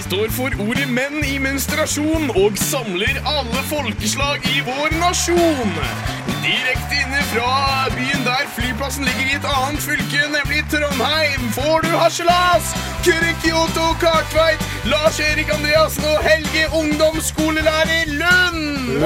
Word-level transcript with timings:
Vi 0.00 0.04
står 0.04 0.30
for 0.32 0.54
ordet 0.64 0.86
menn 0.88 1.18
i 1.28 1.34
menstruasjon 1.44 2.30
og 2.32 2.54
samler 2.56 3.18
alle 3.28 3.62
folkeslag 3.68 4.46
i 4.48 4.62
vår 4.64 4.94
nasjon. 4.96 5.74
Direkte 6.40 7.02
inne 7.02 7.20
fra 7.34 7.50
byen 7.92 8.24
der 8.24 8.46
flyplassen 8.54 9.04
ligger 9.04 9.26
i 9.26 9.36
et 9.36 9.48
annet 9.50 9.84
fylke, 9.84 10.22
nemlig 10.32 10.62
Trondheim, 10.72 11.50
får 11.52 11.84
du 11.84 11.90
harselas! 12.00 12.72
Kuri 13.04 13.34
Kyoto 13.42 13.90
Kartveit, 14.00 14.64
Lars-Erik 14.88 15.52
Andreassen 15.58 16.08
og 16.14 16.24
Helge 16.24 16.64
ungdomsskolelærer 16.80 18.08
Lund! 18.22 19.04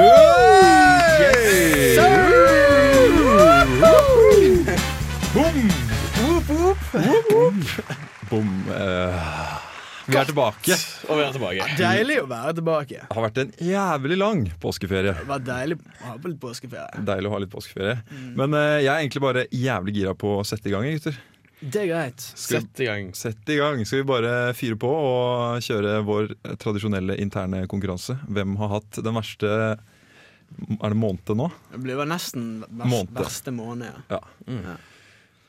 Bom. 8.31 8.49
eh, 8.71 9.64
vi 10.07 10.17
er 10.21 10.26
tilbake. 10.29 10.76
Og 11.08 11.18
vi 11.18 11.25
er 11.25 11.32
tilbake. 11.36 11.67
Deilig 11.79 12.17
å 12.22 12.26
være 12.31 12.54
tilbake. 12.58 13.03
Det 13.08 13.17
har 13.17 13.25
vært 13.26 13.39
en 13.45 13.53
jævlig 13.68 14.18
lang 14.21 14.43
påskeferie. 14.62 15.14
Det 15.21 15.29
var 15.31 15.45
deilig 15.46 15.79
å 15.81 16.08
ha 16.08 16.17
på 16.21 16.32
litt 16.32 16.40
påskeferie. 16.43 17.04
Deilig 17.08 17.31
å 17.31 17.35
ha 17.35 17.40
litt 17.45 17.53
påskeferie. 17.54 17.96
Men 18.36 18.57
uh, 18.57 18.79
jeg 18.82 18.90
er 18.93 18.98
egentlig 19.04 19.22
bare 19.25 19.46
jævlig 19.50 19.95
gira 20.00 20.12
på 20.18 20.35
å 20.40 20.45
sette 20.48 20.68
i 20.68 20.75
gang, 20.75 20.89
gutter. 20.98 21.17
Det 21.64 21.81
er 21.81 21.89
greit. 21.89 22.21
Sett 22.36 22.81
i 22.85 22.89
gang. 22.90 23.07
Sett 23.17 23.48
i 23.48 23.57
gang. 23.57 23.81
Skal 23.89 24.03
vi 24.03 24.09
bare 24.11 24.32
fyre 24.59 24.76
på 24.76 24.90
og 24.93 25.62
kjøre 25.64 25.95
vår 26.04 26.34
tradisjonelle 26.61 27.17
interne 27.23 27.62
konkurranse? 27.71 28.18
Hvem 28.29 28.57
har 28.61 28.75
hatt 28.75 28.98
den 29.00 29.17
verste 29.17 29.53
Er 29.81 30.93
det 30.93 30.98
måned 31.00 31.32
nå? 31.39 31.46
Det 31.73 31.81
blir 31.86 31.96
vel 32.03 32.11
nesten 32.12 32.59
vers, 32.69 32.91
Måned. 32.92 33.14
verste 33.17 33.55
måned. 33.56 33.97
Ja. 34.12 34.20
Ja. 34.50 34.75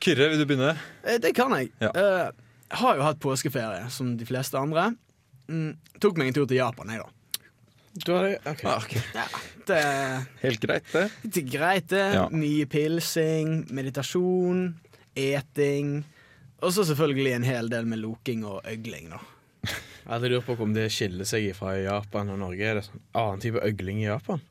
Kyrre, 0.05 0.29
vil 0.31 0.39
du 0.39 0.45
begynne? 0.47 0.71
Eh, 1.03 1.17
Det 1.19 1.33
kan 1.35 1.51
jeg. 1.57 1.71
Ja. 1.83 1.89
Eh, 1.91 2.31
Jeg 2.31 2.44
har 2.69 2.97
jo 2.97 3.05
hatt 3.05 3.19
påskeferie, 3.21 3.89
som 3.93 4.15
de 4.17 4.25
fleste 4.27 4.57
andre. 4.59 4.91
Mm, 5.51 5.75
tok 6.01 6.17
meg 6.17 6.31
en 6.31 6.37
tur 6.39 6.47
til 6.49 6.57
Japan, 6.57 6.89
jeg, 6.89 7.03
da. 7.03 7.11
Du 7.95 8.09
har 8.11 8.25
det? 8.27 8.39
Ok. 8.49 8.63
Ja, 9.15 9.25
det, 9.69 9.77
Helt 10.41 10.59
greit, 10.59 10.89
det. 10.91 11.05
det 11.23 11.43
er 11.45 11.51
greit, 11.53 11.87
det. 11.93 12.03
Ja. 12.17 12.25
Mye 12.33 12.65
pilsing, 12.67 13.61
meditasjon, 13.71 14.65
eting. 15.15 16.01
Og 16.59 16.73
så 16.75 16.83
selvfølgelig 16.89 17.37
en 17.37 17.47
hel 17.47 17.71
del 17.71 17.87
med 17.87 18.01
loking 18.01 18.43
og 18.47 18.65
øgling, 18.67 19.13
da. 19.13 19.21
Jeg 19.65 20.11
hadde 20.11 20.29
lurt 20.29 20.45
på 20.45 20.57
om 20.61 20.73
det 20.75 20.89
skiller 20.93 21.25
seg 21.25 21.47
fra 21.57 21.71
Japan 21.79 22.29
og 22.33 22.41
Norge. 22.43 22.67
Er 22.67 22.77
det 22.77 22.85
sånn 22.89 23.01
annen 23.17 23.41
type 23.41 23.63
øgling 23.65 24.03
i 24.03 24.09
Japan? 24.09 24.43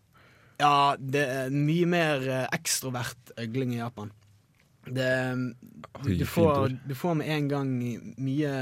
Ja, 0.59 0.95
det 0.99 1.23
er 1.31 1.53
mye 1.55 1.87
mer 1.91 2.25
eh, 2.27 2.47
ekstrovert 2.55 3.35
øgling 3.39 3.75
i 3.77 3.79
Japan. 3.83 4.11
Det, 4.87 5.11
du, 6.05 6.15
du, 6.21 6.27
får, 6.27 6.77
du 6.85 6.95
får 6.99 7.19
med 7.21 7.31
en 7.37 7.49
gang 7.49 7.73
mye, 8.19 8.55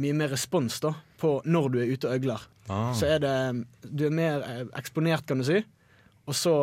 mye 0.00 0.16
mer 0.16 0.32
respons 0.32 0.80
da 0.84 0.94
på 1.20 1.36
når 1.44 1.70
du 1.72 1.80
er 1.82 1.94
ute 1.94 2.10
og 2.10 2.18
øgler. 2.18 2.44
Ah. 2.72 2.92
Så 2.96 3.08
er 3.12 3.20
det 3.20 3.36
Du 3.84 4.06
er 4.06 4.14
mer 4.14 4.44
eh, 4.48 4.62
eksponert, 4.78 5.26
kan 5.28 5.40
du 5.40 5.46
si. 5.46 5.60
Og 6.24 6.36
så 6.38 6.54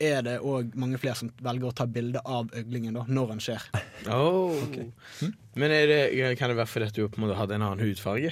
er 0.00 0.22
det 0.24 0.38
òg 0.44 0.74
mange 0.76 0.98
flere 1.00 1.16
som 1.16 1.30
velger 1.44 1.70
å 1.70 1.76
ta 1.76 1.86
bilde 1.88 2.20
av 2.24 2.50
øglingen 2.56 2.96
da, 2.96 3.04
når 3.08 3.34
den 3.34 3.44
skjer. 3.48 3.68
Oh. 4.06 4.52
Men 5.58 5.72
er 5.74 5.88
det, 5.90 6.00
kan 6.38 6.52
det 6.52 6.58
være 6.58 6.68
fordi 6.70 6.92
du 6.94 7.08
på 7.08 7.18
en 7.18 7.24
måte 7.24 7.38
hadde 7.38 7.56
en 7.56 7.64
annen 7.64 7.80
hudfarge? 7.82 8.30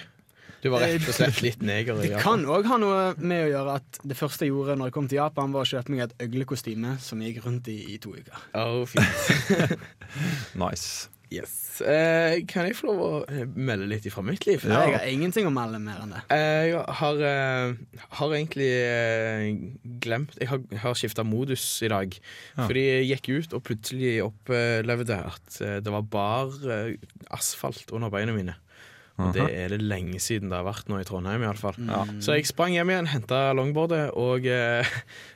Du 0.64 0.70
var 0.72 0.80
rett 0.80 1.04
og 1.04 1.12
slett 1.18 1.42
litt 1.44 1.60
neger 1.62 1.98
i 2.00 2.08
Japan. 2.08 2.16
Det 2.16 2.22
kan 2.24 2.44
òg 2.56 2.68
ha 2.72 2.78
noe 2.80 3.00
med 3.20 3.46
å 3.46 3.50
gjøre 3.52 3.74
at 3.82 3.98
det 4.08 4.16
første 4.16 4.46
jeg 4.46 4.54
gjorde 4.54 4.78
når 4.80 4.88
jeg 4.90 4.96
kom 4.96 5.08
til 5.12 5.20
Japan, 5.20 5.52
var 5.52 5.66
å 5.66 5.68
kjøpe 5.68 5.92
meg 5.92 6.06
et 6.06 6.14
øglekostyme 6.24 6.94
som 7.04 7.20
jeg 7.20 7.34
gikk 7.34 7.44
rundt 7.50 7.68
i 7.68 7.78
i 7.94 7.98
to 8.00 8.14
uker. 8.16 8.46
Oh, 8.56 8.84
fint. 8.88 9.76
Nice. 10.64 11.10
Yes. 11.34 11.80
Eh, 11.82 12.44
kan 12.46 12.68
jeg 12.68 12.76
få 12.78 12.86
lov 12.92 12.98
å 13.02 13.08
eh, 13.26 13.42
melde 13.58 13.88
litt 13.90 14.04
ifra 14.06 14.22
mitt 14.22 14.44
liv? 14.46 14.62
Jeg 14.70 14.92
har 14.94 15.06
ingenting 15.10 15.48
å 15.48 15.52
melde 15.52 15.80
mer 15.82 16.02
enn 16.04 16.12
det. 16.14 16.20
Eh, 16.30 16.68
Jeg 16.70 16.82
har, 17.00 17.22
eh, 17.26 18.02
har 18.20 18.34
egentlig 18.36 18.68
eh, 18.70 19.48
glemt 20.04 20.36
Jeg 20.38 20.50
har, 20.52 20.60
har 20.84 20.94
skifta 21.00 21.24
modus 21.26 21.64
i 21.82 21.90
dag. 21.90 22.14
Ja. 22.54 22.68
Fordi 22.68 22.84
jeg 22.86 23.08
gikk 23.16 23.30
ut 23.40 23.56
og 23.58 23.64
plutselig 23.66 24.12
opplevde 24.22 25.18
at 25.32 25.58
eh, 25.64 25.80
det 25.82 25.96
var 25.96 26.06
bar 26.12 26.54
eh, 26.70 26.94
asfalt 27.34 27.90
under 27.96 28.12
beina 28.14 28.36
mine. 28.36 28.54
Og 29.14 29.30
det 29.36 29.44
er 29.54 29.70
det 29.70 29.78
lenge 29.78 30.18
siden 30.18 30.50
det 30.50 30.58
har 30.58 30.66
vært 30.66 30.88
nå 30.90 30.98
i 30.98 31.04
Trondheim, 31.06 31.42
iallfall. 31.46 31.76
Mm. 31.78 31.90
Ja. 31.92 32.00
Så 32.24 32.34
jeg 32.34 32.48
sprang 32.50 32.74
hjem 32.74 32.90
igjen, 32.90 33.06
henta 33.12 33.52
longboardet 33.54 34.08
og 34.18 34.46
eh, 34.50 34.88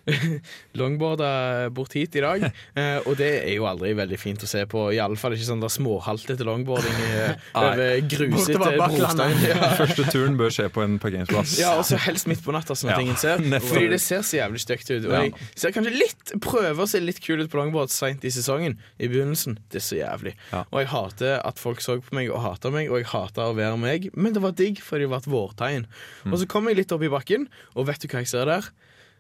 longboarda 0.81 1.71
bort 1.75 1.95
hit 1.95 2.17
i 2.19 2.25
dag. 2.25 2.49
Eh, 2.79 3.01
og 3.09 3.17
det 3.19 3.27
er 3.41 3.55
jo 3.57 3.65
aldri 3.67 3.91
veldig 3.97 4.17
fint 4.21 4.43
å 4.45 4.47
se 4.47 4.61
på. 4.71 4.85
Iallfall 4.95 5.35
ikke 5.35 5.47
sånn 5.49 5.63
der 5.63 5.71
småhaltete 5.73 6.45
longboarding 6.47 6.99
eh, 7.09 7.47
over 7.59 8.03
grusete 8.07 8.71
brostein. 8.77 9.35
Ja. 9.49 9.71
Første 9.79 10.05
turen 10.13 10.37
bør 10.39 10.53
skje 10.53 10.69
på 10.75 10.83
en 10.85 10.99
parkeringsplass. 11.03 11.57
Ja, 11.59 11.73
og 11.81 11.87
så 11.89 11.99
helst 12.03 12.29
midt 12.31 12.43
på 12.45 12.53
natta, 12.55 12.77
sånn 12.79 12.93
at 12.93 12.99
Ja, 13.01 13.07
ingen 13.07 13.19
ser. 13.19 13.41
nettopp. 13.43 13.71
Fordi 13.73 13.89
det 13.95 14.01
ser 14.05 14.23
så 14.27 14.39
jævlig 14.39 14.63
stygt 14.63 14.93
ut. 14.93 15.09
Og 15.09 15.15
jeg 15.17 15.33
ser 15.59 15.75
kanskje 15.75 15.95
litt 15.97 16.35
prøver 16.45 16.85
å 16.85 16.89
se 16.91 17.01
litt 17.03 17.19
kul 17.25 17.43
ut 17.43 17.51
på 17.51 17.59
longboard 17.59 17.91
seint 17.95 18.27
i 18.29 18.33
sesongen. 18.35 18.77
I 19.01 19.11
begynnelsen. 19.11 19.59
Det 19.73 19.81
er 19.81 19.87
så 19.89 19.99
jævlig. 19.99 20.35
Ja. 20.53 20.63
Og 20.69 20.83
jeg 20.85 20.91
hater 20.93 21.41
at 21.49 21.63
folk 21.63 21.83
så 21.85 21.99
på 22.05 22.19
meg 22.19 22.31
og 22.31 22.43
hater 22.45 22.75
meg, 22.75 22.93
og 22.93 23.01
jeg 23.01 23.11
hater 23.15 23.49
å 23.49 23.57
være 23.59 23.68
meg. 23.77 24.09
Men 24.17 24.33
det 24.33 24.41
var 24.43 24.57
digg, 24.57 24.81
for 24.81 24.99
det 24.99 25.11
var 25.13 25.21
et 25.21 25.29
vårtegn. 25.29 25.85
Mm. 26.25 26.33
Og 26.33 26.39
så 26.41 26.49
kom 26.49 26.69
jeg 26.71 26.81
litt 26.81 26.93
opp 26.95 27.03
i 27.05 27.13
bakken, 27.13 27.49
og 27.75 27.89
vet 27.91 28.01
du 28.01 28.09
hva 28.09 28.25
jeg 28.25 28.31
ser 28.33 28.49
der? 28.49 28.71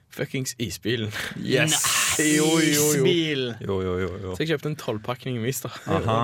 Fuckings 0.09 0.54
isbilen. 0.59 1.12
Yes! 1.36 1.82
Jo, 2.19 2.47
jo, 2.56 2.62
jo. 2.64 2.87
Isbil! 2.97 3.42
Jo, 3.60 3.75
jo, 3.84 3.92
jo, 4.00 4.08
jo. 4.22 4.31
Så 4.34 4.42
jeg 4.42 4.54
kjøpte 4.54 4.70
en 4.72 4.78
tolvpakning 4.81 5.37
is, 5.47 5.60
da. 5.62 5.70
Aha. 5.98 6.16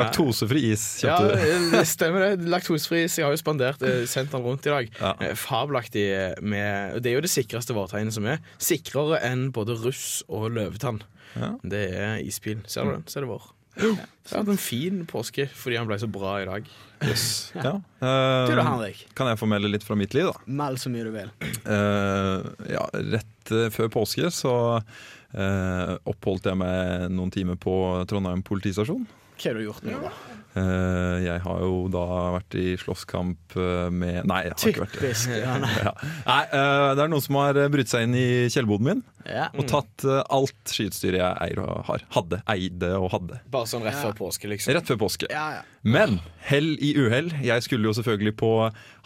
Laktosefri 0.00 0.62
is 0.72 0.86
kjøpte 1.02 1.36
du. 1.36 1.66
det 1.76 1.82
stemmer 1.90 2.24
det. 2.24 2.48
Laktosefri 2.48 3.02
is. 3.04 3.18
Jeg 3.20 3.28
har 3.28 3.36
jo 3.36 3.40
spandert 3.40 3.84
eh, 3.84 4.00
sendt 4.08 4.32
den 4.32 4.42
rundt 4.46 4.66
i 4.66 4.72
dag. 4.72 4.88
Ja. 4.96 5.12
Eh, 5.20 5.36
Fabelaktig 5.38 6.06
med 6.40 6.98
Det 7.04 7.12
er 7.12 7.18
jo 7.18 7.26
det 7.28 7.30
sikreste 7.30 7.76
vårtegnet 7.76 8.16
som 8.16 8.26
er. 8.32 8.40
Sikrere 8.56 9.20
enn 9.28 9.50
både 9.54 9.76
russ 9.84 10.22
og 10.26 10.48
løvetann. 10.56 11.02
Ja. 11.36 11.52
Det 11.62 11.84
er 12.00 12.18
isbilen. 12.24 12.64
Ser 12.66 12.88
du 12.88 12.96
den? 12.96 13.06
Så 13.06 13.20
er 13.20 13.28
det 13.28 13.32
vår. 13.36 13.52
Så 13.78 14.34
det 14.34 14.36
har 14.42 14.50
en 14.52 14.58
fin 14.60 15.02
påske 15.08 15.46
fordi 15.56 15.78
han 15.78 15.86
ble 15.88 15.96
så 16.02 16.08
bra 16.10 16.34
i 16.42 16.46
dag. 16.48 16.66
Yes. 17.06 17.26
Ja. 17.54 17.76
Du 17.78 18.02
da, 18.02 18.58
Eh, 18.58 18.64
Henrik. 18.66 19.04
kan 19.14 19.28
jeg 19.30 19.38
få 19.38 19.46
melde 19.48 19.70
litt 19.70 19.84
fra 19.86 19.94
mitt 19.96 20.14
liv, 20.18 20.26
da? 20.32 20.42
Meld 20.50 20.80
så 20.82 20.90
mye 20.90 21.06
du 21.06 21.12
vil. 21.14 21.30
Uh, 21.64 22.42
ja, 22.68 22.84
rett 23.14 23.52
eh, 23.54 23.68
før 23.74 23.88
påske 23.94 24.30
så 24.34 24.54
uh, 24.82 25.92
oppholdt 26.10 26.50
jeg 26.50 26.58
meg 26.58 27.06
noen 27.14 27.30
timer 27.34 27.56
på 27.60 27.76
Trondheim 28.10 28.42
politistasjon. 28.46 29.06
Hva 29.38 29.52
har 29.52 29.60
du 29.60 29.64
gjort 29.68 29.84
nå, 29.86 29.94
da? 30.02 30.10
Eh, 30.58 31.16
jeg 31.24 31.42
har 31.44 31.60
jo 31.62 31.74
da 31.92 32.02
vært 32.34 32.56
i 32.58 32.72
slåsskamp 32.80 33.54
eh, 33.58 33.86
med 33.94 34.26
Nei, 34.28 34.40
jeg 34.48 34.54
har 34.56 34.72
ikke 34.72 34.82
vært 34.84 34.98
det. 35.04 35.12
Ja, 35.38 35.54
nei. 35.62 35.70
Ja. 35.86 35.92
Nei, 36.26 36.40
eh, 36.58 36.88
det 36.98 37.04
er 37.04 37.12
noen 37.12 37.24
som 37.24 37.38
har 37.40 37.60
brutt 37.72 37.92
seg 37.92 38.08
inn 38.08 38.16
i 38.18 38.26
kjellerboden 38.50 38.88
min 38.90 39.02
Ja. 39.28 39.48
og 39.54 39.66
tatt 39.68 40.04
alt 40.32 40.72
skiutstyret 40.72 41.18
jeg 41.20 41.40
eier 41.46 41.58
og 41.64 41.82
har. 41.88 42.04
Hadde, 42.16 42.40
eide 42.48 42.92
og 42.96 43.10
hadde. 43.12 43.40
Bare 43.52 43.68
sånn 43.70 43.84
rett 43.86 43.98
Ja. 43.98 44.06
før 44.08 44.16
påske, 44.24 44.48
liksom. 44.50 44.74
Rett 44.78 44.88
før 44.88 45.00
påske. 45.04 45.28
Ja, 45.32 45.46
ja. 45.58 45.62
Men 45.84 46.18
hell 46.48 46.74
i 46.82 46.94
uhell. 46.98 47.30
Jeg 47.44 47.62
skulle 47.66 47.88
jo 47.90 47.94
selvfølgelig 47.98 48.34
på 48.40 48.52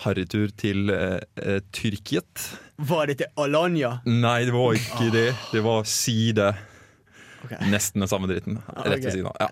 harrytur 0.06 0.52
til 0.56 0.90
eh, 0.94 1.58
Tyrkiet. 1.74 2.46
Var 2.82 3.10
det 3.10 3.18
til 3.22 3.32
Alanya? 3.38 3.96
Nei, 4.06 4.44
det 4.48 4.54
var 4.54 4.78
ikke 4.78 5.10
det. 5.14 5.28
Det 5.52 5.62
var 5.66 5.84
side. 5.90 6.52
Ok. 7.44 7.52
Nesten 7.72 8.04
den 8.04 8.10
samme 8.10 8.30
dritten. 8.30 8.58
Rett 8.76 9.04
ved 9.04 9.12
siden 9.12 9.28
av. 9.30 9.36
Ja. 9.40 9.50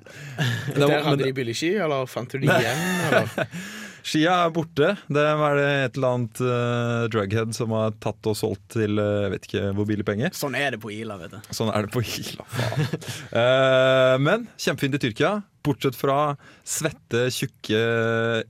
Det 0.71 0.87
Der 0.87 1.07
hadde 1.07 1.27
de 1.27 1.37
billig 1.37 1.57
ski, 1.59 1.75
eller 1.83 2.07
fant 2.11 2.31
du 2.31 2.39
de 2.43 2.51
igjen? 2.51 2.83
Eller? 3.11 3.49
skia 4.07 4.37
er 4.47 4.55
borte. 4.55 4.95
Det 5.13 5.25
er 5.27 5.59
det 5.59 5.67
et 5.71 5.99
eller 5.99 6.17
annet 6.17 6.43
uh, 6.45 7.05
drughead 7.13 7.55
som 7.57 7.75
har 7.77 7.95
tatt 8.03 8.31
og 8.31 8.39
solgt 8.39 8.77
til 8.77 9.01
jeg 9.01 9.35
vet 9.35 9.49
ikke 9.49 9.67
hvor 9.77 9.89
billig 9.89 10.07
penger. 10.09 10.35
Sånn 10.37 10.57
er 10.59 10.75
det 10.75 10.81
på 10.83 10.93
Ila, 10.95 11.19
vet 11.21 11.37
du. 11.37 11.53
Sånn 11.57 11.73
er 11.75 11.87
det 11.87 11.93
på 11.95 12.03
Ila, 12.05 12.47
Faen. 12.55 12.91
uh, 13.35 14.17
men 14.27 14.49
kjempefint 14.57 14.99
i 14.99 15.03
Tyrkia. 15.07 15.35
Bortsett 15.67 15.99
fra 15.99 16.35
svette, 16.65 17.27
tjukke, 17.35 17.81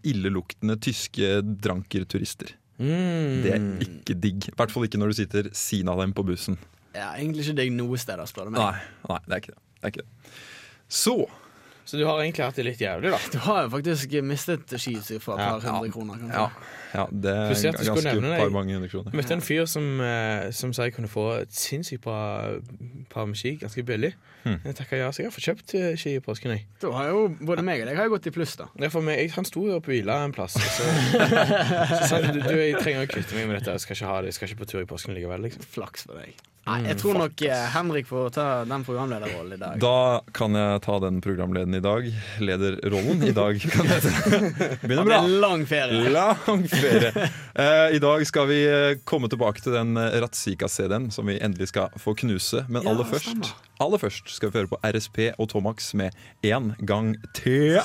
illeluktende 0.06 0.76
tyske 0.78 1.40
drankerturister. 1.42 2.54
Mm. 2.80 3.40
Det 3.44 3.50
er 3.52 3.64
ikke 3.84 4.14
digg. 4.16 4.46
I 4.52 4.54
hvert 4.56 4.72
fall 4.72 4.86
ikke 4.86 5.00
når 5.00 5.12
du 5.12 5.18
sitter 5.18 5.50
siden 5.56 5.90
av 5.92 6.00
dem 6.00 6.14
på 6.16 6.24
bussen. 6.28 6.56
Ja, 6.94 7.12
egentlig 7.14 7.46
ikke 7.46 7.58
deg 7.60 7.74
noe 7.76 8.00
sted, 8.00 8.22
spør 8.30 8.50
du 8.50 8.56
meg. 8.56 8.64
Nei, 8.64 9.10
nei 9.10 9.20
det 9.26 9.36
er 9.36 9.44
ikke 9.44 9.54
det. 9.54 9.60
det, 9.60 9.82
er 9.82 9.94
ikke 9.94 10.02
det. 10.02 10.32
Så 10.90 11.14
Så 11.84 11.96
du 11.96 12.04
har 12.06 12.20
egentlig 12.22 12.44
hatt 12.44 12.58
det 12.58 12.62
litt 12.66 12.82
jævlig, 12.82 13.10
da? 13.10 13.18
Du 13.32 13.38
har 13.42 13.64
jo 13.64 13.70
faktisk 13.72 14.12
mistet 14.22 14.74
skiutstyr 14.78 15.18
for 15.18 15.34
et 15.34 15.42
par 15.42 15.64
hundre 15.64 15.90
kroner. 15.90 16.20
Kanskje. 16.20 16.36
ja, 16.38 16.76
ja 16.94 17.06
det 17.10 17.32
er 17.34 17.48
Plutselig 17.50 17.70
at 17.72 17.80
du 17.80 17.84
skulle 17.88 18.02
ganske 18.04 18.20
nevne 18.20 18.36
par 18.38 18.52
mange 18.54 18.76
hundre 18.76 18.90
kroner. 18.92 19.10
Jeg 19.10 19.18
møtte 19.18 19.34
en 19.34 19.42
fyr 19.42 19.64
som, 19.70 19.88
eh, 20.06 20.50
som 20.54 20.74
sa 20.76 20.86
jeg 20.86 20.94
kunne 20.94 21.10
få 21.10 21.24
et 21.40 21.54
sinnssykt 21.56 22.04
bra 22.04 22.20
par 23.10 23.26
med 23.26 23.40
ski 23.40 23.56
ganske 23.58 23.82
billig. 23.86 24.12
Hmm. 24.44 24.60
Jeg 24.64 24.76
takka 24.78 24.96
ja, 24.96 25.08
så 25.10 25.20
jeg 25.20 25.28
har 25.28 25.34
fått 25.34 25.48
kjøpt 25.48 25.74
eh, 25.80 25.88
ski 26.00 26.14
i 26.16 26.22
påsken. 26.24 26.54
Jeg. 26.54 26.68
Da 26.80 26.92
har 26.94 27.10
jo 27.10 27.24
både 27.40 27.64
meg 27.66 27.82
og 27.82 27.90
deg 27.90 27.98
har 27.98 28.12
gått 28.12 28.30
i 28.30 28.34
pluss, 28.34 28.54
da. 28.60 28.68
Ja, 28.80 28.92
for 28.92 29.04
meg, 29.04 29.18
jeg, 29.20 29.34
han 29.34 29.48
sto 29.48 29.66
jo 29.66 29.80
på 29.82 29.92
hvila 29.92 30.20
en 30.24 30.36
plass. 30.36 30.54
Så, 30.56 30.86
så 31.90 32.00
sa 32.06 32.20
han 32.20 32.30
du, 32.30 32.38
du, 32.38 32.54
jeg 32.54 32.78
trenger 32.78 33.04
å 33.04 33.10
kvitte 33.10 33.36
meg 33.36 33.50
med 33.50 33.58
dette. 33.58 33.74
Jeg 33.74 33.84
skal 33.84 33.98
ikke 33.98 34.12
ha 34.14 34.22
det, 34.22 34.30
jeg 34.30 34.38
skal 34.38 34.52
ikke 34.52 34.62
på 34.62 34.70
tur 34.72 34.84
i 34.84 34.88
påsken 34.94 35.18
likevel. 35.18 35.44
Liksom. 35.48 35.66
Flaks 35.74 36.06
for 36.06 36.22
deg. 36.22 36.38
Nei, 36.68 36.82
jeg 36.84 36.98
tror 37.00 37.16
nok 37.16 37.40
eh, 37.48 37.62
Henrik 37.72 38.06
får 38.06 38.28
ta 38.36 38.44
den 38.68 38.82
programlederrollen 38.84 39.54
i 39.56 39.58
dag. 39.58 39.78
Da 39.80 40.20
kan 40.36 40.54
jeg 40.54 40.82
ta 40.84 40.98
den 41.02 41.16
programleden 41.24 41.74
i 41.74 41.80
dag. 41.82 42.04
Lederrollen 42.44 43.24
i 43.26 43.32
dag, 43.34 43.58
kan 43.72 43.88
jeg 43.88 44.04
si. 44.04 44.12
Begynner 44.84 45.00
Det 45.02 45.06
bra. 45.08 45.20
lang 45.46 45.64
ferie. 45.66 46.12
Lang 46.12 46.66
ferie. 46.70 47.10
Uh, 47.56 47.88
I 47.96 48.02
dag 48.04 48.26
skal 48.28 48.46
vi 48.52 48.60
eh, 48.68 49.00
komme 49.08 49.32
tilbake 49.32 49.64
til 49.64 49.74
den 49.74 49.96
Ratzika-CD-en 49.96 51.08
som 51.16 51.26
vi 51.32 51.40
endelig 51.40 51.72
skal 51.72 51.90
få 51.98 52.14
knuse. 52.22 52.66
Men 52.68 52.84
Ja, 52.84 52.92
aller 52.92 53.08
først, 53.08 53.50
aller 53.80 54.04
først 54.04 54.30
skal 54.36 54.52
vi 54.52 54.60
høre 54.60 54.70
på 54.76 54.78
RSP 54.84 55.30
og 55.40 55.48
Tomax 55.54 55.94
med 55.96 56.14
En 56.44 56.74
gang 56.86 57.16
til. 57.34 57.80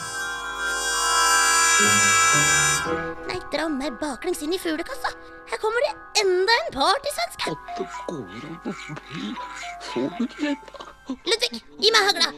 Nei, 3.46 3.52
dra 3.54 3.68
meg 3.70 4.00
baklengs 4.02 4.42
inn 4.42 4.54
i 4.54 4.58
fuglekassa. 4.58 5.12
Her 5.50 5.60
kommer 5.62 5.84
det 5.86 5.94
enda 6.24 6.54
en 6.64 6.72
partysvenske. 6.74 7.54
Ludvig, 11.30 11.62
gi 11.78 11.92
meg 11.94 12.08
hagla. 12.10 12.32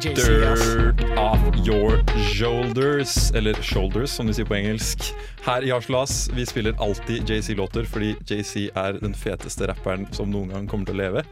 JC. 0.00 0.14
Dirt 0.14 1.18
off 1.18 1.40
your 1.66 2.00
shoulders. 2.32 3.30
Eller 3.34 3.54
shoulders, 3.62 4.10
som 4.10 4.26
de 4.26 4.34
sier 4.34 4.48
på 4.48 4.56
engelsk. 4.56 5.10
Her 5.44 5.64
i 5.64 5.72
Harselas 5.72 6.30
vi 6.32 6.46
spiller 6.48 6.76
alltid 6.80 7.28
JC-låter 7.28 7.84
fordi 7.88 8.14
JC 8.24 8.70
er 8.74 9.00
den 9.02 9.14
feteste 9.14 9.68
rapperen 9.68 10.08
som 10.16 10.32
noen 10.32 10.52
gang 10.54 10.68
kommer 10.70 10.88
til 10.88 10.96
å 10.96 11.04
leve. 11.04 11.26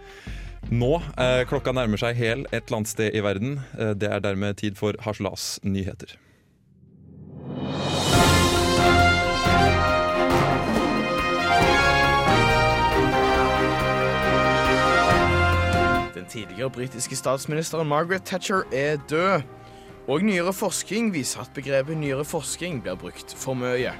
Nå, 0.70 0.96
eh, 1.14 1.44
klokka 1.46 1.70
nærmer 1.70 2.00
seg 2.00 2.16
hel 2.18 2.40
et 2.50 2.64
eller 2.66 2.80
annet 2.80 2.90
sted 2.90 3.14
i 3.14 3.20
verden. 3.22 3.60
Eh, 3.78 3.92
det 3.94 4.10
er 4.10 4.18
dermed 4.18 4.56
tid 4.58 4.74
for 4.74 4.98
Harselas 4.98 5.60
nyheter. 5.62 6.16
Den 16.14 16.26
tidligere 16.26 16.70
britiske 16.70 17.16
statsministeren 17.16 17.86
Margaret 17.86 18.24
Thatcher 18.24 18.66
er 18.72 18.96
død. 19.08 19.42
Og 20.08 20.22
nyere 20.22 20.52
forskning 20.52 21.14
viser 21.14 21.40
at 21.40 21.50
begrepet 21.54 21.96
nyere 21.96 22.24
forskning 22.24 22.82
blir 22.82 22.94
brukt 22.94 23.34
for 23.38 23.54
mye. 23.54 23.94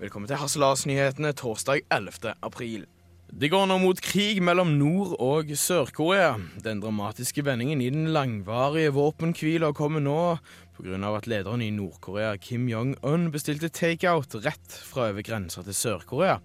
Velkommen 0.00 0.26
til 0.26 0.36
Hasselas-nyhetene 0.36 1.32
torsdag 1.32 1.80
11. 1.90 2.34
april. 2.42 2.86
Det 3.28 3.50
går 3.52 3.66
nå 3.68 3.76
mot 3.82 3.98
krig 4.00 4.38
mellom 4.40 4.70
Nord- 4.80 5.12
og 5.20 5.50
Sør-Korea. 5.52 6.38
Den 6.64 6.80
dramatiske 6.80 7.44
vendingen 7.44 7.82
i 7.84 7.90
den 7.92 8.08
langvarige 8.14 8.94
våpenhvila 8.96 9.74
kommer 9.76 10.00
nå 10.00 10.38
pga. 10.78 11.16
at 11.16 11.26
lederen 11.26 11.60
i 11.60 11.70
Nord-Korea, 11.70 12.36
Kim 12.38 12.68
Jong-un, 12.68 13.30
bestilte 13.30 13.68
takeout 13.68 14.34
rett 14.34 14.72
fra 14.72 15.10
over 15.10 15.22
grensa 15.22 15.62
til 15.62 15.74
Sør-Korea. 15.74 16.40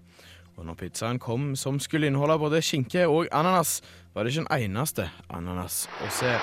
Og 0.58 0.66
når 0.66 0.74
pizzaen 0.74 1.18
kom 1.18 1.56
som 1.56 1.80
skulle 1.80 2.06
inneholde 2.06 2.38
både 2.38 2.60
skinke 2.60 3.08
og 3.08 3.28
ananas, 3.32 3.80
var 4.14 4.24
det 4.24 4.34
ikke 4.34 4.44
en 4.44 4.62
eneste 4.62 5.10
ananas 5.30 5.88
å 6.04 6.10
se. 6.12 6.38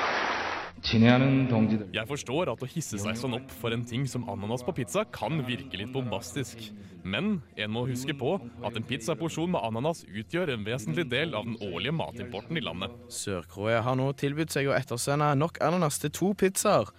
Jeg 0.82 2.08
forstår 2.10 2.50
at 2.52 2.64
å 2.64 2.70
hisse 2.70 2.98
seg 3.02 3.20
sånn 3.20 3.38
opp 3.38 3.54
for 3.62 3.76
en 3.76 3.84
ting 3.86 4.08
som 4.10 4.26
ananas 4.32 4.64
på 4.66 4.74
pizza 4.82 5.06
kan 5.14 5.44
virke 5.46 5.78
litt 5.78 5.94
bombastisk, 5.94 6.58
men 7.06 7.36
en 7.56 7.74
må 7.74 7.86
huske 7.90 8.16
på 8.18 8.34
at 8.66 8.78
en 8.78 8.88
pizzaporsjon 8.90 9.54
med 9.54 9.62
ananas 9.62 10.04
utgjør 10.10 10.56
en 10.56 10.66
vesentlig 10.66 11.06
del 11.14 11.38
av 11.38 11.46
den 11.46 11.60
årlige 11.62 11.96
matimporten 12.02 12.58
i 12.58 12.66
landet. 12.66 12.98
Sør-Korea 13.14 13.86
har 13.86 13.98
nå 14.02 14.10
tilbudt 14.18 14.54
seg 14.54 14.70
å 14.72 14.78
ettersende 14.78 15.32
nok 15.38 15.62
ananas 15.62 16.02
til 16.02 16.14
to 16.18 16.34
pizzaer. 16.38 16.90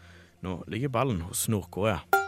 Nå 0.42 0.60
ligger 0.70 0.90
ballen 0.94 1.22
hos 1.26 1.48
Nord-Korea. 1.50 2.21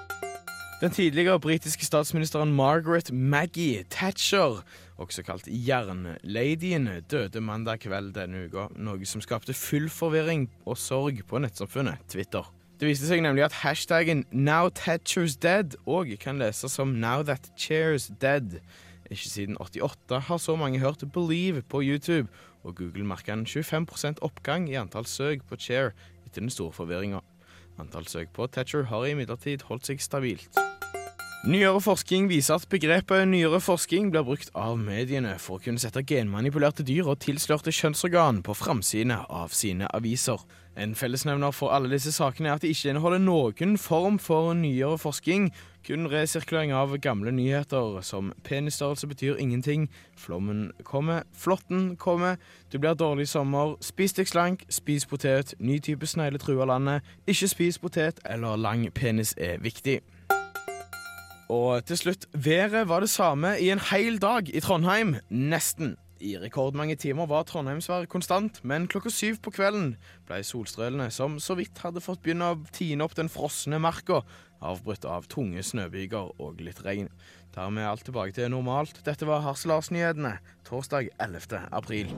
Den 0.84 0.92
tidligere 0.92 1.40
britiske 1.40 1.86
statsministeren 1.86 2.52
Margaret 2.52 3.12
Maggie 3.12 3.84
Thatcher, 3.90 4.60
også 5.00 5.22
kalt 5.24 5.46
Jernladyen, 5.48 6.88
døde 7.10 7.40
mandag 7.40 7.78
kveld 7.80 8.10
denne 8.12 8.42
uka, 8.44 8.66
noe 8.76 9.08
som 9.08 9.22
skapte 9.24 9.56
full 9.56 9.88
forvirring 9.88 10.44
og 10.68 10.76
sorg 10.76 11.22
på 11.24 11.40
nettsamfunnet 11.40 12.04
Twitter. 12.12 12.52
Det 12.76 12.90
viste 12.90 13.08
seg 13.08 13.24
nemlig 13.24 13.46
at 13.46 13.56
hashtaggen 13.62 14.26
'Now 14.28 14.68
Thatcher's 14.68 15.38
Dead' 15.40 15.80
òg 15.88 16.18
kan 16.20 16.36
leses 16.38 16.76
som 16.76 16.92
'Now 16.92 17.22
That 17.22 17.48
Chair's 17.56 18.12
Dead'. 18.20 18.60
Ikke 19.10 19.28
siden 19.28 19.56
88 19.60 20.20
har 20.28 20.36
så 20.36 20.56
mange 20.56 20.80
hørt 20.84 21.02
'Believe' 21.02 21.64
på 21.64 21.80
YouTube, 21.80 22.28
og 22.62 22.74
Google 22.74 23.06
merka 23.06 23.32
en 23.32 23.46
25% 23.46 24.20
oppgang 24.20 24.68
i 24.68 24.74
antall 24.74 25.06
søk 25.06 25.48
på 25.48 25.56
Chair 25.56 25.94
etter 26.26 26.40
den 26.40 26.50
store 26.50 26.72
forvirringa. 26.72 27.20
Antall 27.78 28.06
søk 28.06 28.30
på 28.34 28.46
Thatcher 28.46 28.86
har 28.90 29.08
imidlertid 29.10 29.66
holdt 29.68 29.90
seg 29.90 30.02
stabilt. 30.02 30.60
Nyere 31.44 31.80
forskning 31.84 32.30
viser 32.30 32.56
at 32.56 32.68
begrepet 32.72 33.26
nyere 33.28 33.58
forskning 33.60 34.08
blir 34.14 34.24
brukt 34.24 34.48
av 34.56 34.78
mediene 34.80 35.34
for 35.42 35.58
å 35.58 35.64
kunne 35.64 35.82
sette 35.82 36.00
genmanipulerte 36.08 36.86
dyr 36.88 37.10
og 37.12 37.18
tilslørte 37.20 37.74
kjønnsorgan 37.74 38.40
på 38.46 38.56
framsidene 38.56 39.18
av 39.28 39.52
sine 39.52 39.90
aviser. 39.92 40.40
En 40.76 40.94
fellesnevner 40.94 41.50
for 41.54 41.70
alle 41.70 41.90
disse 41.92 42.12
sakene 42.12 42.48
er 42.48 42.58
at 42.58 42.62
de 42.62 42.70
ikke 42.72 42.90
inneholder 42.90 43.20
noen 43.22 43.76
form 43.78 44.18
for 44.18 44.52
nyere 44.58 44.98
forskning, 44.98 45.52
kun 45.86 46.08
resirkulering 46.10 46.72
av 46.74 46.96
gamle 46.98 47.30
nyheter 47.30 48.00
som 48.02 48.32
penisstørrelse 48.44 49.06
betyr 49.06 49.38
ingenting, 49.38 49.86
flommen 50.18 50.72
kommer, 50.82 51.22
flåtten 51.32 51.96
kommer, 51.96 52.36
du 52.72 52.78
blir 52.78 52.94
dårlig 52.98 53.28
sommer, 53.28 53.76
spis 53.80 54.16
deg 54.18 54.28
slank, 54.28 54.64
spis 54.68 55.06
potet, 55.06 55.54
ny 55.58 55.78
type 55.78 56.06
snegle 56.10 56.42
truer 56.42 56.66
landet, 56.66 57.06
ikke 57.26 57.48
spis 57.52 57.78
potet 57.78 58.18
eller 58.26 58.56
lang 58.56 58.88
penis 58.94 59.34
er 59.38 59.62
viktig. 59.62 60.00
Og 61.48 61.84
til 61.84 61.96
slutt, 61.96 62.26
været 62.32 62.88
var 62.88 63.00
det 63.04 63.10
samme 63.10 63.60
i 63.60 63.70
en 63.70 63.82
hel 63.92 64.18
dag 64.18 64.48
i 64.48 64.60
Trondheim. 64.60 65.16
Nesten. 65.30 65.94
I 66.22 66.36
rekordmange 66.38 66.94
timer 67.00 67.26
var 67.26 67.42
Trondheimsværet 67.48 68.08
konstant, 68.08 68.60
men 68.62 68.86
klokka 68.90 69.10
syv 69.10 69.40
på 69.42 69.50
kvelden 69.56 69.96
ble 70.28 70.38
solstrølene, 70.46 71.08
som 71.10 71.40
så 71.42 71.56
vidt 71.58 71.82
hadde 71.82 72.02
fått 72.04 72.22
begynne 72.22 72.52
å 72.54 72.60
tine 72.74 73.02
opp 73.04 73.16
den 73.18 73.32
frosne 73.32 73.80
marka, 73.82 74.22
avbrutt 74.64 75.04
av 75.04 75.26
tunge 75.28 75.64
snøbyger 75.66 76.38
og 76.38 76.62
litt 76.64 76.84
regn. 76.86 77.10
Dermed 77.54 77.82
er 77.82 77.90
alt 77.90 78.06
tilbake 78.06 78.34
til 78.34 78.50
normalt. 78.54 79.02
Dette 79.06 79.26
var 79.28 79.44
Harselas-nyhetene 79.44 80.38
torsdag 80.66 81.10
11. 81.18 81.66
april. 81.74 82.10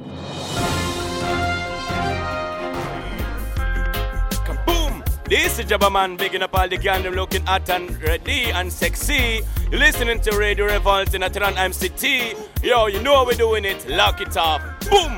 This 5.29 5.59
is 5.59 5.67
Jabba 5.67 5.91
Man 5.91 6.17
bigging 6.17 6.43
up 6.43 6.55
all 6.55 6.69
the 6.69 6.77
gang 6.77 7.03
them 7.03 7.15
looking 7.15 7.43
hot 7.47 7.69
and 7.71 7.91
ready 8.03 8.51
and 8.53 8.73
sexy. 8.73 9.43
You're 9.71 9.81
listening 9.81 10.21
to 10.21 10.31
Radio 10.39 10.67
Revolt 10.67 11.15
in 11.15 11.23
Atran 11.23 11.55
MCT. 11.57 12.35
Yo, 12.63 12.87
you 12.87 13.01
know 13.03 13.17
how 13.17 13.27
we're 13.27 13.35
doing 13.39 13.65
it. 13.65 13.87
Lock 13.89 14.21
it 14.21 14.37
up. 14.37 14.61
Boom! 14.91 15.17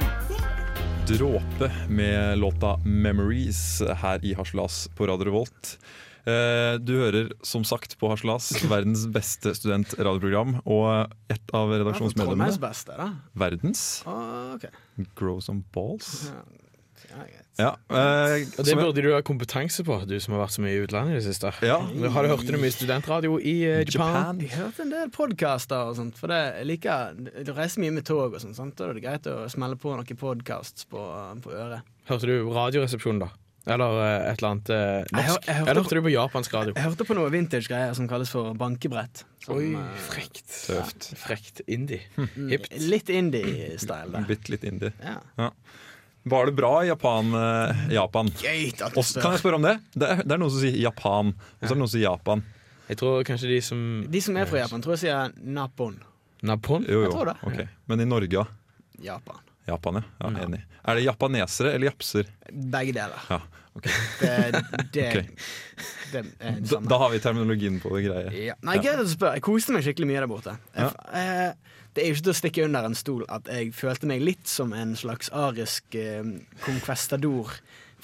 Dråpe 1.07 1.71
med 1.89 2.39
låta 2.39 2.77
'Memories' 2.85 3.95
her 3.95 4.25
i 4.25 4.35
Harselas 4.35 4.89
på 4.97 5.07
Radio 5.07 5.25
Revolt. 5.25 5.79
Eh, 6.27 6.79
Du 6.81 6.93
hører 6.99 7.31
som 7.43 7.65
sagt 7.65 7.99
på 7.99 8.09
Harselas, 8.09 8.53
verdens 8.65 9.07
beste 9.07 9.55
studentradioprogram. 9.55 10.61
Og 10.65 11.07
et 11.31 11.51
av 11.55 11.69
redaksjonsmedlemmene 11.71 12.59
beste, 12.61 12.93
da. 12.97 13.11
Verdens 13.35 14.03
Ah, 14.07 14.55
ok. 14.55 14.65
Grow 15.15 15.41
Some 15.41 15.63
Balls. 15.73 16.31
Ja. 16.33 16.58
Ja, 17.59 17.73
eh, 17.91 18.45
Og 18.59 18.65
det 18.69 18.75
burde 18.79 19.03
du 19.03 19.09
ha 19.15 19.21
kompetanse 19.27 19.83
på, 19.83 19.97
du 20.07 20.15
som 20.23 20.35
har 20.37 20.45
vært 20.45 20.55
så 20.55 20.63
mye 20.63 20.77
i 20.77 20.83
utlandet 20.85 21.17
i 21.17 21.19
det 21.19 21.25
siste. 21.27 21.51
Ja. 21.67 21.79
Har 22.15 22.23
du 22.23 22.31
hørt 22.31 22.45
noe 22.53 22.61
mye 22.63 22.71
studentradio 22.75 23.39
i 23.41 23.57
uh, 23.67 23.81
Japan? 23.89 24.39
Jeg 24.45 24.53
har 24.55 24.69
hørt 24.69 24.79
en 24.85 24.93
del 24.95 25.11
podkaster 25.11 25.91
og 25.91 25.97
sånt, 25.99 26.15
for 26.21 26.31
det 26.31 26.39
jeg 26.61 26.69
liker 26.71 27.19
Du 27.49 27.51
reiser 27.57 27.83
mye 27.83 27.97
med 27.99 28.07
tog 28.07 28.37
og 28.37 28.41
sånt, 28.45 28.55
sant? 28.61 28.77
da 28.79 28.87
er 28.93 28.95
det 29.01 29.03
greit 29.09 29.27
å 29.33 29.41
smelle 29.51 29.75
på 29.81 29.91
noen 29.97 30.21
podcasts 30.21 30.87
på, 30.87 31.03
på 31.43 31.51
øret. 31.57 31.83
Hørte 32.13 32.31
du 32.31 32.37
Radioresepsjonen, 32.55 33.25
da? 33.27 33.33
Eller 33.69 33.99
uh, 33.99 34.31
et 34.31 34.39
eller 34.39 34.49
annet 34.55 34.71
eh, 34.73 34.79
Jeg 34.79 35.03
hør- 35.13 35.19
norsk? 35.19 35.49
jeg 35.51 35.57
hørte 35.59 35.71
Eller 35.71 35.83
på- 35.83 35.89
hørte 35.89 35.99
du 35.99 36.07
på 36.07 36.13
japansk 36.15 36.55
radio? 36.55 36.73
Jeg 36.79 36.87
hørte 36.87 37.05
på 37.11 37.17
noe 37.19 37.33
vintage-greier 37.35 37.99
som 37.99 38.07
kalles 38.09 38.31
for 38.33 38.55
bankebrett. 38.57 39.25
Som, 39.45 39.59
Oi, 39.59 39.75
frekt. 40.07 40.47
Tøft. 40.69 41.11
Frekt 41.21 41.61
indie. 41.67 42.01
mm, 42.17 42.49
Hipt. 42.55 42.71
Litt 42.87 43.11
indie-style. 43.13 44.23
Bitte 44.31 44.55
litt 44.55 44.65
indie. 44.71 44.95
Ja. 45.05 45.51
Var 46.25 46.47
det 46.47 46.53
bra 46.59 46.85
i 46.85 46.89
Japan? 46.89 47.31
eh, 47.35 47.89
Japan? 47.95 48.29
Geit, 48.43 48.83
at 48.83 48.93
du 48.95 48.99
Også, 49.01 49.21
kan 49.23 49.33
jeg 49.33 49.41
spørre 49.41 49.55
om 49.61 49.63
det? 49.63 49.77
Det 49.95 50.09
er, 50.09 50.23
det 50.25 50.33
er 50.35 50.41
noen 50.43 50.51
som 50.53 50.61
sier 50.61 50.77
Japan, 50.83 51.31
og 51.39 51.63
så 51.63 51.71
er 51.71 51.75
det 51.75 51.79
noen 51.79 51.89
som 51.89 51.95
sier 51.99 52.07
Japan. 52.11 52.43
Jeg 52.89 52.97
tror 53.01 53.25
kanskje 53.29 53.49
de 53.53 53.61
som 53.63 53.81
De 54.09 54.21
som 54.25 54.37
er 54.41 54.47
fra 54.49 54.59
Japan, 54.65 54.83
tror 54.85 54.97
jeg 54.97 55.07
sier 55.07 55.33
Napon. 55.45 55.99
Napon? 56.43 56.85
Jo, 56.89 57.03
Jeg 57.05 57.11
jo. 57.11 57.13
tror 57.17 57.31
det. 57.33 57.37
ok. 57.43 57.69
Men 57.91 58.01
i 58.01 58.09
Norge, 58.09 58.29
da? 58.33 58.47
Japan. 59.03 59.41
Japan, 59.69 59.95
ja. 60.01 60.03
ja 60.25 60.45
enig. 60.47 60.63
Er 60.89 60.95
det 60.97 61.03
japanesere 61.05 61.75
eller 61.77 61.91
japser? 61.91 62.29
Begge 62.53 62.95
deler. 62.97 63.19
Ja, 63.29 63.41
ok. 63.79 63.89
Det, 64.21 64.63
det, 64.93 65.09
det 66.13 66.23
er 66.23 66.61
Da, 66.61 66.81
da 66.91 67.01
har 67.05 67.13
vi 67.15 67.21
terminologien 67.23 67.81
på 67.83 67.93
det 67.97 68.05
greie. 68.09 68.31
Ja. 68.51 68.57
Nei, 68.67 68.79
at 68.83 69.03
du 69.03 69.11
spør. 69.11 69.35
Jeg 69.39 69.45
koste 69.47 69.75
meg 69.75 69.85
skikkelig 69.87 70.09
mye 70.11 70.23
der 70.23 70.31
borte. 70.31 70.55
Jeg, 70.77 70.95
eh, 71.19 71.77
det 71.97 72.05
er 72.05 72.11
jo 72.11 72.17
ikke 72.17 72.27
til 72.29 72.35
å 72.35 72.39
stikke 72.39 72.65
under 72.69 72.89
en 72.89 72.97
stol 72.99 73.25
at 73.33 73.49
jeg 73.51 73.73
følte 73.77 74.09
meg 74.11 74.25
litt 74.25 74.49
som 74.49 74.75
en 74.77 74.95
slags 74.99 75.33
arisk 75.35 75.97
eh, 75.99 76.25
conquestador 76.65 77.55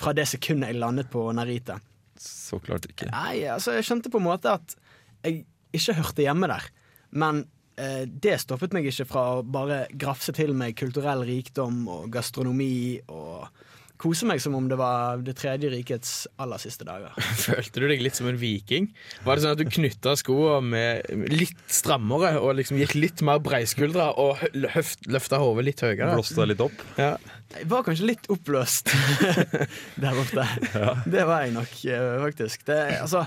fra 0.00 0.14
det 0.16 0.26
sekundet 0.31 0.73
jeg 0.73 0.81
landet 0.83 1.11
på 1.12 1.26
Narita. 1.37 1.78
Så 2.21 2.59
klart 2.62 2.88
ikke. 2.88 3.11
Nei, 3.12 3.45
altså 3.50 3.75
Jeg 3.76 3.87
skjønte 3.87 4.11
på 4.12 4.21
en 4.23 4.28
måte 4.28 4.54
at 4.57 4.76
jeg 5.25 5.45
ikke 5.75 5.97
hørte 5.99 6.25
hjemme 6.25 6.49
der. 6.50 6.66
Men 7.14 7.45
eh, 7.81 8.04
det 8.07 8.40
stoppet 8.43 8.75
meg 8.75 8.88
ikke 8.90 9.07
fra 9.09 9.25
å 9.37 9.45
bare 9.47 9.85
grafse 9.95 10.35
til 10.37 10.54
meg 10.59 10.76
kulturell 10.78 11.25
rikdom 11.26 11.85
og 11.90 12.11
gastronomi 12.14 12.99
og 13.07 13.47
kose 14.00 14.26
meg 14.26 14.40
som 14.42 14.54
om 14.58 14.66
det 14.68 14.76
var 14.76 15.20
Det 15.22 15.36
tredje 15.38 15.70
rikets 15.70 16.26
aller 16.42 16.58
siste 16.58 16.84
dager. 16.84 17.14
Følte 17.46 17.80
du 17.80 17.86
deg 17.88 18.02
litt 18.02 18.16
som 18.18 18.26
en 18.28 18.36
viking? 18.40 18.88
Var 19.24 19.36
det 19.38 19.44
sånn 19.44 19.54
at 19.54 19.62
du 19.62 19.70
knytta 19.70 20.16
skoene 20.18 20.60
med 20.74 21.30
litt 21.32 21.56
strammere 21.70 22.34
og 22.42 22.56
liksom 22.58 22.80
gikk 22.82 22.96
litt 22.98 23.22
mer 23.26 23.38
breiskuldra 23.44 24.10
og 24.20 24.42
løfta 24.54 25.38
hodet 25.40 25.64
litt 25.70 25.80
høyere? 25.86 26.10
Blåste 26.16 26.40
deg 26.42 26.52
litt 26.54 26.64
opp. 26.66 26.84
Ja. 26.98 27.14
Jeg 27.54 27.70
var 27.70 27.84
kanskje 27.86 28.08
litt 28.10 28.28
oppløst 28.34 28.90
der 30.02 30.14
borte. 30.18 30.46
Det 31.06 31.24
var 31.28 31.44
jeg 31.46 31.54
nok, 31.54 31.74
eh, 31.86 32.14
faktisk. 32.24 32.64
Det, 32.66 32.78
altså, 32.98 33.24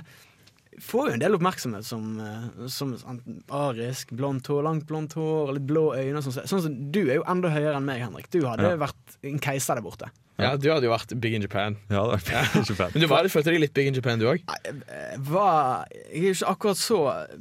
får 0.83 1.07
jo 1.09 1.15
en 1.15 1.23
del 1.23 1.37
oppmerksomhet 1.37 1.87
som, 1.87 2.09
eh, 2.21 2.67
som 2.69 2.91
sånn 2.99 3.21
arisk, 3.55 4.11
blondt 4.19 4.51
hår, 4.51 4.61
langt 4.67 4.85
blondt 4.89 5.15
hår, 5.17 5.55
litt 5.57 5.67
blå 5.69 5.87
øyne. 5.95 6.21
Sånn, 6.25 6.37
sånn 6.43 6.65
som 6.67 6.77
Du 6.91 7.05
er 7.07 7.21
jo 7.21 7.25
enda 7.29 7.49
høyere 7.55 7.77
enn 7.79 7.87
meg, 7.87 8.03
Henrik. 8.03 8.29
Du 8.33 8.41
hadde 8.45 8.67
Ja. 8.73 8.77
vært 8.83 9.17
en 9.23 9.39
keiser 9.39 9.79
der 9.79 9.85
borte. 9.87 10.11
Ja, 10.37 10.51
du 10.57 10.67
hadde 10.69 10.85
jo 10.85 10.91
vært 10.93 11.13
big 11.23 11.33
in 11.37 11.41
Japan. 11.45 11.75
Ja, 11.89 12.03
det 12.05 12.11
var 12.11 12.23
big 12.27 12.55
in 12.59 12.65
Japan 12.69 12.91
Men 12.93 13.01
du 13.03 13.07
var, 13.09 13.27
følte 13.33 13.51
deg 13.53 13.61
litt 13.63 13.73
big 13.77 13.87
in 13.89 13.97
Japan, 13.97 14.19
du 14.21 14.27
òg? 14.29 14.43
Jeg 14.67 15.21
var 15.31 15.87
Jeg 16.11 16.23
er 16.29 16.35
ikke 16.35 16.51
akkurat 16.51 16.77
så 16.81 16.99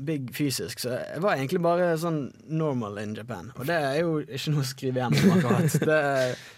big 0.08 0.30
fysisk, 0.36 0.80
så 0.84 0.94
jeg 0.96 1.20
var 1.24 1.36
egentlig 1.36 1.60
bare 1.66 1.90
sånn 2.00 2.20
normal 2.48 2.96
in 3.02 3.12
Japan. 3.18 3.50
Og 3.60 3.66
det 3.68 3.76
er 3.76 3.98
jo 4.00 4.16
ikke 4.24 4.54
noe 4.54 4.64
å 4.64 4.68
skrive 4.70 5.02
hjem 5.04 5.18
om 5.20 5.34
akkurat. 5.36 5.76
Det, 5.86 6.00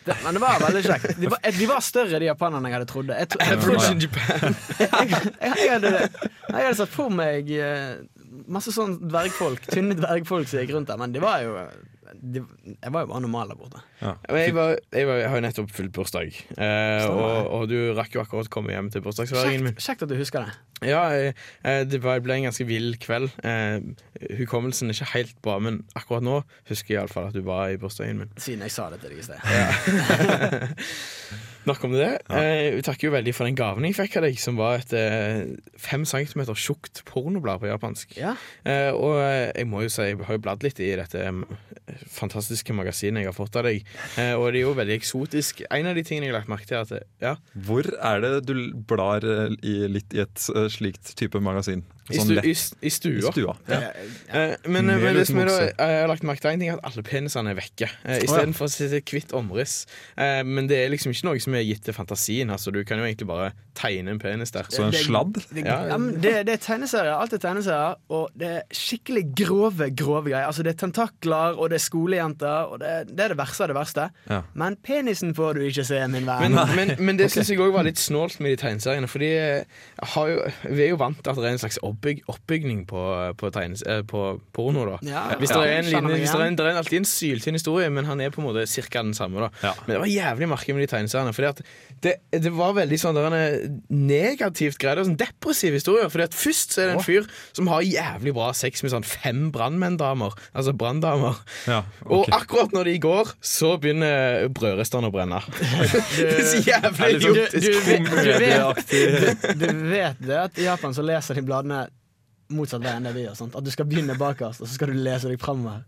det, 0.06 0.18
men 0.24 0.38
det 0.38 0.44
var 0.46 0.62
veldig 0.66 0.84
kjekt. 0.86 1.08
De 1.18 1.32
var, 1.34 1.42
de 1.58 1.68
var 1.72 1.82
større, 1.84 2.22
de 2.22 2.30
japanerne 2.30 2.70
jeg 2.70 2.78
hadde 2.78 2.90
trodd. 2.94 3.12
Jeg, 3.18 3.32
tro- 3.34 3.44
jeg, 3.48 3.60
trodde- 3.64 3.92
in 3.92 4.04
Japan. 4.06 4.58
jeg, 5.58 5.68
hadde, 5.74 5.92
jeg 5.98 6.58
hadde 6.62 6.78
sett 6.84 6.94
for 6.94 7.10
meg 7.12 7.50
eh, 7.58 7.98
masse 8.48 8.72
sånn 8.74 8.98
dvergfolk, 9.08 9.66
tynne 9.72 9.96
dvergfolk 9.98 10.48
som 10.48 10.62
gikk 10.62 10.74
rundt 10.76 10.88
der, 10.92 11.00
men 11.00 11.12
de 11.14 11.22
var 11.24 11.42
jo 11.44 11.56
de, 12.14 12.42
Jeg 12.74 12.92
var 12.94 13.04
jo 13.04 13.10
bare 13.12 13.22
normal 13.24 13.52
der 13.52 13.58
borte. 13.58 13.82
Ja. 14.00 14.14
Jeg, 14.28 14.54
var, 14.56 14.74
jeg, 14.92 15.08
var, 15.08 15.20
jeg 15.22 15.28
har 15.32 15.40
jo 15.40 15.44
nettopp 15.44 15.74
fylt 15.74 15.92
bursdag, 15.96 16.40
eh, 16.56 17.04
og, 17.08 17.50
og 17.58 17.68
du 17.70 17.76
rakk 17.98 18.16
jo 18.16 18.22
akkurat 18.22 18.50
komme 18.52 18.74
hjem 18.74 18.90
til 18.94 19.04
bursdagsfeiringen 19.04 19.68
min. 19.68 19.78
Kjekt, 19.78 20.06
at 20.06 20.12
du 20.12 20.16
husker 20.18 20.46
det. 20.46 20.56
Ja, 20.88 21.02
eh, 21.14 21.46
eh, 21.66 21.82
det 21.88 22.02
var, 22.04 22.20
ble 22.24 22.38
en 22.38 22.48
ganske 22.48 22.66
vill 22.68 22.94
kveld. 23.02 23.30
Eh, 23.42 23.80
hukommelsen 24.40 24.90
er 24.90 24.98
ikke 24.98 25.12
helt 25.14 25.38
bra, 25.44 25.58
men 25.62 25.82
akkurat 25.98 26.26
nå 26.26 26.40
husker 26.70 26.94
jeg 26.94 27.00
iallfall 27.02 27.30
at 27.32 27.38
du 27.38 27.42
var 27.46 27.72
i 27.72 27.80
bursdagen 27.80 28.22
min. 28.24 28.34
Siden 28.38 28.66
jeg 28.66 28.74
sa 28.74 28.90
det 28.92 29.02
til 29.02 29.14
deg 29.14 29.22
i 29.22 29.28
sted. 29.28 29.40
Nok 31.68 31.82
om 31.84 31.92
det. 31.92 32.08
Eh, 32.32 32.74
vi 32.78 32.84
takker 32.86 33.08
jo 33.08 33.12
veldig 33.12 33.34
for 33.36 33.48
den 33.48 33.56
gaven 33.58 33.84
jeg 33.84 33.96
fikk 33.98 34.18
av 34.20 34.24
deg, 34.24 34.38
som 34.40 34.56
var 34.58 34.80
et 34.80 34.92
eh, 34.96 35.50
fem 35.80 36.06
centimeter 36.08 36.56
tjukt 36.58 37.02
pornoblad 37.08 37.60
på 37.62 37.68
japansk. 37.68 38.14
Ja. 38.18 38.34
Eh, 38.64 38.88
og 38.96 39.18
eh, 39.20 39.50
jeg 39.52 39.68
må 39.68 39.82
jo 39.84 39.92
si, 39.92 40.06
jeg 40.10 40.20
har 40.24 40.38
jo 40.38 40.44
bladd 40.46 40.64
litt 40.64 40.80
i 40.80 40.88
dette 40.98 41.20
eh, 41.28 41.42
fantastiske 42.12 42.74
magasinet 42.76 43.24
jeg 43.24 43.30
har 43.30 43.36
fått 43.36 43.58
av 43.60 43.68
deg, 43.68 43.84
eh, 44.16 44.32
og 44.38 44.48
det 44.52 44.62
er 44.62 44.66
jo 44.66 44.74
veldig 44.78 44.96
eksotisk. 44.96 45.62
En 45.68 45.90
av 45.90 45.98
de 45.98 46.06
tingene 46.08 46.28
jeg 46.28 46.34
har 46.34 46.40
lagt 46.40 46.52
merke 46.52 46.68
til, 46.70 46.80
er 46.80 46.88
at 46.88 47.22
ja, 47.24 47.34
Hvor 47.68 47.88
er 47.96 48.24
det 48.24 48.32
du 48.48 48.54
blar 48.88 49.24
eh, 49.26 49.54
i, 49.60 49.76
litt 49.92 50.16
i 50.16 50.24
et 50.24 50.48
eh, 50.54 50.70
slikt 50.72 51.14
type 51.20 51.42
magasin? 51.44 51.84
I, 52.10 52.16
Sånn 52.16 52.26
stu, 52.30 52.34
lett 52.38 52.46
i, 52.48 52.52
s- 52.56 52.74
i 52.80 52.86
i 52.86 52.90
stua. 52.90 53.32
stua. 53.32 53.54
Ja. 53.68 53.78
Eh, 54.32 54.54
men, 54.66 54.86
Mel 54.86 55.02
men 55.02 55.14
det 55.18 55.26
som 55.28 55.38
er 55.42 55.50
da, 55.50 55.56
jeg 55.68 56.00
har 56.02 56.08
lagt 56.08 56.22
merke 56.24 56.40
til 56.44 56.50
en 56.54 56.60
ting 56.62 56.70
er 56.72 56.78
at 56.78 56.86
alle 56.88 57.02
penisene 57.04 57.50
er 57.52 57.58
vekke. 57.58 57.88
Eh, 58.04 58.22
Istedenfor 58.24 58.68
å 58.68 58.72
sitte 58.72 59.00
kvitt 59.04 59.34
omriss. 59.36 59.84
Eh, 60.16 60.42
men 60.48 60.66
det 60.70 60.78
er 60.84 60.92
liksom 60.94 61.12
ikke 61.12 61.28
noe 61.28 61.40
som 61.44 61.54
er 61.58 61.66
gitt 61.68 61.82
til 61.84 61.96
fantasien. 61.96 62.50
Altså, 62.54 62.72
du 62.72 62.80
kan 62.88 62.98
jo 63.02 63.04
egentlig 63.08 63.28
bare 63.28 63.50
tegne 63.78 64.10
en 64.14 64.18
penis 64.22 64.50
der. 64.54 64.66
Så 64.72 64.86
en 64.86 64.92
sladd? 64.96 65.36
Det, 65.52 65.64
Ja. 65.66 65.76
ja, 65.92 65.98
det, 65.98 66.32
det 66.48 66.54
er 66.56 66.62
tegneserier. 66.64 67.12
Alt 67.14 67.32
er 67.36 67.42
tegneserier, 67.44 67.96
og 68.10 68.30
det 68.38 68.48
er 68.56 68.62
skikkelig 68.74 69.24
grove 69.38 69.90
grove 69.94 70.24
greier. 70.30 70.46
Altså 70.48 70.62
Det 70.66 70.72
er 70.74 70.80
tentakler, 70.86 71.58
og 71.58 71.70
det 71.70 71.78
er 71.78 71.84
skolejenter, 71.84 72.72
og 72.72 72.80
det, 72.82 72.94
det 73.14 73.24
er 73.28 73.34
det 73.34 73.38
verste 73.38 73.66
av 73.66 73.68
det 73.72 73.76
verste. 73.78 74.08
Ja. 74.30 74.40
Men 74.54 74.76
penisen 74.82 75.34
får 75.36 75.54
du 75.60 75.66
ikke 75.68 75.84
se, 75.86 76.00
min 76.08 76.26
venn. 76.26 76.52
Men, 76.56 76.74
men, 76.76 76.94
men 76.98 77.16
det 77.20 77.30
syns 77.34 77.50
jeg 77.52 77.60
òg 77.62 77.72
var 77.76 77.84
litt 77.86 78.00
snålt 78.00 78.40
med 78.40 78.56
de 78.56 78.62
tegneseriene. 78.64 79.06
Eh, 79.28 79.64
jo, 80.28 80.40
vi 80.72 80.82
er 80.84 80.90
jo 80.92 80.98
vant 81.00 81.18
til 81.22 81.30
at 81.32 81.38
det 81.38 81.44
er 81.48 81.54
en 81.56 81.62
slags 81.62 81.78
oppbyg, 81.98 82.22
oppbygning 82.30 82.84
på, 82.86 83.02
på, 83.38 83.50
tegnes, 83.54 83.82
eh, 83.82 84.02
på 84.06 84.40
porno. 84.54 84.84
da 84.86 84.98
Ja, 85.02 85.22
Hvis 85.38 85.50
det 85.50 85.58
er 85.58 85.78
en 85.78 85.88
linje, 85.90 86.20
hvis 86.22 86.30
det 86.30 86.40
er, 86.40 86.46
en, 86.46 86.56
det 86.58 86.66
er 86.66 86.78
alltid 86.78 86.98
en 87.02 87.08
syltynn 87.08 87.58
historie, 87.58 87.90
men 87.90 88.06
han 88.06 88.20
er 88.20 88.30
på 88.30 88.40
en 88.42 88.48
måte 88.48 88.66
cirka 88.70 89.02
den 89.02 89.14
samme. 89.14 89.40
da 89.40 89.68
Ja. 89.68 89.74
Men 89.86 89.94
det 89.94 90.00
var 90.00 90.12
jævlig 90.12 90.48
merkelig 90.48 90.74
med 90.76 90.86
de 90.86 90.90
tegneseriene. 90.94 91.34
Fordi 91.34 91.48
at 91.48 91.62
det, 92.02 92.14
det 92.30 92.52
var 92.54 92.76
veldig 92.78 92.98
sånn 93.00 93.18
der 93.18 93.26
en 93.34 93.82
negativt 93.90 94.78
greie. 94.78 95.04
Sånn 95.04 95.18
depressiv 95.18 95.74
historie. 95.74 96.08
Fordi 96.08 96.28
at 96.28 96.36
Først 96.38 96.76
så 96.76 96.82
er 96.82 96.92
det 96.92 96.98
en 96.98 97.04
fyr 97.04 97.26
som 97.56 97.66
har 97.72 97.82
jævlig 97.82 98.34
bra 98.36 98.52
sex 98.54 98.82
med 98.84 98.92
sånn 98.94 99.06
fem 99.06 99.48
brannmenndamer. 99.54 100.36
Altså 100.54 100.74
branndamer. 100.78 101.40
Ja, 101.66 101.82
Og 102.06 102.28
akkurat 102.34 102.72
når 102.76 102.92
de 102.92 102.98
går, 103.02 103.32
så 103.42 103.74
begynner 103.80 104.46
brødristene 104.54 105.10
å 105.10 105.14
brenne. 105.14 105.40
det 106.16 106.28
er 106.30 106.44
så 106.46 106.62
jævlig 106.62 106.94
sånn 106.94 107.16
idiotisk. 107.18 107.58
du, 107.58 107.72
vet, 107.88 107.88
du, 107.88 107.88
vet, 107.88 108.08
komedieaktig. 108.08 109.58
du 109.58 109.66
vet 109.90 110.22
det 110.28 110.38
at 110.44 110.58
i 110.62 110.68
Japan 110.68 110.94
så 110.94 111.04
leser 111.04 111.38
de 111.38 111.44
bladene 111.48 111.87
motsatt 112.54 112.82
vei 112.84 112.92
enn 112.96 113.06
det 113.08 113.12
vi 113.16 113.24
gjør. 113.26 113.34
Sant? 113.38 113.56
At 113.58 113.64
du 113.66 113.70
skal 113.72 113.86
begynne 113.88 114.16
bakerst, 114.18 114.62
og 114.62 114.68
så 114.68 114.76
skal 114.78 114.92
du 114.92 114.98
lese 115.04 115.30
deg 115.30 115.40
framover. 115.42 115.82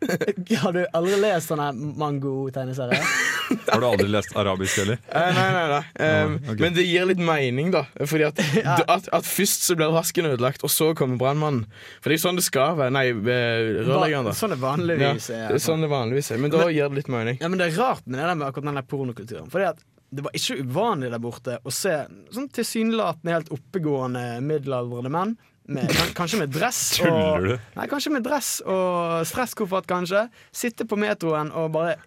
Har 0.62 0.74
du 0.76 0.80
aldri 0.92 1.18
lest 1.22 1.52
sånne 1.52 1.70
mango-tegneserier? 1.76 3.06
Har 3.72 3.82
du 3.82 3.86
aldri 3.88 4.08
lest 4.12 4.34
arabisk 4.38 4.80
heller? 4.82 5.00
Eh, 5.08 5.30
nei, 5.36 5.46
nei, 5.56 5.64
nei. 5.72 5.80
Um, 6.02 6.36
okay. 6.44 6.58
Men 6.64 6.76
det 6.76 6.86
gir 6.88 7.08
litt 7.08 7.22
mening, 7.22 7.72
da. 7.74 7.84
Fordi 8.00 8.26
at, 8.28 8.42
at, 8.96 9.08
at 9.12 9.28
først 9.28 9.66
så 9.68 9.76
blir 9.78 9.92
vasken 9.94 10.30
ødelagt, 10.32 10.64
og 10.66 10.72
så 10.72 10.92
kommer 10.98 11.20
brannmannen. 11.20 11.64
For 12.00 12.10
det 12.10 12.18
er 12.18 12.20
jo 12.20 12.26
sånn 12.26 12.40
det 12.40 12.46
skal 12.48 12.76
være. 12.80 12.94
Nei, 12.96 13.06
eh, 13.12 13.70
rørleggeren, 13.86 14.28
da. 14.30 14.36
Sånn 14.36 14.54
det 14.54 14.60
Ja, 14.60 14.66
vanligvis 14.68 15.30
det 15.32 15.38
er. 15.40 15.56
er 15.56 15.64
sånn 15.68 15.84
det 15.86 15.92
vanligvis 15.92 16.32
er. 16.34 16.42
Men 16.42 16.54
da 16.54 16.68
gir 16.68 16.92
det 16.92 17.02
litt 17.02 17.12
mening. 17.12 17.40
Ja, 17.42 17.50
men 17.52 17.60
Det 17.62 17.70
er 17.72 17.80
rart 17.80 18.06
med 18.06 18.18
det 18.20 18.28
der 18.28 18.38
med 18.38 18.48
akkurat 18.48 18.70
den 18.70 18.80
der 18.80 18.88
pornokulturen. 18.92 19.50
Fordi 19.52 19.70
at 19.72 19.82
det 20.12 20.24
var 20.26 20.34
ikke 20.36 20.58
uvanlig 20.60 21.08
der 21.08 21.20
borte 21.24 21.54
å 21.64 21.72
se 21.72 21.94
sånn 22.34 22.50
tilsynelatende 22.52 23.32
helt 23.32 23.52
oppegående 23.54 24.24
middelaldrende 24.44 25.12
menn. 25.12 25.32
Med, 25.72 25.92
kanskje 26.16 26.42
med 26.42 26.54
dress 26.54 26.80
og 27.06 27.46
du? 27.46 27.52
Nei, 27.78 27.88
kanskje 27.90 28.14
med 28.14 28.24
dress 28.26 28.54
og 28.66 29.26
stresskoffert, 29.28 29.88
kanskje. 29.90 30.26
Sitte 30.54 30.86
på 30.88 30.98
metroen 31.00 31.52
og 31.56 31.72
bare 31.76 31.98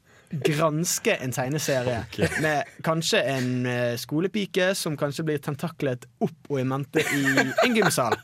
granske 0.45 1.15
en 1.21 1.31
tegneserie 1.31 1.99
med 2.41 2.71
kanskje 2.83 3.21
en 3.29 3.51
eh, 3.69 3.93
skolepike 3.99 4.73
som 4.75 4.97
kanskje 4.97 5.27
blir 5.27 5.43
tentaklet 5.43 6.07
opp 6.23 6.49
og 6.49 6.59
i 6.59 6.65
mente 6.67 7.03
i 7.15 7.23
en 7.65 7.77
gymsal. 7.77 8.17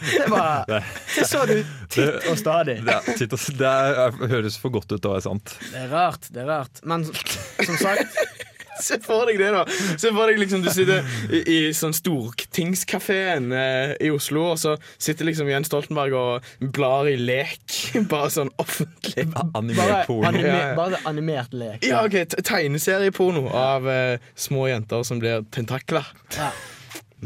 Det 0.00 0.26
var 0.28 0.64
Det 1.16 1.24
så 1.24 1.44
du 1.48 1.56
titt 1.88 2.28
og 2.28 2.38
stadig. 2.38 2.80
Det, 2.84 2.92
er, 2.92 3.18
titt 3.18 3.32
og 3.32 3.44
det 3.58 3.72
er, 3.72 4.18
høres 4.32 4.58
for 4.60 4.74
godt 4.74 4.92
ut 4.92 4.98
til 5.00 5.10
å 5.10 5.14
være 5.16 5.24
sant. 5.24 5.56
Det 5.72 5.86
er 5.86 5.92
rart, 5.92 6.28
det 6.32 6.44
er 6.44 6.50
rart. 6.50 6.82
Men 6.84 7.06
som 7.08 7.78
sagt 7.80 8.35
Se 8.86 8.98
for 9.02 9.26
deg 9.28 9.38
det, 9.40 9.50
da. 9.54 9.64
Se 9.98 10.10
for 10.12 10.28
deg 10.30 10.38
liksom 10.40 10.62
Du 10.64 10.68
sitter 10.74 11.04
i, 11.32 11.40
i 11.46 11.58
sånn 11.76 11.94
Stortingskafeen 11.96 13.50
eh, 13.56 13.94
i 14.06 14.10
Oslo, 14.12 14.44
og 14.52 14.58
så 14.60 14.76
sitter 14.98 15.28
liksom 15.28 15.48
Jens 15.50 15.70
Stoltenberg 15.70 16.14
og 16.16 16.70
blar 16.76 17.08
i 17.10 17.16
lek. 17.20 17.62
Bare 18.12 18.30
sånn 18.34 18.50
offentlig. 18.62 19.26
Bare, 19.32 19.50
Animert 19.58 20.06
porno. 20.08 20.28
anime, 20.28 20.60
bare 20.76 21.00
animert 21.08 21.52
lek. 21.56 21.84
Ja, 21.86 22.02
ok, 22.06 22.16
te- 22.32 22.42
Tegneserieporno 22.46 23.46
av 23.56 23.88
eh, 23.90 24.18
små 24.38 24.66
jenter 24.70 25.04
som 25.06 25.20
blir 25.22 25.44
tentakler. 25.54 26.06
Ja. 26.36 26.50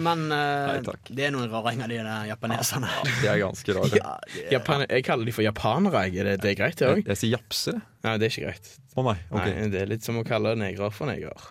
Men 0.00 0.28
eh, 0.30 0.66
Nei, 0.71 0.76
takk. 0.87 1.09
det 1.11 1.25
er 1.26 1.33
noen 1.35 1.49
raringer, 1.50 1.90
de 1.90 1.97
der 1.99 2.28
japaneserne. 2.30 2.88
De 3.21 3.26
er 3.28 3.40
ganske 3.42 3.75
rare. 3.75 3.90
Ja, 3.99 4.12
det 4.30 4.45
er- 4.47 4.52
Japan 4.54 4.85
jeg 4.87 5.04
kaller 5.09 5.26
de 5.28 5.35
for 5.35 5.42
japanere. 5.45 6.04
jeg. 6.07 6.21
Er 6.23 6.30
det, 6.30 6.37
det 6.45 6.52
er 6.54 6.61
greit, 6.62 6.78
det 6.78 6.87
Jeg, 6.87 7.00
òg? 7.02 7.11
jeg 7.11 7.21
sier 7.25 7.35
japse 7.37 7.75
jeg. 7.75 7.83
Nei, 8.07 8.14
det 8.23 8.28
er 8.28 8.33
ikke 8.37 8.47
greit. 8.47 8.71
Å 8.97 9.04
nei. 9.06 9.16
ok. 9.30 9.47
Nei, 9.47 9.68
Det 9.70 9.80
er 9.85 9.90
litt 9.90 10.02
som 10.06 10.18
å 10.18 10.25
kalle 10.26 10.56
negrer 10.59 10.90
for 10.94 11.06
negrer. 11.11 11.49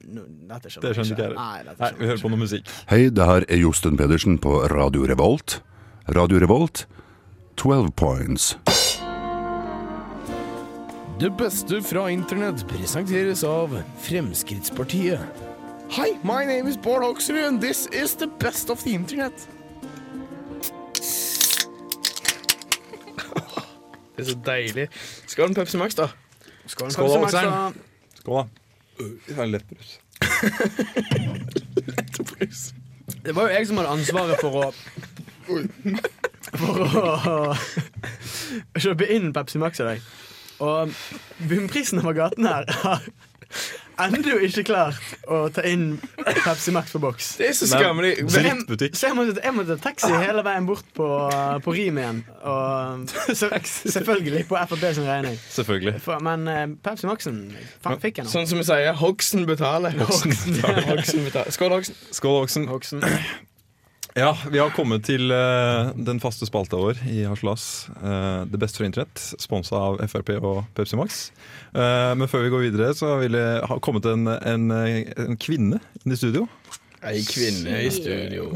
No, 0.00 0.22
dette 0.48 0.70
Det 0.80 0.94
skjønner 0.96 1.12
ikke 1.12 1.26
jeg. 1.26 1.34
Nei, 1.36 1.74
Nei, 1.78 1.90
vi 1.98 2.06
hører 2.08 2.22
på 2.22 2.30
noe 2.32 2.40
musikk. 2.40 2.70
Hei, 2.88 3.02
det 3.12 3.26
her 3.28 3.44
er 3.52 3.60
Josten 3.60 3.98
Pedersen 4.00 4.38
på 4.40 4.54
Radio 4.72 5.04
Revolt. 5.08 5.58
Radio 6.16 6.40
Revolt, 6.40 6.86
12 7.60 7.90
points. 8.00 8.54
Det 11.20 11.28
beste 11.36 11.82
fra 11.84 12.06
internett 12.08 12.64
presenteres 12.68 13.44
av 13.44 13.76
Fremskrittspartiet. 14.00 15.20
Hi, 15.98 16.14
my 16.24 16.46
name 16.48 16.66
is 16.70 16.78
Bård 16.80 17.04
Hoksrud, 17.04 17.44
and 17.44 17.60
this 17.60 17.86
is 17.92 18.14
the 18.16 18.26
best 18.40 18.70
of 18.70 18.82
the 18.84 18.94
internet. 18.94 19.32
Det 24.20 24.26
er 24.26 24.32
så 24.34 24.38
deilig. 24.46 24.86
Skål 25.32 25.48
med 25.52 25.56
Pepsi 25.62 25.80
Max, 25.80 25.96
da? 25.98 26.06
Skål, 26.68 26.90
Skål, 26.92 27.08
Pepsi 27.08 27.20
Max, 27.20 27.34
Okseren. 27.34 27.50
da. 27.50 27.72
Skål, 28.20 28.36
da. 28.36 28.44
Det 29.26 29.34
har 29.38 29.44
en 29.48 29.52
lettbrus. 29.56 29.90
Det 33.24 33.34
var 33.36 33.42
jo 33.48 33.54
jeg 33.56 33.66
som 33.68 33.76
hadde 33.80 33.90
ansvaret 33.96 34.36
for 34.40 34.50
å 34.60 34.72
For 36.60 36.76
å 38.76 38.80
kjøpe 38.80 39.08
inn 39.12 39.32
Pepsi 39.36 39.60
Max 39.62 39.80
i 39.82 39.86
dag. 39.88 39.98
Og 40.60 40.92
bunnprisen 41.48 42.00
over 42.02 42.16
gaten 42.16 42.46
her 42.48 42.64
har 42.84 43.00
ennå 44.06 44.38
ikke 44.46 44.64
klart 44.70 45.12
å 45.30 45.42
ta 45.54 45.64
inn 45.68 45.92
Pepsi 46.44 46.74
Max 46.74 46.94
på 46.94 47.00
boks. 47.02 47.32
Det 47.40 47.50
er 47.50 47.56
så 47.58 47.68
skammelig. 47.70 48.14
Så 48.30 48.42
jeg, 48.44 48.92
så 48.94 49.10
jeg, 49.10 49.18
måtte, 49.18 49.36
jeg 49.44 49.56
måtte 49.56 49.76
ta 49.76 49.90
taxi 49.90 50.10
hele 50.14 50.44
veien 50.46 50.68
bort 50.68 50.86
på, 50.96 51.08
på 51.64 51.74
Rim 51.76 52.00
igjen. 52.00 52.22
Og, 52.40 53.04
så, 53.38 53.50
selvfølgelig 53.66 54.46
på 54.50 54.58
Frp 54.70 54.86
sin 54.96 55.08
regning. 55.08 55.36
Selvfølgelig. 55.50 55.96
For, 56.04 56.22
men 56.24 56.48
uh, 56.48 56.64
Pepsi 56.84 57.10
Maxen 57.10 57.42
faen, 57.82 58.00
fikk 58.02 58.22
jeg 58.22 58.28
nå. 58.28 58.32
Sånn 58.32 58.50
som 58.50 58.62
vi 58.62 58.66
sier, 58.70 58.92
Hogsen 59.00 59.46
betaler. 59.50 59.96
Hogsen 60.00 60.58
ja, 60.60 60.74
Hogsen 60.92 61.28
betaler. 61.28 61.54
Skål, 61.54 61.78
Hogsen. 61.78 62.02
Skål, 62.16 62.40
hoksen 62.44 62.68
Oksen. 62.70 63.48
Ja, 64.18 64.36
vi 64.50 64.58
har 64.58 64.72
kommet 64.74 65.04
til 65.06 65.30
uh, 65.30 65.92
den 65.94 66.18
faste 66.22 66.46
spalta 66.48 66.78
vår 66.80 66.98
i 67.06 67.22
Harselas. 67.28 67.86
Uh, 68.02 68.42
det 68.50 68.58
beste 68.58 68.80
for 68.80 68.88
internett, 68.88 69.22
sponsa 69.38 69.78
av 69.78 70.00
Frp 70.10 70.32
og 70.40 70.64
Pepsi 70.74 70.98
Max. 70.98 71.20
Uh, 71.70 72.16
men 72.18 72.26
før 72.30 72.42
vi 72.46 72.50
går 72.50 72.66
videre, 72.66 72.90
så 72.98 73.14
vil 73.22 73.38
det 73.38 73.46
ha 73.70 73.78
kommet 73.78 74.08
en, 74.10 74.26
en, 74.26 74.70
en 74.74 75.38
kvinne 75.38 75.78
inn 76.02 76.16
i 76.16 76.18
studio. 76.18 76.48
Ei 77.00 77.22
kvinne 77.24 77.78
i 77.80 77.88
studio. 77.94 78.50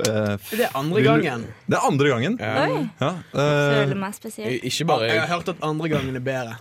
Det 0.00 0.62
er 0.64 0.78
andre 0.78 1.02
gangen. 1.04 1.42
Det 1.66 1.76
er 1.76 1.88
andre 1.90 2.08
gangen. 2.14 2.38
Oi. 2.40 2.86
Ja, 3.02 3.10
eh, 3.10 3.50
Føler 3.74 3.98
meg 4.00 4.14
spesiell. 4.16 4.54
Ikke 4.64 4.86
bare 4.88 5.10
Jeg 5.10 5.20
har 5.20 5.28
hørt 5.34 5.50
at 5.52 5.60
andre 5.60 5.90
gangen 5.92 6.16
er 6.16 6.24
bedre. 6.24 6.56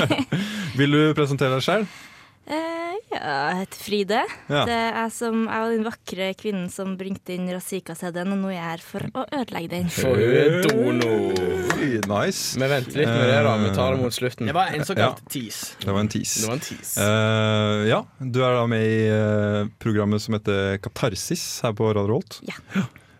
vil 0.78 0.94
du 0.94 1.02
presentere 1.18 1.56
deg 1.56 1.66
selv? 1.66 1.98
Eh, 2.50 2.94
ja, 3.12 3.18
jeg 3.20 3.58
heter 3.60 3.80
Fride. 3.84 4.20
Ja. 4.50 4.62
Det 4.66 4.76
er 5.02 5.10
som, 5.14 5.42
jeg 5.44 5.62
var 5.62 5.72
den 5.74 5.84
vakre 5.86 6.28
kvinnen 6.38 6.70
som 6.72 6.96
bringte 6.98 7.34
inn 7.36 7.50
Razika-CD-en, 7.52 8.32
og 8.34 8.40
nå 8.40 8.50
er 8.50 8.56
jeg 8.56 8.66
her 8.66 8.84
for 8.84 9.06
å 9.12 9.24
ødelegge 9.40 9.70
den. 9.74 9.90
For 9.94 10.18
hun 10.18 10.38
er 10.40 10.56
dono. 10.66 11.12
Nice. 12.10 12.58
Vi 12.58 12.70
venter 12.72 13.02
litt 13.02 13.10
med 13.10 13.28
det, 13.28 13.36
da. 13.46 13.52
Vi 13.60 13.70
tar 13.76 13.94
det 13.94 14.02
mot 14.02 14.16
slutten. 14.16 14.50
Det 14.50 14.56
var 14.56 14.72
en 14.74 14.88
såkalt 14.88 15.22
tease. 15.30 15.76
Det 15.84 15.92
var 15.92 16.00
en 16.02 16.10
tease. 16.16 16.40
Det 16.40 16.48
var 16.48 16.58
en 16.58 16.64
tease. 16.64 17.06
Uh, 17.06 17.84
ja, 17.90 18.00
du 18.18 18.40
er 18.42 18.58
da 18.58 18.64
med 18.70 18.88
i 18.88 18.98
eh, 19.12 19.70
programmet 19.82 20.24
som 20.24 20.36
heter 20.38 20.80
Katarsis 20.82 21.44
her 21.66 21.76
på 21.76 21.92
Radio 21.92 22.18
Holt. 22.18 22.40
Ja. 22.48 22.58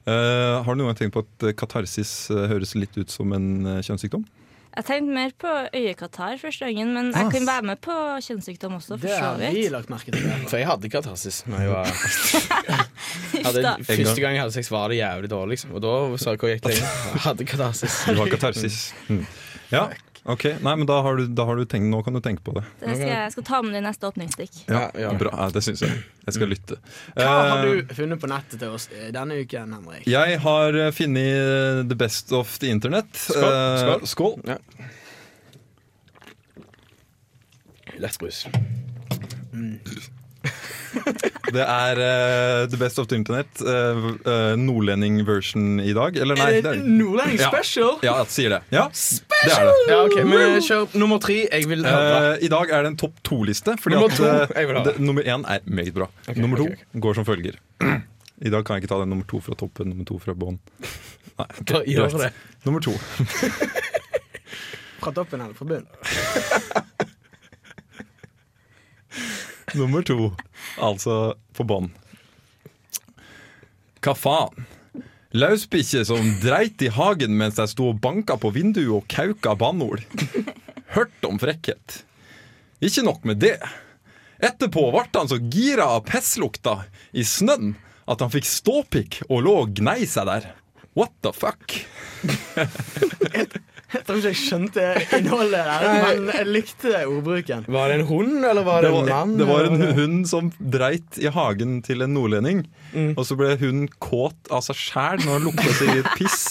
Uh, 0.09 0.65
har 0.65 0.75
du 0.75 0.81
noen 0.81 0.91
gang 0.91 1.01
tenkt 1.05 1.15
på 1.15 1.23
at 1.27 1.51
katarsis 1.61 2.13
høres 2.33 2.75
litt 2.79 2.97
ut 2.99 3.13
som 3.13 3.31
en 3.37 3.79
kjønnssykdom? 3.85 4.25
Jeg 4.77 4.85
tenkte 4.87 5.15
mer 5.15 5.33
på 5.41 5.51
øyekatarr 5.75 6.37
første 6.39 6.65
gangen, 6.69 6.93
men 6.95 7.09
Ah. 7.15 7.25
jeg 7.25 7.33
kan 7.33 7.47
være 7.47 7.63
med 7.63 7.81
på 7.83 7.95
kjønnssykdom 8.23 8.77
også, 8.79 8.95
for 8.99 9.03
Det 9.07 9.17
har 9.19 9.37
vi 9.51 9.69
lagt 9.69 9.91
merke 9.91 10.13
til. 10.15 10.29
For 10.49 10.57
jeg 10.61 10.67
hadde 10.69 10.89
katarsis 10.93 11.43
da 11.47 11.57
jeg 11.65 11.71
var 11.71 11.85
hadde. 13.47 13.85
Første 13.85 14.21
gang 14.21 14.35
jeg 14.37 14.43
hadde 14.45 14.55
sex, 14.55 14.71
var 14.71 14.89
det 14.93 15.01
jævlig 15.01 15.31
dårlig. 15.31 15.57
Liksom. 15.57 15.75
Og 15.75 15.83
da 15.83 15.95
sa 16.23 16.31
jeg 16.35 16.39
hvor 16.43 16.53
gikk 16.55 16.69
lenge. 16.71 16.87
Jeg 17.15 17.23
hadde 17.27 17.45
katarsis. 17.51 17.99
Du 18.07 18.15
har 18.21 18.31
katarsis. 18.37 18.79
Mm. 19.09 19.27
Ja, 19.73 19.85
ok. 20.25 20.45
Nei, 20.61 20.75
men 20.77 20.87
da 20.87 21.01
har 21.03 21.17
du, 21.17 21.27
da 21.27 21.45
har 21.49 21.57
du 21.57 21.65
tenkt, 21.65 21.89
nå 21.91 22.03
kan 22.05 22.13
du 22.15 22.21
tenke 22.21 22.43
på 22.45 22.53
det. 22.59 22.63
Det 22.81 22.95
skal 22.97 23.09
jeg, 23.09 23.33
skal 23.33 23.45
ta 23.49 23.61
med 23.63 23.73
det 23.73 23.81
i 23.81 23.87
neste 23.87 24.07
åpningsstikk. 24.11 24.59
Ja, 24.69 24.91
ja. 24.99 25.13
Bra, 25.19 25.31
ja, 25.37 25.49
Det 25.55 25.63
syns 25.65 25.81
jeg. 25.83 26.03
Jeg 26.27 26.35
skal 26.37 26.49
lytte. 26.53 26.77
Hva 27.17 27.27
har 27.27 27.65
Eh, 27.67 27.83
du 27.89 27.95
funnet 27.95 28.21
på 28.21 28.29
nettet 28.31 28.59
til 28.61 28.69
oss 28.77 28.89
eh, 28.93 29.09
denne 29.15 29.41
uken, 29.41 29.73
Henrik? 29.79 30.07
jeg 30.07 30.39
har 30.45 30.75
eh, 30.87 30.91
funnet 30.93 31.89
the 31.89 31.97
best 31.97 32.33
of 32.37 32.59
the 32.61 32.69
internet. 32.71 33.09
Skål. 33.17 33.51
Skål. 33.81 34.07
skål. 34.07 34.41
Ja. 34.47 34.59
Lettbrus. 38.01 38.47
Det 41.55 41.63
er 41.63 41.99
uh, 41.99 42.69
the 42.71 42.79
best 42.79 42.99
of 42.99 43.09
the 43.11 43.17
internet. 43.19 43.49
Uh, 43.63 44.15
uh, 44.25 44.55
Nordlending-version 44.59 45.81
i 45.83 45.93
dag. 45.97 46.17
Eller 46.17 46.39
nei. 46.39 46.61
Er 46.61 46.79
Nordlending 46.85 47.41
special? 47.43 47.97
Ja, 48.07 48.17
sier 48.31 48.55
det. 48.57 48.61
Ja, 48.75 48.87
det 48.91 49.51
er 49.55 49.67
det. 49.69 49.75
Ja, 49.91 49.99
okay, 50.05 50.25
men 50.29 50.61
Kjør 50.65 50.95
nummer 51.01 51.19
tre. 51.23 51.41
Jeg 51.51 51.69
vil 51.71 51.85
høre. 51.87 52.37
I 52.43 52.51
dag 52.53 52.71
er 52.77 52.87
det 52.87 52.93
en 52.95 53.01
topp 53.01 53.19
to-liste. 53.27 53.75
Fordi 53.83 53.99
Nummer 53.99 54.13
at, 54.13 54.21
to, 54.21 54.29
eh, 54.29 54.55
jeg 54.61 54.71
vil 54.71 54.79
ha. 54.81 54.85
det, 54.87 54.95
nummer 55.03 55.27
én 55.27 55.47
er 55.57 55.67
meget 55.67 55.95
bra. 55.97 56.11
Okay, 56.29 56.41
nummer 56.41 56.61
to 56.61 56.69
okay, 56.69 56.87
ok. 56.95 57.01
går 57.07 57.19
som 57.21 57.29
følger. 57.29 57.59
I 58.47 58.53
dag 58.55 58.65
kan 58.65 58.79
jeg 58.79 58.85
ikke 58.85 58.95
ta 58.95 59.01
den 59.03 59.13
nummer 59.13 59.27
to 59.29 59.41
fra 59.45 59.59
toppen, 59.59 59.91
nummer 59.93 60.09
to 60.09 60.21
fra 60.23 60.37
bånn. 60.39 60.61
Okay, 61.41 61.87
gjør 61.89 62.13
det. 62.21 62.35
Nummer 62.67 62.83
to. 62.85 62.93
Fra 65.01 65.13
toppen 65.17 65.41
eller 65.41 65.57
fra 65.57 65.65
bunnen? 65.65 65.87
Nummer 69.79 70.03
to, 70.03 70.33
altså 70.83 71.37
på 71.55 71.67
bånn. 71.67 71.91
Hva 74.01 74.15
faen? 74.17 74.69
Lauspikkje 75.31 76.03
som 76.09 76.33
dreit 76.43 76.83
i 76.83 76.89
hagen 76.91 77.37
mens 77.39 77.61
jeg 77.61 77.71
sto 77.71 77.93
og 77.93 78.01
banka 78.03 78.35
på 78.41 78.51
vinduet 78.55 78.91
og 78.97 79.07
kauka 79.13 79.55
banneord. 79.55 80.03
Hørt 80.97 81.29
om 81.29 81.39
frekkhet. 81.39 82.01
Ikke 82.83 83.05
nok 83.07 83.23
med 83.29 83.39
det. 83.45 83.59
Etterpå 84.43 84.89
ble 84.91 85.05
han 85.15 85.31
så 85.31 85.39
gira 85.53 85.87
av 85.95 86.03
pisslukta 86.09 86.81
i 87.13 87.23
snøen 87.23 87.77
at 88.11 88.25
han 88.25 88.33
fikk 88.33 88.49
ståpikk 88.49 89.21
og 89.29 89.45
lå 89.47 89.55
og 89.63 89.75
gnei 89.79 90.03
seg 90.09 90.27
der. 90.27 90.51
What 90.99 91.15
the 91.23 91.31
fuck? 91.37 91.77
Jeg 93.91 94.05
tror 94.07 94.21
ikke 94.21 94.31
jeg 94.31 94.39
skjønte 94.39 94.83
innholdet 95.19 95.65
der, 95.67 95.85
men 96.05 96.29
jeg 96.35 96.47
likte 96.47 96.93
ordbruken. 97.11 97.65
Var 97.75 97.91
det 97.91 97.97
en 98.01 98.05
hund, 98.07 98.37
eller 98.47 98.67
var 98.67 98.85
det, 98.85 98.91
Det 98.93 99.01
en 99.01 99.09
mann? 99.11 99.33
det 99.41 99.49
var 99.49 99.67
en 99.67 99.83
hund 99.99 100.21
som 100.31 100.53
dreit 100.61 101.19
i 101.19 101.27
hagen 101.35 101.81
til 101.87 102.03
en 102.07 102.15
nordlending. 102.15 102.65
Mm. 102.95 103.13
Og 103.17 103.25
så 103.27 103.37
ble 103.41 103.57
hunden 103.61 103.89
kåt 103.99 104.51
av 104.55 104.63
seg 104.69 104.79
sjæl 104.79 105.25
når 105.25 105.33
han 105.39 105.49
lukta 105.49 105.75
seg 105.81 105.95
i 105.97 106.03
et 106.05 106.13
piss. 106.21 106.43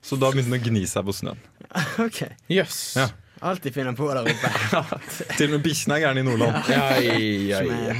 Så 0.00 0.16
da 0.16 0.30
begynte 0.32 0.48
den 0.54 0.60
å 0.60 0.64
gni 0.70 0.86
seg 0.88 1.04
på 1.10 1.16
snøen. 1.20 1.42
Ok, 2.06 2.24
yes. 2.50 2.78
Ja. 2.98 3.10
Alltid 3.46 3.72
finner 3.76 3.92
på 3.96 4.08
der 4.10 4.24
oppe. 4.24 4.48
Til 5.38 5.46
og 5.50 5.54
med 5.58 5.62
bikkjene 5.64 5.96
er 5.96 6.02
gærne 6.08 6.20
i 6.24 6.26
Nordland. 6.26 6.72
Ja, 6.72 6.88
ja, 7.00 7.60
ja. 7.64 7.94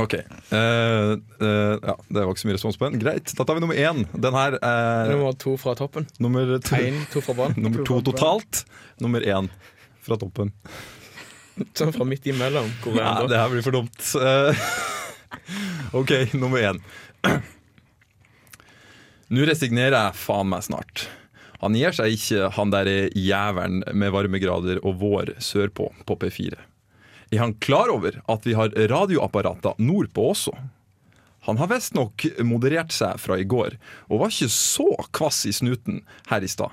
Ok, 0.00 0.14
Uh, 0.50 1.14
uh, 1.38 1.78
ja, 1.78 1.94
Det 2.10 2.22
var 2.24 2.32
ikke 2.32 2.42
så 2.42 2.48
mye 2.48 2.56
respons 2.56 2.78
på 2.78 2.88
den. 2.90 2.98
Greit, 3.02 3.30
da 3.38 3.44
tar 3.46 3.54
vi 3.54 3.62
nummer 3.62 3.78
én. 3.78 4.02
Den 4.10 4.34
her 4.34 4.56
er 4.58 5.12
Nummer 5.12 5.36
to 5.38 5.54
fra 5.60 5.74
toppen. 5.78 6.08
nummer 6.18 6.56
to, 6.58 6.74
en, 6.80 6.98
to 7.12 7.22
fra 7.22 7.36
bånn. 7.38 7.54
nummer 7.62 7.86
to 7.86 8.00
totalt. 8.06 8.64
Nummer 9.02 9.22
én 9.22 9.48
fra 10.04 10.18
toppen. 10.20 10.50
Sånn 11.78 11.94
fra 11.94 12.06
midt 12.10 12.26
imellom. 12.26 12.66
Hvor 12.82 12.98
Ja, 12.98 13.14
det 13.30 13.38
her 13.38 13.52
blir 13.52 13.62
for 13.62 13.76
dumt. 13.78 14.02
Uh, 14.18 14.50
OK, 16.00 16.12
nummer 16.34 16.58
én. 16.58 16.82
Nå 19.34 19.46
resignerer 19.48 19.96
jeg 19.96 20.18
faen 20.20 20.50
meg 20.50 20.66
snart. 20.66 21.06
Han 21.62 21.78
gir 21.78 21.94
seg 21.96 22.12
ikke, 22.18 22.50
han 22.58 22.74
der 22.74 22.90
jævelen 23.16 23.84
med 23.96 24.12
varmegrader 24.12 24.82
og 24.84 24.98
vår 25.00 25.36
sørpå 25.42 25.86
på 26.04 26.16
P4. 26.20 26.58
Er 27.34 27.42
han 27.42 27.56
klar 27.58 27.90
over 27.90 28.20
at 28.30 28.46
vi 28.46 28.54
har 28.54 28.70
radioapparater 28.70 29.74
nordpå 29.82 30.30
også? 30.30 30.54
Han 31.48 31.58
har 31.58 31.68
visstnok 31.74 32.24
moderert 32.46 32.94
seg 32.94 33.18
fra 33.20 33.36
i 33.40 33.44
går, 33.44 33.74
og 34.08 34.22
var 34.22 34.32
ikke 34.32 34.52
så 34.52 34.86
kvass 35.12 35.42
i 35.50 35.52
snuten 35.52 36.04
her 36.30 36.44
i 36.44 36.48
stad. 36.48 36.72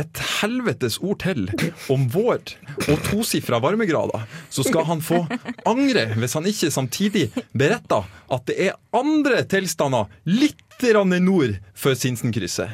Et 0.00 0.20
helvetes 0.38 0.94
ord 1.04 1.18
til 1.20 1.50
om 1.92 2.06
vår 2.14 2.54
og 2.86 3.02
tosifra 3.10 3.58
varmegrader, 3.60 4.22
så 4.48 4.64
skal 4.64 4.86
han 4.88 5.02
få 5.04 5.18
angre 5.68 6.06
hvis 6.16 6.38
han 6.38 6.48
ikke 6.48 6.72
samtidig 6.72 7.26
beretter 7.52 8.08
at 8.32 8.46
det 8.48 8.56
er 8.70 8.78
andre 8.96 9.42
tilstander 9.44 10.08
litt 10.30 10.58
nord 10.82 11.60
for 11.78 11.94
Sinsenkrysset. 11.94 12.72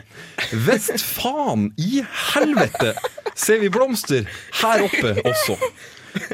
Vest 0.65 1.03
faen 1.05 1.67
i 1.77 2.01
helvete 2.33 2.95
ser 3.37 3.61
vi 3.61 3.69
blomster 3.69 4.25
her 4.63 4.87
oppe 4.87 5.13
også. 5.29 5.59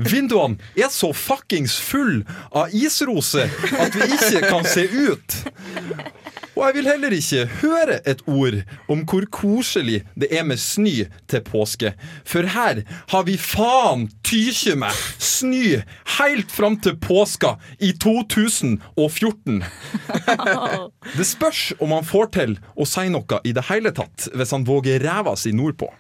Vinduene 0.04 0.58
er 0.78 0.90
så 0.92 1.12
fuckings 1.16 1.76
full 1.82 2.22
av 2.54 2.74
isroser 2.74 3.50
at 3.78 3.96
vi 3.96 4.10
ikke 4.16 4.44
kan 4.48 4.66
se 4.68 4.86
ut. 4.88 5.38
Og 6.54 6.62
jeg 6.68 6.74
vil 6.76 6.86
heller 6.86 7.14
ikke 7.16 7.46
høre 7.60 7.96
et 8.06 8.20
ord 8.30 8.60
om 8.90 9.02
hvor 9.10 9.26
koselig 9.34 10.04
det 10.14 10.28
er 10.30 10.44
med 10.46 10.60
snø 10.62 11.08
til 11.30 11.42
påske. 11.46 11.90
For 12.22 12.46
her 12.46 12.84
har 13.10 13.26
vi 13.26 13.34
faen 13.40 14.06
tykje 14.26 14.76
meg 14.78 14.94
snø 15.18 15.80
helt 16.18 16.54
fram 16.54 16.78
til 16.84 16.96
påska 17.02 17.56
i 17.82 17.90
2014. 17.98 19.64
Det 21.18 21.26
spørs 21.26 21.66
om 21.82 21.96
han 21.96 22.06
får 22.06 22.30
til 22.38 22.56
å 22.78 22.86
si 22.88 23.08
noe 23.10 23.42
i 23.44 23.54
det 23.56 23.66
hele 23.70 23.94
tatt 23.94 24.30
hvis 24.34 24.54
han 24.54 24.66
våger 24.68 25.02
ræva 25.02 25.34
si 25.38 25.52
nordpå. 25.54 25.90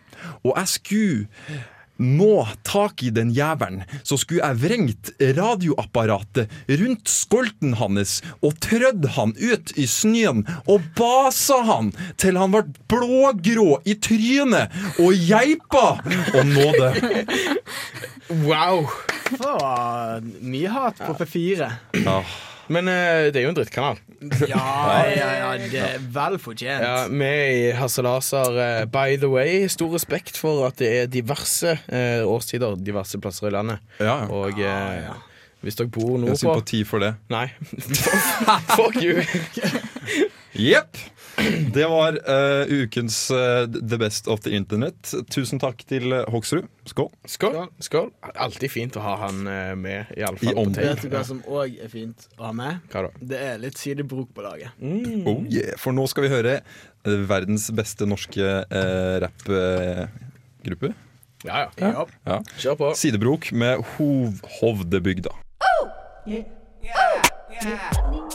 Og 0.46 0.54
jeg 0.54 0.70
skulle 0.70 1.62
nå 2.02 2.46
tak 2.66 3.02
i 3.06 3.10
den 3.14 3.30
jævelen, 3.34 3.84
så 4.02 4.18
skulle 4.18 4.42
jeg 4.42 4.60
vrengt 4.62 5.10
radioapparatet 5.38 6.50
rundt 6.80 7.10
skolten 7.10 7.76
hans 7.78 8.16
og 8.40 8.56
trødd 8.64 9.06
han 9.16 9.34
ut 9.38 9.74
i 9.78 9.86
snøen 9.90 10.44
og 10.66 10.84
basa 10.98 11.60
han 11.68 11.92
til 12.20 12.38
han 12.40 12.54
ble 12.54 12.64
blågrå 12.90 13.68
i 13.86 13.96
trynet 14.02 14.74
og 15.02 15.14
geipa 15.28 15.86
om 16.40 16.54
nåde. 16.54 16.90
Wow! 18.44 18.88
Det 19.30 19.38
var 19.40 20.24
mye 20.40 20.72
hat 20.72 20.98
på 21.04 21.14
P4. 21.20 21.70
Ja. 22.04 22.18
Men 22.72 22.88
uh, 22.88 23.26
det 23.28 23.40
er 23.40 23.46
jo 23.46 23.52
en 23.52 23.58
drittkanal. 23.58 24.00
Ja, 24.48 25.04
ja, 25.04 25.26
ja, 25.36 25.48
det 25.60 25.80
er 25.82 26.04
vel 26.14 26.38
fortjent. 26.40 26.80
Ja, 26.80 27.06
Vi 27.12 27.28
i 27.68 27.70
Hasselaser, 27.76 28.56
uh, 28.56 28.84
by 28.88 29.18
the 29.20 29.28
way, 29.28 29.66
stor 29.68 29.92
respekt 29.92 30.38
for 30.40 30.64
at 30.68 30.78
det 30.80 30.90
er 31.02 31.10
diverse 31.12 31.76
uh, 31.90 32.24
årstider 32.24 32.78
diverse 32.80 33.20
plasser 33.20 33.50
i 33.50 33.54
landet. 33.54 33.84
Ja, 34.00 34.24
ja. 34.24 34.30
Og 34.32 34.60
eh, 34.60 35.10
hvis 35.64 35.76
dere 35.80 35.88
bor 35.92 36.16
Jeg 36.20 36.32
har 36.32 36.40
sympati 36.40 36.82
for 36.88 37.04
det. 37.04 37.14
Nei. 37.32 37.46
Fuck 38.76 39.00
you. 39.02 39.20
Jepp. 40.54 41.00
Det 41.74 41.86
var 41.86 42.18
uh, 42.30 42.66
ukens 42.68 43.30
uh, 43.30 43.66
The 43.90 43.98
Best 43.98 44.28
of 44.28 44.40
the 44.40 44.50
Internet. 44.56 45.14
Tusen 45.30 45.60
takk 45.62 45.82
til 45.88 46.12
eh, 46.12 46.26
Hoksrud. 46.30 46.68
Skål. 46.86 47.10
Skål. 47.28 47.58
Skål. 47.82 48.10
Alltid 48.34 48.70
fint 48.72 48.96
å 48.98 49.02
ha 49.04 49.14
han 49.24 49.42
uh, 49.46 49.74
med, 49.78 50.12
i 50.16 50.24
alle 50.26 50.40
fall. 50.40 50.52
I 50.52 50.56
ånd. 50.62 50.78
Vet 50.78 51.04
du 51.04 51.10
hva 51.12 51.24
som 51.26 51.42
òg 51.50 51.78
er 51.82 51.92
fint 51.92 52.28
å 52.38 52.48
ha 52.48 52.52
med? 52.56 52.82
Hva 52.92 53.06
da? 53.08 53.12
Det 53.34 53.40
er 53.50 53.62
litt 53.62 53.80
sidebrok 53.80 54.30
på 54.36 54.44
laget. 54.46 54.74
Oh 55.26 55.42
yeah. 55.50 55.74
For 55.80 55.96
nå 55.96 56.06
skal 56.10 56.28
vi 56.28 56.32
høre 56.34 56.58
verdens 57.04 57.68
beste 57.76 58.08
norske 58.08 58.42
uh, 58.64 59.14
rappgruppe. 59.24 60.94
Ja, 61.44 61.66
ja. 61.76 61.88
Ja. 61.90 62.04
Ja. 62.24 62.42
Kjør 62.56 62.78
på. 62.80 62.92
Sidebrok 62.96 63.50
med 63.52 63.82
Hov 63.96 64.44
Hovdebygda. 64.60 65.34
Yeah 66.24 66.46
er 67.66 68.33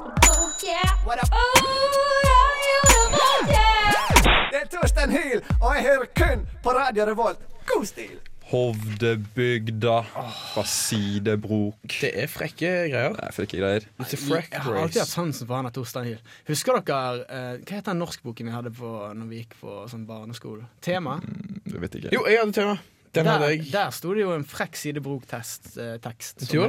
Torstein 5.09 5.31
Hyl, 5.31 5.41
og 5.61 5.75
jeg 5.75 5.85
hører 5.85 6.09
kun 6.17 6.41
på 6.63 6.73
Radio 6.75 7.05
Revolt. 7.09 7.39
God 7.69 7.85
stil! 7.85 8.17
Hovdebygda 8.49 9.95
fra 10.09 10.63
Sidebrok. 10.65 11.95
Det 12.01 12.09
er 12.13 12.29
frekke 12.29 12.69
greier. 12.89 13.15
Det 13.17 13.25
er 13.27 13.33
frekke 13.33 13.59
greier. 13.61 13.85
It's 14.01 14.13
a 14.13 14.19
freck 14.21 14.51
Jeg 14.53 14.61
har 14.65 14.77
alltid 14.83 15.01
hatt 15.03 15.11
sansen 15.11 15.49
for 15.49 15.57
han 15.57 15.69
Torstein 15.73 16.09
Hyl. 16.09 16.21
Husker 16.49 16.79
dere 16.81 17.25
eh, 17.25 17.51
Hva 17.61 17.77
heter 17.77 17.91
den 17.91 18.01
norskboken 18.03 18.49
vi 18.49 18.53
hadde 18.53 18.73
på 18.73 18.91
når 19.17 19.29
vi 19.29 19.43
gikk 19.43 19.55
på 19.61 19.75
sånn 19.89 20.05
barneskole? 20.09 20.65
Tema? 20.85 21.19
Det 21.21 21.81
vet 21.85 21.99
ikke. 22.01 22.13
Jo, 22.13 22.25
jeg 22.29 22.41
hadde 22.41 22.57
tema. 22.57 22.77
Den 23.09 23.25
der, 23.25 23.31
hadde 23.33 23.51
jeg. 23.55 23.65
der 23.73 23.93
sto 23.97 24.13
det 24.13 24.25
jo 24.25 24.33
en 24.35 24.45
frekk 24.45 24.77
sidebrok-tekst. 24.77 25.71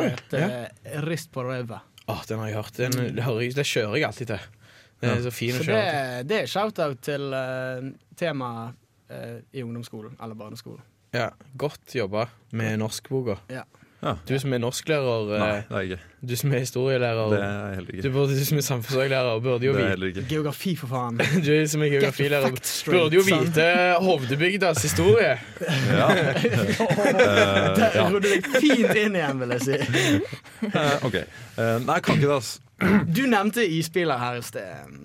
eh, 0.00 0.22
det? 0.32 0.40
het, 0.40 0.72
eh, 0.84 1.00
Rist 1.04 1.32
på 1.32 1.44
røva. 1.44 1.82
Oh, 2.08 2.24
den 2.28 2.40
har 2.40 2.48
jeg 2.48 2.56
hørt. 2.60 2.80
Den, 2.80 2.96
det, 3.16 3.52
det 3.56 3.68
kjører 3.68 4.00
jeg 4.00 4.08
alltid 4.08 4.32
til. 4.32 4.48
Den 5.00 5.10
er 5.16 5.22
så 5.24 5.32
fin 5.32 5.54
å 5.56 5.58
Så 5.58 5.64
kjøre 5.64 5.80
det, 5.80 5.90
til. 5.96 6.28
det 6.28 6.38
er 6.42 6.46
shout-out 6.54 7.02
til 7.06 7.28
uh, 7.32 7.90
temaet 8.20 8.74
uh, 9.10 9.36
i 9.52 9.62
ungdomsskolen 9.64 10.16
eller 10.20 10.34
barneskolen. 10.38 10.82
Ja, 11.16 11.30
Godt 11.58 11.94
jobba 11.96 12.28
med 12.54 12.78
norskboka. 12.78 13.40
Ja. 13.50 13.64
Ja. 14.00 14.14
Du 14.24 14.32
som 14.40 14.52
er 14.56 14.60
norsklærer, 14.62 15.26
Nei, 15.28 15.48
eh, 15.58 15.64
det 15.68 15.76
er 15.76 15.82
ikke. 15.84 15.96
du 16.24 16.36
som 16.40 16.52
er 16.56 16.62
historielærer, 16.62 17.26
Det 17.34 17.40
er 17.44 17.50
jeg 17.50 17.74
heller 17.74 18.02
du, 18.06 18.10
burde, 18.14 18.36
du 18.38 18.44
som 18.48 18.56
er 18.56 18.64
samfunnsfaglærer, 18.64 19.40
burde 19.44 19.66
jo 19.66 19.74
vite. 19.76 20.22
Geografi, 20.30 20.72
for 20.80 20.88
faen. 20.88 21.18
Du 21.44 21.50
som 21.68 21.82
er 21.84 21.92
geografilærer, 21.92 22.56
burde 22.88 23.18
jo 23.18 23.24
vite 23.26 23.66
Hovdebygdas 24.00 24.82
historie. 24.88 25.34
Ja. 25.92 26.08
Eh, 27.20 27.76
Der 27.76 28.00
rodde 28.00 28.20
du 28.20 28.28
deg 28.30 28.46
fint 28.60 28.96
inn 28.96 29.16
igjen, 29.18 29.40
vil 29.42 29.52
jeg 29.56 29.62
si. 29.66 29.76
uh, 30.64 31.04
OK. 31.06 31.16
Uh, 31.58 31.76
nei, 31.84 31.96
jeg 31.98 32.02
kan 32.06 32.16
ikke 32.16 32.26
det, 32.28 32.34
altså. 32.38 32.60
Du 33.16 33.26
nevnte 33.28 33.64
isbiler 33.66 34.18
her 34.20 34.38
i 34.40 34.42
sted, 34.42 34.96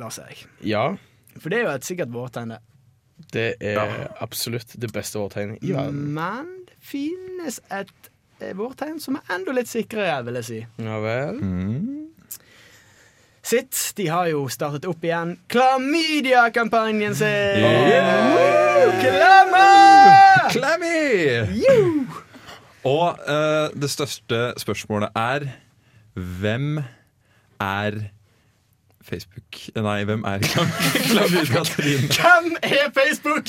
Lars 0.00 0.18
Erik. 0.22 0.46
Ja, 0.66 0.92
For 1.38 1.48
det 1.52 1.62
er 1.62 1.66
jo 1.68 1.74
et 1.76 1.86
sikkert 1.88 2.12
vårtegn, 2.12 2.52
det. 2.54 2.60
det 3.32 3.46
er 3.72 4.08
absolutt 4.20 4.74
det 4.76 4.90
beste 4.92 5.18
vårtegnet 5.20 5.62
i 5.64 5.72
verden. 5.72 6.02
Men 6.16 6.50
det 6.68 6.76
finnes 6.84 7.60
et 7.72 8.10
eh, 8.42 8.52
vårtegn 8.58 8.98
som 9.00 9.16
er 9.20 9.32
enda 9.32 9.54
litt 9.56 9.70
sikrere, 9.70 10.18
vil 10.26 10.40
jeg 10.42 10.48
si. 10.50 10.60
Ja 10.84 10.98
vel? 11.04 11.40
Sitt, 13.42 13.74
de 13.98 14.06
har 14.06 14.28
jo 14.30 14.44
startet 14.52 14.84
opp 14.86 15.02
igjen 15.02 15.32
klamydia-kampanjen 15.50 17.16
sin! 17.18 17.64
Yeah! 17.90 19.00
Klamme! 19.02 19.64
Klammy! 20.52 22.06
Og 22.86 23.18
uh, 23.26 23.70
det 23.74 23.90
største 23.90 24.52
spørsmålet 24.62 25.10
er 25.18 25.48
Hvem 26.14 26.82
er 27.60 28.02
Facebook 29.02 29.56
Nei, 29.74 30.04
hvem 30.06 30.22
er 30.28 30.38
Klamydia-Trine? 30.46 32.06
Hvem 32.18 32.56
er 32.62 32.92
Facebook? 32.94 33.44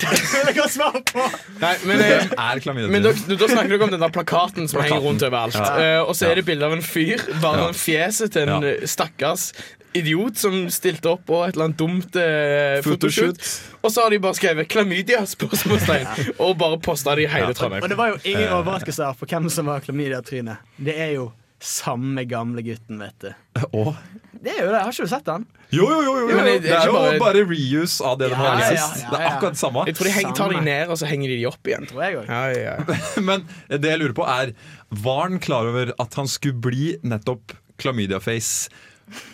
Det 0.00 0.10
vil 0.10 0.50
jeg 0.50 0.56
ha 0.58 0.66
svar 0.72 0.96
på! 1.06 1.26
Nei, 1.62 1.74
men, 1.86 2.00
eh, 2.02 2.26
Hvem 2.26 2.34
er 2.42 2.62
Klamydia-Trine? 2.64 2.92
men 2.96 3.06
da, 3.06 3.12
da 3.44 3.48
snakker 3.52 3.76
dere 3.76 3.86
om 3.86 3.94
den 3.94 4.02
der 4.02 4.14
plakaten 4.16 4.68
som 4.70 4.82
henger 4.82 5.04
rundt 5.04 5.22
overalt. 5.28 5.54
Ja. 5.60 6.00
Uh, 6.02 6.08
og 6.10 6.16
så 6.18 6.30
er 6.32 6.40
det 6.40 6.46
bilde 6.48 6.66
av 6.66 6.74
en 6.74 6.82
fyr. 6.84 7.22
Bare 7.42 7.68
Ja. 7.68 7.72
fjeset 7.76 8.32
til 8.34 8.48
en 8.48 8.54
Ja. 8.66 8.72
eh, 8.74 8.86
stakkars 8.90 9.52
idiot 9.96 10.36
som 10.36 10.58
stilte 10.74 11.08
opp 11.14 11.22
på 11.30 11.38
et 11.46 11.54
eller 11.54 11.70
annet 11.70 11.78
dumt 11.80 12.16
eh, 12.20 12.82
fotoshoot. 12.84 13.40
Og 13.86 13.90
så 13.94 14.02
har 14.04 14.10
de 14.10 14.18
bare 14.18 14.34
skrevet 14.34 14.68
'klamydia?' 14.68 15.22
spørsmålstegn 15.24 16.34
og 16.42 16.58
bare 16.58 16.78
posta 16.82 17.14
det 17.16 17.24
i 17.24 17.32
hele 17.32 17.54
Trondheim. 17.54 17.82
Og 17.82 17.88
det 17.88 17.96
var 17.96 18.08
jo 18.08 18.18
ingen 18.24 18.48
overraskelse 18.52 19.02
overraskelser 19.06 19.16
for 19.16 19.26
hvem 19.26 19.48
som 19.50 19.66
var 19.66 19.80
klamydia-trynet. 19.80 20.56
Det 20.76 20.98
er 21.00 21.12
jo 21.14 21.30
samme 21.62 22.24
gamle 22.28 22.62
gutten, 22.62 22.98
vet 23.00 23.18
du. 23.24 23.30
Å. 23.72 23.94
Det 24.36 24.52
er 24.52 24.64
jo 24.66 24.72
det. 24.74 24.80
Har 24.84 24.92
ikke 24.92 25.06
du 25.06 25.10
sett 25.10 25.24
den? 25.26 25.46
Jo, 25.72 25.86
jo, 25.88 26.00
jo! 26.04 26.12
jo, 26.20 26.26
Jo, 26.30 26.36
men 26.36 26.44
det- 26.46 26.62
Det 26.62 26.72
er 26.76 26.86
jo 26.86 26.92
bare, 26.92 27.18
bare- 27.18 27.44
reuse 27.48 28.00
av 28.04 28.18
det 28.18 28.28
de 28.28 28.34
Ja, 28.36 28.36
har 28.36 28.60
ja, 28.60 28.68
vist. 28.70 28.76
ja, 28.76 29.02
ja, 29.02 29.10
Det 29.10 29.20
er 29.20 29.30
akkurat 29.30 29.52
det 29.56 29.58
samme. 29.62 29.84
Jeg 29.86 29.94
tror 29.96 30.04
de 30.04 30.12
heng, 30.12 30.32
tar 30.34 30.48
de 30.52 30.60
ned, 30.60 30.88
og 30.88 30.96
så 31.00 31.06
henger 31.06 31.28
de 31.28 31.36
de 31.40 31.46
opp 31.46 31.62
igjen. 31.64 31.86
Tror 31.88 32.02
jeg 32.04 32.16
også. 32.18 32.28
Ja, 32.28 32.76
ja. 32.76 33.20
Men 33.28 33.46
det 33.68 33.82
jeg 33.90 33.98
lurer 34.00 34.14
på 34.14 34.26
er 34.28 34.52
Var 34.92 35.22
han 35.22 35.38
klar 35.40 35.66
over 35.66 35.92
at 35.98 36.14
han 36.14 36.26
skulle 36.28 36.60
bli 36.60 36.96
nettopp 37.02 37.56
Klamydia-face 37.78 38.68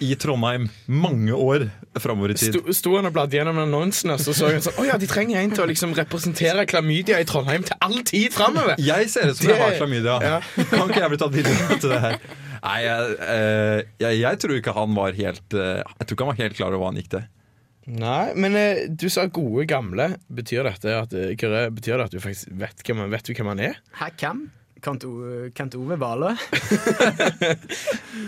i 0.05 0.13
Trondheim 0.21 0.67
mange 0.87 1.33
år 1.33 1.65
framover 2.01 2.35
i 2.35 2.37
tid? 2.39 2.53
Sto, 2.55 2.75
sto 2.77 2.95
han 2.99 3.09
og 3.09 3.15
bladde 3.17 3.39
gjennom 3.39 3.59
annonsene, 3.63 4.19
så 4.21 4.35
så 4.37 4.51
han 4.53 4.63
sånn 4.65 4.79
Å 4.83 4.87
ja, 4.91 4.99
de 5.01 5.09
trenger 5.11 5.41
en 5.41 5.53
til 5.55 5.65
å 5.65 5.69
liksom 5.71 5.95
representere 5.97 6.67
klamydia 6.69 7.21
i 7.23 7.27
Trondheim 7.29 7.65
til 7.69 7.77
all 7.85 7.99
tid 8.09 8.33
framover. 8.37 8.77
Jeg 8.83 9.11
ser 9.13 9.33
ut 9.33 9.41
som 9.41 9.49
jeg 9.53 9.61
har 9.63 9.77
klamydia. 9.81 10.17
Ja. 10.23 10.39
Kan 10.73 10.89
ikke 10.93 11.03
jeg 11.05 11.13
bli 11.15 11.21
tatt 11.25 11.37
videre 11.37 11.79
til 11.81 11.93
det 11.95 12.01
her? 12.05 12.19
Nei, 12.63 12.79
jeg, 12.85 13.15
eh, 13.27 13.79
jeg, 14.05 14.19
jeg 14.23 14.43
tror 14.45 14.59
ikke 14.61 14.75
han 14.77 14.93
var 14.95 15.17
helt 15.19 15.57
eh, 15.59 15.81
Jeg 15.83 16.05
tror 16.07 16.15
ikke 16.15 16.27
han 16.29 16.31
var 16.35 16.43
helt 16.45 16.59
klar 16.61 16.71
over 16.71 16.85
hva 16.85 16.91
han 16.93 17.01
gikk 17.01 17.13
til. 17.17 17.25
Nei, 17.99 18.25
men 18.39 18.55
eh, 18.55 18.85
du 18.87 19.09
sa 19.11 19.25
gode 19.27 19.65
gamle. 19.73 20.13
Betyr 20.31 20.69
dette 20.69 20.93
at, 21.01 21.11
betyr 21.75 21.97
det 21.99 22.05
at 22.07 22.13
du 22.15 22.21
faktisk 22.23 22.53
vet 22.61 22.85
hvem, 22.87 23.01
han- 23.03 23.11
vet 23.17 23.27
du 23.27 23.33
hvem 23.35 23.51
han 23.57 23.65
er? 23.73 23.81
Hæ, 23.99 24.13
hvem? 24.21 24.45
Kent 24.83 25.05
O- 25.07 25.49
Kent 25.57 25.75
Ove 25.79 25.97
Valø? 26.01 26.33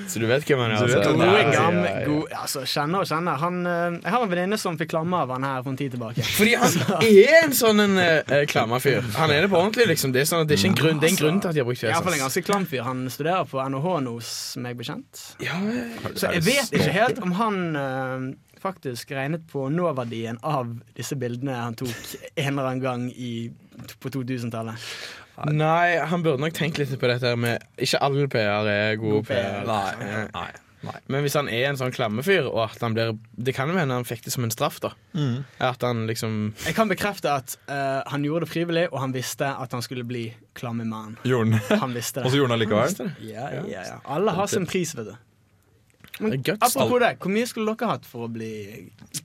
Så 0.08 0.18
du 0.20 0.26
vet 0.28 0.44
hvem 0.46 0.60
han 0.62 0.70
er? 0.74 0.82
Altså? 0.84 1.00
Gode, 1.12 1.26
Ja, 1.26 1.50
ja, 1.50 1.70
ja. 2.04 2.40
Altså, 2.42 2.62
kjenner 2.68 3.02
og 3.04 3.08
kjenner. 3.08 3.38
Han, 3.40 3.58
eh, 3.66 3.96
jeg 4.04 4.12
har 4.14 4.24
en 4.26 4.30
venninne 4.32 4.58
som 4.60 4.78
fikk 4.80 4.92
klamme 4.94 5.20
av 5.24 5.32
han 5.34 5.46
her 5.46 5.62
for 5.64 5.72
en 5.74 5.78
tid 5.80 5.94
tilbake. 5.96 6.24
Fordi 6.38 6.54
han 6.60 6.72
er 7.00 7.38
en 7.42 7.56
sånn 7.56 7.82
en 7.84 7.96
uh, 7.98 8.44
klammerfyr. 8.50 9.02
Han 9.18 9.32
er 9.34 9.46
det 9.46 9.50
på 9.52 9.60
ordentlig, 9.60 9.88
liksom. 9.94 10.14
Det 10.14 10.24
er, 10.24 10.30
sånn 10.30 10.44
at 10.44 10.50
det 10.50 10.58
er 10.58 10.62
ikke 10.62 10.72
en 10.74 10.78
grunn, 10.82 11.02
det 11.02 11.10
er 11.10 11.14
en 11.16 11.20
grunn 11.22 11.42
til 11.44 11.52
at 11.52 11.58
de 11.58 11.64
har 11.64 11.68
brukt 11.70 11.84
Iallfall 11.84 11.98
en 11.98 12.04
fjeset. 12.04 12.24
hans. 12.24 12.28
ganske 12.28 12.46
klam 12.50 12.68
fyr. 12.70 12.86
Han 12.88 13.04
studerer 13.12 13.50
på 13.50 13.66
NHH 13.74 13.90
nå, 14.08 14.16
som 14.28 14.66
meg 14.68 14.80
bekjent. 14.80 15.26
Ja, 15.44 15.58
Så 16.14 16.32
jeg 16.36 16.46
vet 16.46 16.74
ikke 16.78 16.94
helt 16.94 17.20
om 17.24 17.34
han 17.40 17.60
eh, 17.80 18.26
faktisk 18.64 19.10
regnet 19.12 19.42
på 19.50 19.66
nåverdien 19.72 20.38
av 20.46 20.70
disse 20.96 21.16
bildene 21.20 21.56
han 21.58 21.74
tok 21.76 21.92
en 22.40 22.54
eller 22.54 22.70
annen 22.70 22.84
gang 22.84 23.02
i, 23.12 23.32
på 24.00 24.12
2000-tallet. 24.14 24.80
Nei, 25.50 25.98
han 25.98 26.22
burde 26.22 26.42
nok 26.42 26.54
tenkt 26.54 26.78
litt 26.78 26.92
på 27.00 27.10
dette 27.10 27.34
med 27.40 27.64
Ikke 27.82 27.98
all 28.04 28.20
PR 28.30 28.68
er 28.70 29.00
god 29.00 29.18
God 29.18 29.26
PR. 29.26 29.64
PR. 29.64 29.66
Nei, 29.66 30.04
nei, 30.04 30.28
nei. 30.36 30.50
Men 31.08 31.24
hvis 31.24 31.36
han 31.38 31.48
er 31.48 31.70
en 31.70 31.78
sånn 31.80 31.92
klammefyr, 31.94 32.44
og 32.50 32.60
at 32.66 32.82
han 32.84 32.92
blir 32.96 33.14
Det 33.32 33.54
kan 33.56 33.70
jo 33.72 33.76
hende 33.78 33.96
han 33.96 34.04
fikk 34.04 34.26
det 34.26 34.34
som 34.34 34.44
en 34.44 34.52
straff, 34.52 34.80
da. 34.84 34.92
At 35.64 35.84
han 35.86 36.04
liksom 36.10 36.54
Jeg 36.66 36.76
kan 36.76 36.90
bekrefte 36.92 37.32
at 37.32 37.56
uh, 37.70 38.02
han 38.10 38.26
gjorde 38.26 38.44
det 38.46 38.52
frivillig, 38.52 38.86
og 38.92 39.00
han 39.00 39.14
visste 39.16 39.48
at 39.48 39.72
han 39.72 39.84
skulle 39.84 40.04
bli 40.08 40.26
klammemann. 40.58 41.16
Gjorde 41.24 41.60
han 41.70 41.94
visste 41.96 42.20
visste 42.20 42.24
Og 42.24 42.32
så 42.32 42.40
gjorde 42.42 42.56
han 42.56 42.62
likevel? 42.62 43.14
Ja, 43.24 43.48
ja, 43.54 43.86
ja. 43.88 44.00
Alle 44.04 44.34
har 44.36 44.50
sin 44.50 44.68
pris, 44.68 44.94
vet 44.96 45.12
du. 45.12 45.16
Men 46.20 46.42
Det 46.42 46.58
apropos 46.60 47.00
det, 47.02 47.16
hvor 47.18 47.32
mye 47.32 47.46
skulle 47.50 47.74
dere 47.74 47.90
hatt 47.90 48.04
for 48.06 48.28
å 48.28 48.30
bli 48.30 48.52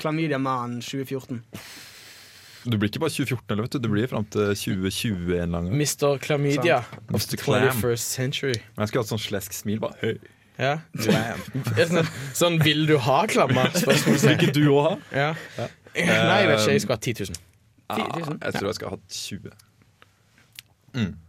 klamydia-mann 0.02 0.80
2014? 0.82 1.44
Du 2.66 2.76
blir 2.78 2.90
ikke 2.90 3.00
bare 3.04 3.14
2014, 3.14 3.46
eller 3.54 3.64
vet 3.66 3.76
du. 3.78 3.80
Du 3.80 3.90
blir 3.94 4.10
fram 4.12 4.26
til 4.34 4.52
2020 4.58 5.38
en 5.44 5.56
lang 5.56 5.70
gang. 5.70 5.78
Mr. 5.80 6.18
Klamydia 6.24 6.82
of 7.14 7.26
the 7.32 7.38
21st 7.38 8.04
century. 8.20 8.58
Men 8.76 8.84
jeg 8.84 8.92
skulle 8.92 9.06
hatt 9.06 9.14
sånn 9.14 9.24
slesk 9.24 9.56
smil. 9.56 9.80
Bare 9.84 9.96
høy. 10.02 10.18
Ja. 10.60 10.74
sånn, 11.00 12.10
sånn 12.36 12.58
'vil 12.60 12.84
du 12.90 12.98
ha 13.00 13.22
klammer?' 13.32 13.72
spørsmålstegn. 13.80 14.36
Ikke 14.36 14.52
du 14.58 14.66
òg 14.74 14.84
ha? 14.90 14.94
Ja. 15.16 15.30
Nei, 15.96 16.42
jeg 16.44 16.50
vet 16.52 16.60
ikke. 16.60 16.74
Jeg 16.76 16.84
skulle 16.84 17.00
hatt 17.00 17.08
10 17.08 17.32
000. 17.32 17.42
Ja, 17.90 17.96
jeg 18.44 18.54
tror 18.60 18.68
jeg 18.70 18.78
skal 18.78 18.92
ha 18.92 18.98
hatt 18.98 19.08
20. 19.16 19.56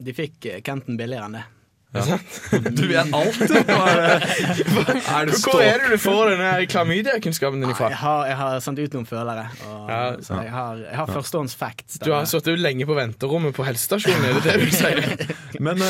De 0.00 0.14
fikk 0.16 0.50
eh, 0.50 0.60
Kenton 0.66 0.98
billigere 0.98 1.30
enn 1.30 1.38
det. 1.38 1.46
Du 2.78 2.84
vet 2.86 3.08
alt, 3.14 3.38
du! 3.50 3.54
Hva 3.66 3.86
Er 3.90 5.26
det, 5.26 5.32
det 5.32 5.38
Hvor 5.42 5.58
det 5.58 5.88
du 5.90 5.96
får 5.98 6.30
denne 6.30 6.50
klamydia-kunnskapen 6.70 7.58
din 7.58 7.66
Jeg 7.72 7.74
ifra? 7.74 7.88
har, 7.98 8.26
jeg 8.30 8.36
har 8.38 8.60
sendt 8.62 8.78
ut 8.84 8.94
noen 8.94 9.08
følere, 9.10 9.48
og, 9.66 9.90
Ja. 9.90 9.98
så 10.22 10.38
jeg 10.44 10.52
har, 10.54 10.76
jeg 10.84 10.96
har 11.00 11.10
førstehånds 11.10 11.56
facts. 11.58 11.98
Du 12.04 12.12
har 12.14 12.28
sittet 12.30 12.62
lenge 12.62 12.86
på 12.86 12.94
venterommet 12.94 13.56
på 13.56 13.66
helsestasjonen, 13.66 14.22
er 14.22 14.38
det 14.38 14.44
det 14.46 14.56
du 14.62 14.70
sier? 14.70 15.02
Men 15.66 15.82
uh, 15.82 15.88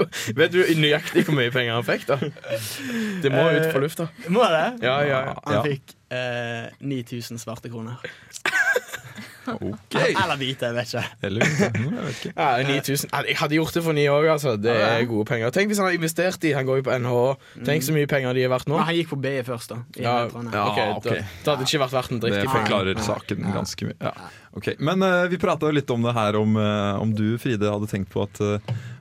Vet 0.38 0.54
du 0.54 0.62
nøyaktig 0.80 1.26
hvor 1.26 1.34
mye 1.36 1.50
penger 1.52 1.76
han 1.76 1.84
fikk, 1.84 2.06
da? 2.08 2.16
Det 3.20 3.32
må 3.34 3.42
ut 3.52 3.66
på 3.74 3.82
lufta. 3.82 4.06
Må 4.32 4.46
det? 4.48 4.66
Ja, 4.86 5.00
ja, 5.04 5.18
ja. 5.28 5.34
Han 5.50 5.66
fikk 5.66 5.96
uh, 6.14 6.70
9000 6.80 7.42
svarte 7.42 7.68
kroner. 7.72 7.98
Ok. 9.48 9.94
Eller 9.96 10.36
hvite, 10.40 10.68
jeg 10.68 10.76
vet 10.76 10.90
ikke. 10.92 11.04
Eller 11.26 11.46
mm, 11.46 11.94
jeg 11.96 12.04
vet 12.06 12.18
ikke. 12.18 12.32
Ja, 12.36 12.48
9000. 12.68 13.14
Jeg 13.28 13.36
hadde 13.40 13.56
gjort 13.56 13.78
det 13.78 13.82
for 13.86 13.96
ni 13.96 14.04
år, 14.12 14.28
altså. 14.34 14.56
Det 14.60 14.74
er 14.74 15.04
gode 15.08 15.24
penger. 15.30 15.52
Tenk 15.54 15.72
hvis 15.72 15.80
han 15.80 15.88
har 15.88 15.96
investert 15.96 16.44
i 16.44 16.52
Han 16.56 16.68
går 16.68 16.82
jo 16.82 16.86
på 16.90 16.98
NHH. 17.00 17.22
Tenk 17.68 17.86
så 17.86 17.94
mye 17.96 18.10
penger 18.10 18.36
de 18.36 18.44
er 18.44 18.52
verdt 18.52 18.68
nå. 18.70 18.76
Men 18.78 18.90
han 18.90 18.98
gikk 18.98 19.14
på 19.14 19.20
BI 19.24 19.34
først, 19.46 19.72
da. 19.72 19.80
Ja, 20.00 20.14
Trondheim. 20.30 20.54
ja, 20.54 20.66
ok, 20.68 21.00
ok. 21.00 21.08
Da, 21.08 21.16
det 21.16 21.54
hadde 21.54 21.68
ikke 21.68 21.82
vært 21.84 21.96
verdt 21.96 22.14
en 22.14 22.22
dritt 22.22 22.36
Det 22.36 22.42
i 22.42 22.46
penger. 22.46 22.60
forklarer 22.60 23.02
saken 23.08 23.50
ganske 23.56 23.90
mye. 23.90 23.98
Ja. 24.04 24.14
Ok, 24.58 24.72
Men 24.82 25.02
uh, 25.06 25.24
vi 25.30 25.38
prata 25.38 25.70
litt 25.70 25.90
om 25.94 26.02
det 26.02 26.14
her, 26.16 26.36
om, 26.40 26.56
uh, 26.58 26.98
om 27.00 27.12
du, 27.14 27.38
Fride, 27.38 27.70
hadde 27.70 27.86
tenkt 27.90 28.10
på 28.10 28.24
at, 28.26 28.40
uh, 28.42 28.58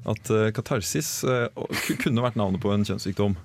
at 0.10 0.30
eh, 0.34 0.50
katarsis 0.56 1.24
eh, 1.28 1.48
kunne 2.04 2.24
vært 2.24 2.38
navnet 2.40 2.62
på 2.64 2.72
en 2.74 2.86
kjønnssykdom. 2.88 3.36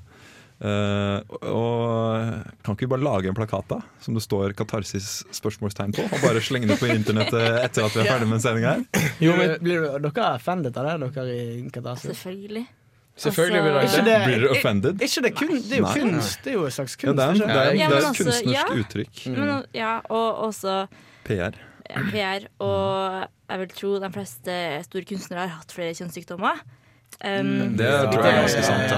Eh, 0.65 1.35
og 1.53 2.45
Kan 2.65 2.73
ikke 2.73 2.87
vi 2.87 2.93
bare 2.95 3.05
lage 3.05 3.29
en 3.29 3.37
plakat 3.37 3.67
da 3.69 3.81
som 4.01 4.15
det 4.17 4.23
står 4.25 4.55
'katarsis?' 4.57 5.25
spørsmålstegn 5.35 5.93
på? 5.93 6.05
Og 6.09 6.23
bare 6.23 6.41
slenge 6.41 6.69
det 6.71 6.79
på 6.81 6.89
internettet 6.89 7.65
etter 7.67 7.85
at 7.85 7.93
vi 7.93 8.01
er 8.01 8.09
ferdig 8.09 8.29
med 8.31 8.41
sendinga 8.41 8.71
her? 8.79 9.11
Jo, 9.21 9.37
men, 9.37 9.59
blir 9.61 9.85
du, 9.85 10.09
dere 10.09 10.31
offended 10.39 10.77
av 10.77 10.89
det, 11.01 11.13
dere 11.15 11.35
i 11.37 11.69
Katarsis? 11.71 12.15
Selvfølgelig. 12.17 12.65
Selvfølgelig 13.17 13.63
blir 13.63 13.77
Altså- 13.81 14.05
det 14.05 14.17
Blir 14.25 14.41
dere 14.41 14.51
offended? 14.51 14.95
Ikke 15.01 15.23
det, 15.23 15.35
kun, 15.37 15.49
det 15.49 15.73
er 15.73 15.79
jo 15.79 15.91
kunst. 15.93 16.39
Det 16.45 16.51
er 16.51 16.57
jo 16.57 16.65
et 16.67 16.73
slags 16.73 16.97
Ja, 16.97 17.09
kunst. 17.09 17.17
det 17.17 17.25
er, 17.25 17.33
det 17.33 17.43
er, 17.45 17.73
det 17.73 17.81
er 17.81 17.87
et 17.87 17.93
altså, 17.95 18.25
kunstnersk 18.25 18.55
ja. 18.55 18.65
uttrykk. 18.81 19.37
Men, 19.37 19.65
ja, 19.75 20.01
og 20.11 20.39
også 20.49 20.87
PR. 21.25 21.53
eh, 21.91 22.03
PR. 22.11 22.49
Og 22.59 23.29
jeg 23.51 23.59
vil 23.59 23.69
tro 23.69 23.99
de 24.01 24.11
fleste 24.13 24.85
store 24.85 25.05
kunstnere 25.05 25.41
har 25.41 25.49
hatt 25.61 25.73
flere 25.73 25.93
kjønnssykdommer. 25.95 26.57
Um, 27.25 27.77
Det 27.77 27.87
tror 28.11 28.25
jeg 28.25 28.35
er 28.35 28.41
ganske 28.41 28.63
sant. 28.65 28.91
Ja. 28.91 28.97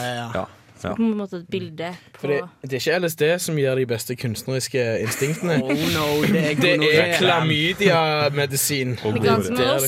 Ja, 0.00 0.30
ja, 0.34 0.44
Ja. 0.84 0.88
Ja. 0.88 0.94
På 0.94 1.02
en 1.02 1.16
måte 1.18 1.36
et 1.36 1.48
bilde 1.50 1.90
på 2.14 2.20
For 2.20 2.28
det, 2.32 2.40
det 2.62 2.72
er 2.78 2.82
ikke 2.82 2.98
LSD 3.06 3.22
som 3.42 3.58
gir 3.58 3.74
de 3.74 3.86
beste 3.86 4.16
kunstneriske 4.16 4.84
instinktene. 5.02 5.58
Oh 5.68 5.74
no, 5.74 6.22
det 6.22 6.44
er 6.50 6.54
Det 6.80 6.92
er 6.98 7.18
klamydia-medisin. 7.18 8.96
Og 9.04 9.18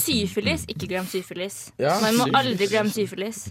syfilis. 0.00 0.64
Ikke 0.68 0.86
glem 0.86 1.06
syfilis. 1.06 1.70
Ja, 1.78 1.94
Man 2.02 2.16
må 2.18 2.28
aldri 2.34 2.66
glemme 2.66 2.90
syfilis. 2.90 3.48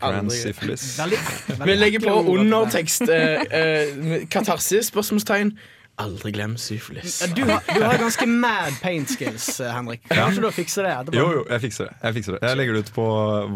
Veldig 0.99 1.17
Vi 1.65 1.75
legger 1.75 1.99
på 1.99 2.15
undertekst 2.35 3.01
eh, 3.09 3.41
eh, 3.51 4.27
katarsis, 4.31 4.85
spørsmålstegn. 4.93 5.57
Aldri 5.99 6.31
glem 6.31 6.53
syfilis. 6.57 7.17
Ja, 7.21 7.27
Du 7.35 7.41
har, 7.49 7.63
du 7.75 7.83
har 7.83 7.97
ganske 7.99 8.25
mad 8.27 8.77
paint 8.81 9.09
skills, 9.11 9.59
eh, 9.59 9.71
Henrik. 9.75 10.05
Kan 10.07 10.17
ja. 10.35 10.41
du 10.41 10.51
fikse 10.55 10.85
det 10.85 10.93
etterpå? 10.93 11.17
Jo, 11.19 11.25
jo, 11.39 11.41
jeg 11.49 11.63
fikser 11.65 11.89
det. 11.89 11.97
Jeg 12.03 12.15
fikser 12.19 12.37
det 12.37 12.39
Jeg 12.47 12.59
legger 12.61 12.77
det 12.77 12.83
ut 12.87 12.93
på 12.95 13.07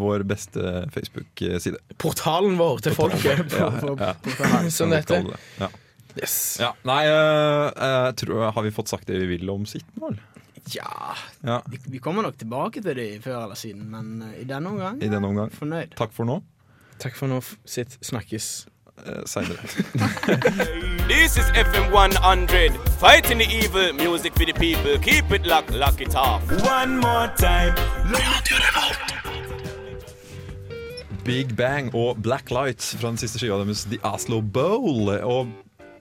vår 0.02 0.24
beste 0.28 0.74
Facebook-side. 0.92 1.80
Portalen 1.96 2.58
vår 2.60 2.84
til 2.84 2.96
folket. 2.98 3.56
Ja, 3.56 3.70
på- 3.80 3.96
ja. 3.98 4.12
heter. 4.92 5.32
Ja. 5.62 5.70
Yes. 6.14 6.36
Ja, 6.60 6.68
nei, 6.86 7.00
uh, 7.10 7.72
jeg 7.74 8.16
tror, 8.22 8.44
Har 8.54 8.62
vi 8.62 8.70
fått 8.70 8.92
sagt 8.92 9.08
det 9.10 9.18
vi 9.18 9.32
vil 9.32 9.50
om 9.50 9.64
Sittenvoll? 9.66 10.20
Ja, 10.72 11.14
Ja, 11.42 11.58
vi, 11.68 11.80
vi 11.96 11.98
kommer 11.98 12.22
nok 12.22 12.38
tilbake 12.40 12.80
til 12.84 12.94
det 12.96 13.08
før 13.24 13.42
eller 13.44 13.58
siden, 13.58 13.88
men 13.90 14.22
i 14.38 14.44
denne 14.48 14.70
omgang 14.70 15.02
I 15.02 15.08
denne 15.10 15.28
omgang. 15.28 15.50
fornøyd. 15.52 15.96
Takk 15.98 16.12
for 16.14 16.28
nå. 16.28 16.38
Takk 17.02 17.16
for 17.18 17.28
nå. 17.28 17.40
Sitt. 17.66 17.98
Snakkes. 18.04 18.66
Uh, 18.96 19.24
Seinere. 19.26 19.58
This 21.08 21.36
is 21.36 21.44
FM 21.52 21.92
100, 21.92 22.72
fighting 22.98 23.38
the 23.38 23.44
evil, 23.44 23.92
music 23.92 24.32
for 24.34 24.46
the 24.46 24.52
people. 24.52 24.98
Keep 24.98 25.32
it 25.32 25.44
locked, 25.46 25.72
lock 25.74 26.00
it 26.00 26.14
off. 26.14 26.42
One 26.62 26.98
more 26.98 27.28
time. 27.36 27.74
Big 31.24 31.56
Bang 31.56 31.94
og 31.94 32.22
Black 32.22 32.50
Lights 32.50 32.96
fra 32.96 33.08
den 33.08 33.16
siste 33.16 33.38
skiva 33.38 33.58
deres, 33.58 33.84
The 33.84 33.98
Oslo 34.02 34.40
Bowl. 34.40 35.08
Og 35.08 35.48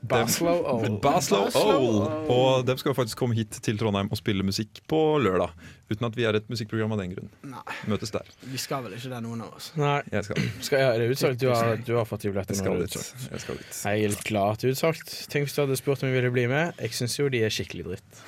Baslo 0.04 0.54
Owl. 0.74 0.98
Baslo 1.04 1.46
Baslo 1.46 1.62
Owl. 1.72 1.98
Owl. 2.04 2.32
Og 2.34 2.66
dem 2.68 2.80
skal 2.82 2.96
faktisk 2.98 3.18
komme 3.22 3.38
hit 3.38 3.56
til 3.63 3.78
Trondheim 3.80 4.10
og 4.12 4.20
spille 4.20 4.44
musikk 4.46 4.82
på 4.92 5.00
lørdag. 5.24 5.54
Uten 5.92 6.08
at 6.08 6.16
vi 6.18 6.26
er 6.28 6.38
et 6.39 6.48
musikkprogram 6.52 6.96
av 6.96 7.02
den 7.04 7.13
grunn. 7.13 7.30
Nei, 7.48 7.63
Møtes 7.92 8.12
der. 8.13 8.28
vi 8.50 8.60
skal 8.62 8.84
vel 8.86 8.96
ikke 8.98 9.12
det, 9.12 9.20
noen 9.26 9.44
av 9.46 9.58
oss. 9.58 9.70
Nei. 9.80 10.00
Jeg 10.12 10.28
skal, 10.28 10.48
Skal 10.68 10.82
jeg, 10.82 10.88
er 10.89 11.04
det 11.04 11.10
utsolgt? 11.13 11.39
Du 11.44 11.50
har, 11.52 11.76
du 11.86 11.94
har 12.00 12.08
fått 12.10 12.24
de 12.26 12.32
jeg 12.32 12.36
billettene. 12.36 12.76
dit. 12.84 13.30
Jeg 13.32 13.44
skal 13.46 13.60
dit. 13.62 13.80
Jeg 13.84 14.08
er 14.10 14.18
klart 14.28 14.66
utsolgt. 14.72 15.13
Tenk 15.32 15.48
hvis 15.48 15.56
du 15.58 15.63
hadde 15.66 15.80
spurt 15.80 16.04
om 16.04 16.10
jeg 16.12 16.18
ville 16.20 16.34
bli 16.36 16.48
med. 16.52 16.74
Jeg 16.82 16.98
syns 17.00 17.20
jo 17.20 17.30
de 17.32 17.44
er 17.46 17.54
skikkelig 17.54 17.88
dritt. 17.92 18.10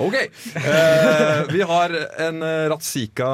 OK. 0.00 0.16
Uh, 0.56 1.52
vi 1.52 1.62
har 1.62 1.92
en 2.26 2.42
uh, 2.42 2.68
Ratzika 2.72 3.30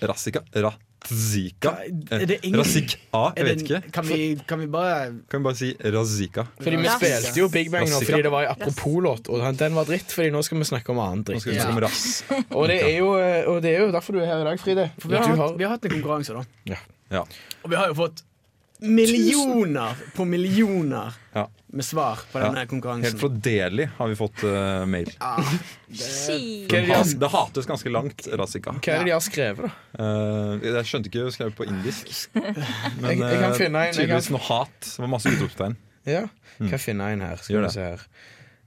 Razzika? 0.00 0.40
Ratzika? 0.54 0.74
Det 1.04 2.38
Razika? 2.54 3.22
Jeg 3.36 3.46
vet 3.48 3.64
ikke. 3.64 3.80
Kan 3.92 4.06
vi, 4.08 4.18
kan 4.48 4.60
vi 4.62 4.68
bare 4.72 5.12
Kan 5.30 5.42
vi 5.42 5.44
bare 5.44 5.58
si 5.58 5.70
Razika? 5.94 6.46
Fordi 6.60 6.80
vi 6.80 6.88
spilte 6.94 7.40
jo 7.40 7.48
Big 7.52 7.70
Bang 7.72 7.88
nå 7.90 8.00
fordi 8.00 8.22
det 8.24 8.32
var 8.32 8.46
en 8.48 8.54
apropos-låt, 8.54 9.28
og 9.28 9.44
den 9.60 9.76
var 9.76 9.88
dritt. 9.88 10.12
Fordi 10.14 10.32
nå 10.34 10.42
skal 10.46 10.62
vi 10.62 10.68
snakke 10.72 10.94
om 10.94 11.02
annen 11.04 11.24
Nå 11.24 11.30
dritt. 11.30 11.44
skal 11.44 11.52
vi 11.52 11.60
snakke 11.60 11.76
om 11.76 11.82
rass. 11.84 12.04
Og 12.54 12.68
det, 12.70 12.80
er 12.82 12.96
jo, 12.98 13.14
eh, 13.20 13.42
og 13.50 13.60
det 13.64 13.74
er 13.76 13.86
jo 13.86 13.90
derfor 13.94 14.16
du 14.16 14.22
er 14.22 14.30
her 14.32 14.44
i 14.44 14.48
dag, 14.50 14.60
Fride. 14.60 14.90
For 14.98 15.12
vi 15.12 15.20
har, 15.20 15.36
hatt, 15.44 15.58
vi 15.58 15.66
har 15.66 15.76
hatt 15.76 15.88
en 15.88 15.96
konkurranse, 15.98 16.36
da. 16.36 16.44
Ja. 16.74 16.80
Ja. 17.12 17.24
Og 17.62 17.70
vi 17.72 17.76
har 17.78 17.90
jo 17.92 17.98
fått 17.98 18.24
millioner 18.80 19.94
på 20.16 20.24
millioner 20.24 21.12
Ja. 21.34 21.48
med 21.66 21.84
svar 21.84 22.18
på 22.32 22.38
Ja. 22.38 22.44
denne 22.44 22.58
Helt 22.58 22.70
konkurransen. 22.70 23.18
fra 23.18 23.28
Deli 23.28 23.84
har 23.96 24.08
vi 24.08 24.16
fått 24.16 24.44
uh, 24.44 24.84
mail. 24.86 25.10
Ja, 25.20 25.36
Det, 25.88 26.68
det 26.68 26.94
has, 26.94 27.12
det 27.14 27.28
hates 27.30 27.66
ganske 27.66 27.88
langt, 27.90 28.26
Razika. 28.32 28.72
hva 28.72 28.92
er 28.92 28.98
det 28.98 29.04
de 29.06 29.10
har 29.14 29.20
skrevet, 29.24 29.70
da? 29.70 30.04
Uh, 30.04 30.60
jeg 30.64 30.84
skjønte 30.90 31.10
ikke 31.10 31.30
skrevet 31.34 31.56
på 31.56 31.66
indisk. 31.68 32.10
Men 32.34 32.54
Jeg- 33.10 33.18
jeg 33.18 33.40
kan 33.40 33.50
eh, 33.52 33.58
finne 33.58 33.78
en- 33.78 33.86
jeg 33.86 33.94
tydeligvis 33.94 34.28
kan- 34.30 34.38
noe 34.38 34.46
hat. 34.48 34.80
Det 34.80 34.98
var 34.98 35.08
masse 35.08 35.28
utropstegn. 35.34 35.76
Ja, 36.06 36.26
kan 36.58 36.68
jeg 36.74 36.80
finne 36.80 37.12
en 37.12 37.20
her. 37.24 37.36
Skal 37.36 37.62
vi 37.62 37.70
se 37.70 37.80
her. 37.80 38.06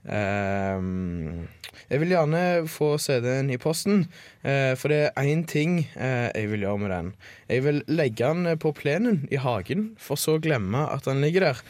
Ehm, 0.06 1.48
jeg 1.88 2.00
vil 2.02 2.14
gjerne 2.14 2.42
få 2.70 2.94
CD-en 3.02 3.50
i 3.50 3.58
posten, 3.60 4.06
eh, 4.46 4.74
for 4.78 4.92
det 4.92 5.02
er 5.08 5.28
én 5.28 5.44
ting 5.48 5.80
eh, 5.96 6.30
jeg 6.30 6.50
vil 6.52 6.66
gjøre 6.66 6.82
med 6.84 6.94
den. 6.94 7.12
Jeg 7.48 7.64
vil 7.66 7.82
legge 7.88 8.32
den 8.32 8.58
på 8.58 8.72
plenen 8.76 9.22
i 9.32 9.40
hagen, 9.40 9.94
for 9.98 10.20
så 10.20 10.38
å 10.38 10.42
glemme 10.42 10.86
at 10.88 11.08
den 11.08 11.24
ligger 11.24 11.50
der. 11.50 11.64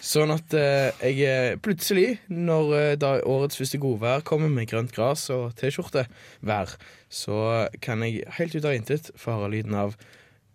Sånn 0.00 0.32
at 0.32 0.54
eh, 0.56 0.88
jeg 1.04 1.26
eh, 1.28 1.58
plutselig, 1.60 2.16
når 2.32 2.72
eh, 2.78 3.04
årets 3.28 3.58
første 3.60 3.80
godvær 3.82 4.24
kommer 4.26 4.48
med 4.52 4.70
grønt 4.70 4.94
gress 4.94 5.28
og 5.34 5.52
T-skjorte-vær, 5.60 6.72
så 7.12 7.68
kan 7.84 8.04
jeg 8.06 8.24
helt 8.38 8.56
ut 8.56 8.66
av 8.68 8.76
intet 8.76 9.12
få 9.20 9.36
høre 9.36 9.52
lyden 9.58 9.76
av 9.76 9.96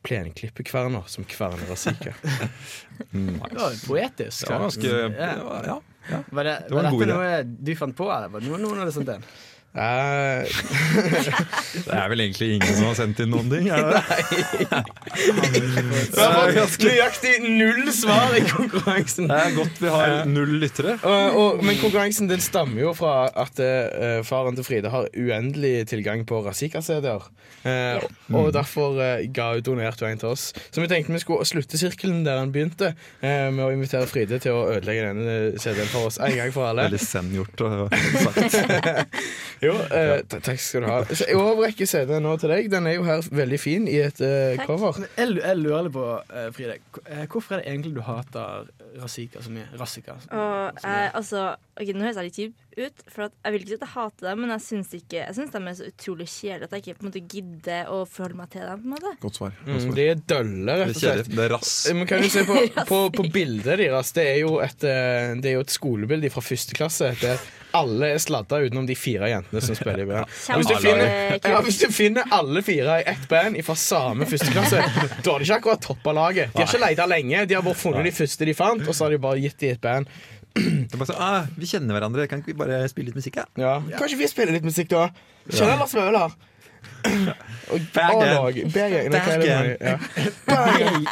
plenklipperkverner 0.07 1.03
som 1.11 1.27
kverner 1.27 1.69
Razika. 1.69 2.13
Nice. 3.11 3.45
det 3.51 3.59
var 3.59 3.87
poetisk. 3.87 4.47
Det 4.47 4.53
var 4.53 4.59
ganske 4.59 4.87
Ja. 4.87 5.09
ja, 5.65 5.81
ja. 6.09 6.23
Var, 6.29 6.43
det, 6.43 6.63
Det 6.67 6.73
var 6.73 6.83
var, 6.83 6.89
en 6.89 6.91
god 6.95 7.03
dette 7.07 7.17
noe 7.19 7.43
du 7.43 7.75
fant 7.75 7.97
på, 7.97 8.07
eller 8.09 8.31
var 8.31 8.41
det 8.41 8.49
noe 8.49 8.61
noen 8.63 8.79
av 8.81 8.89
det 8.89 8.95
sånt 8.95 9.11
Det 9.77 9.85
er 11.93 12.07
vel 12.09 12.21
egentlig 12.25 12.47
ingen 12.55 12.73
som 12.73 12.85
har 12.89 12.95
sendt 12.97 13.19
inn 13.21 13.29
noen 13.33 13.49
ting? 13.51 13.65
Er 13.69 13.75
det? 13.91 14.01
det? 14.71 14.81
Vi 16.13 16.21
har 16.23 16.51
fått 16.57 16.83
nøyaktig 16.87 17.33
null 17.45 17.91
svar 17.95 18.35
i 18.37 18.39
konkurransen. 18.47 19.25
det 19.29 19.37
er 19.37 19.55
godt 19.57 19.77
vi 19.83 19.89
har 19.93 20.25
null 20.29 20.53
lyttere. 20.63 20.93
Og, 21.01 21.25
og, 21.41 21.49
men 21.65 21.75
konkurransen 21.81 22.25
den 22.31 22.41
stammer 22.43 22.79
jo 22.87 22.91
fra 22.97 23.13
at 23.37 23.55
uh, 23.61 23.67
faren 24.27 24.55
til 24.57 24.65
Fride 24.67 24.89
har 24.93 25.03
uendelig 25.13 25.75
tilgang 25.93 26.19
på 26.27 26.35
Razika-CD-er. 26.45 27.23
Eh, 27.67 27.97
og 28.37 28.53
derfor 28.55 28.89
uh, 28.95 29.03
ga 29.33 29.45
hun 29.55 29.63
donert 29.65 30.01
en 30.05 30.19
til 30.21 30.29
oss. 30.31 30.43
Så 30.71 30.77
vi 30.81 30.87
tenkte 30.91 31.15
vi 31.15 31.21
skulle 31.23 31.45
slutte 31.47 31.79
sirkelen 31.79 32.23
der 32.25 32.37
han 32.41 32.51
begynte, 32.53 32.87
eh, 33.21 33.49
med 33.51 33.63
å 33.65 33.71
invitere 33.73 34.07
Fride 34.09 34.37
til 34.43 34.51
å 34.55 34.67
ødelegge 34.75 35.07
denne 35.09 35.35
CD-en 35.59 35.91
for 35.91 36.01
oss 36.11 36.17
en 36.23 36.35
gang 36.37 36.51
for 36.55 36.63
alle. 36.69 36.81
Veldig 36.87 37.03
sendgjort 37.03 37.57
å 37.65 37.67
ha 37.73 37.85
sagt. 38.27 38.53
Jo, 39.67 39.75
eh, 39.91 40.21
takk 40.31 40.59
skal 40.63 40.85
du 40.85 40.89
ha. 40.91 40.99
Så 41.11 41.27
jeg 41.29 41.37
overrekker 41.39 41.89
CD-en 41.89 42.23
nå 42.25 42.35
til 42.41 42.53
deg. 42.53 42.69
Den 42.73 42.87
er 42.89 42.97
jo 42.97 43.05
her 43.07 43.23
veldig 43.41 43.59
fin 43.61 43.87
i 43.91 43.97
et 44.05 44.21
eh, 44.25 44.57
cover. 44.65 44.97
Men 45.03 45.09
Jeg, 45.17 45.37
jeg 45.43 45.61
lurer 45.61 45.87
litt 45.87 45.95
på, 45.97 46.05
eh, 46.33 46.49
Fride, 46.55 46.79
eh, 47.05 47.25
hvorfor 47.27 47.57
er 47.57 47.63
det 47.65 47.71
egentlig 47.73 47.95
du 47.97 48.03
hater 48.07 48.69
Razika 48.97 49.41
så 49.43 49.51
mye? 49.53 49.67
Rassika? 49.77 50.15
Og 50.31 50.79
jeg, 50.83 51.11
altså, 51.17 51.49
ok, 51.77 51.91
Nå 51.97 52.07
høres 52.07 52.17
jeg 52.21 52.29
litt 52.29 52.39
kjip 52.41 52.63
ut, 52.77 52.99
for 53.09 53.25
at 53.25 53.33
jeg 53.41 53.53
vil 53.55 53.63
ikke 53.63 53.71
si 53.71 53.77
at 53.79 53.83
jeg 53.87 53.91
hater 53.95 54.27
dem, 54.29 54.41
men 54.43 54.51
jeg 54.53 54.61
syns 54.67 54.91
ikke 54.93 55.17
Jeg 55.17 55.33
de 55.37 55.61
er 55.71 55.77
så 55.79 55.87
utrolig 55.89 56.27
kjedelige 56.29 56.67
at 56.67 56.75
jeg 56.75 56.83
ikke 56.83 56.97
på 56.99 57.05
en 57.05 57.09
måte 57.09 57.21
gidder 57.33 57.87
å 57.89 57.97
forholde 58.05 58.37
meg 58.37 58.51
til 58.53 58.61
dem. 58.67 58.83
på 58.83 58.87
en 58.87 58.93
måte 58.93 59.13
Godt 59.23 59.39
svar. 59.39 59.55
Godt 59.65 59.87
Mm, 59.87 59.95
de 59.97 60.05
er 60.11 60.21
dølle, 60.29 60.65
Det 60.65 60.77
rett 60.77 60.87
er 60.87 60.93
og 60.93 61.01
slett. 61.01 61.31
Det 61.35 61.43
er 61.45 61.53
rass. 61.55 61.71
Eh, 61.89 61.95
Men 61.97 62.07
kan 62.09 62.21
du 62.21 62.29
se 62.29 62.43
på, 62.47 62.57
på, 62.91 62.99
på 63.17 63.25
bildet 63.33 63.79
deres 63.81 64.11
Det 64.13 64.25
er 64.29 64.39
jo 64.43 64.57
et, 64.63 64.83
eh, 64.85 65.33
det 65.41 65.51
er 65.51 65.57
jo 65.57 65.65
et 65.65 65.73
skolebilde 65.73 66.29
fra 66.33 66.43
første 66.45 66.77
klasse 66.77 67.11
Der 67.21 67.41
alle 67.75 68.11
er 68.15 68.21
sladda 68.21 68.59
utenom 68.63 68.85
de 68.87 68.95
fire 68.97 69.29
jentene 69.31 69.61
som 69.63 69.75
spiller 69.77 70.05
i 70.05 70.07
band 70.09 70.31
hvis, 70.57 70.69
du 70.69 70.75
finner, 70.83 71.09
ja, 71.51 71.59
hvis 71.65 71.81
du 71.81 71.87
finner 71.93 72.33
alle 72.37 72.63
fire 72.65 72.99
i 73.01 73.05
ett 73.11 73.27
band 73.31 73.59
fra 73.67 73.75
samme 73.79 74.27
første 74.29 74.53
klasse 74.53 74.81
Da 75.23 75.33
har 75.33 75.43
de 75.43 75.47
ikke 75.47 75.59
akkurat 75.59 75.83
toppa 75.83 76.15
laget 76.15 76.53
De 76.55 76.63
har 76.63 76.69
ikke 76.69 76.83
leita 76.83 77.07
lenge, 77.09 77.45
de 77.49 77.57
har 77.57 77.65
bare 77.65 77.77
funnet 77.77 78.07
de 78.07 78.15
første 78.15 78.47
de 78.47 78.55
fant 78.57 78.83
Og 78.87 78.95
så 78.95 79.07
har 79.07 79.15
de 79.15 79.21
bare 79.27 79.43
gitt 79.43 79.59
de 79.61 79.71
et 79.75 79.81
band 79.83 80.09
Det 80.57 80.97
bare 80.97 81.09
sånn, 81.11 81.21
ah, 81.21 81.49
vi 81.57 81.69
kjenner 81.69 81.97
hverandre, 81.97 82.27
kan 82.31 82.41
ikke 82.41 82.53
vi 82.53 82.59
bare 82.63 82.81
spille 82.89 83.11
litt 83.11 83.19
musikk? 83.19 83.41
Ja? 83.43 83.47
ja. 83.61 83.97
Kanskje 83.99 84.21
vi 84.23 84.29
spiller 84.31 84.55
litt 84.57 84.65
musikk 84.65 84.89
da? 84.93 85.09
Kjenner 85.51 85.81
Lars 85.83 85.93
Vøler 85.97 86.37
Og 87.67 87.83
Bergen. 87.93 88.71
Bergen. 88.71 89.13
Er 89.13 89.77
ja. 89.81 89.97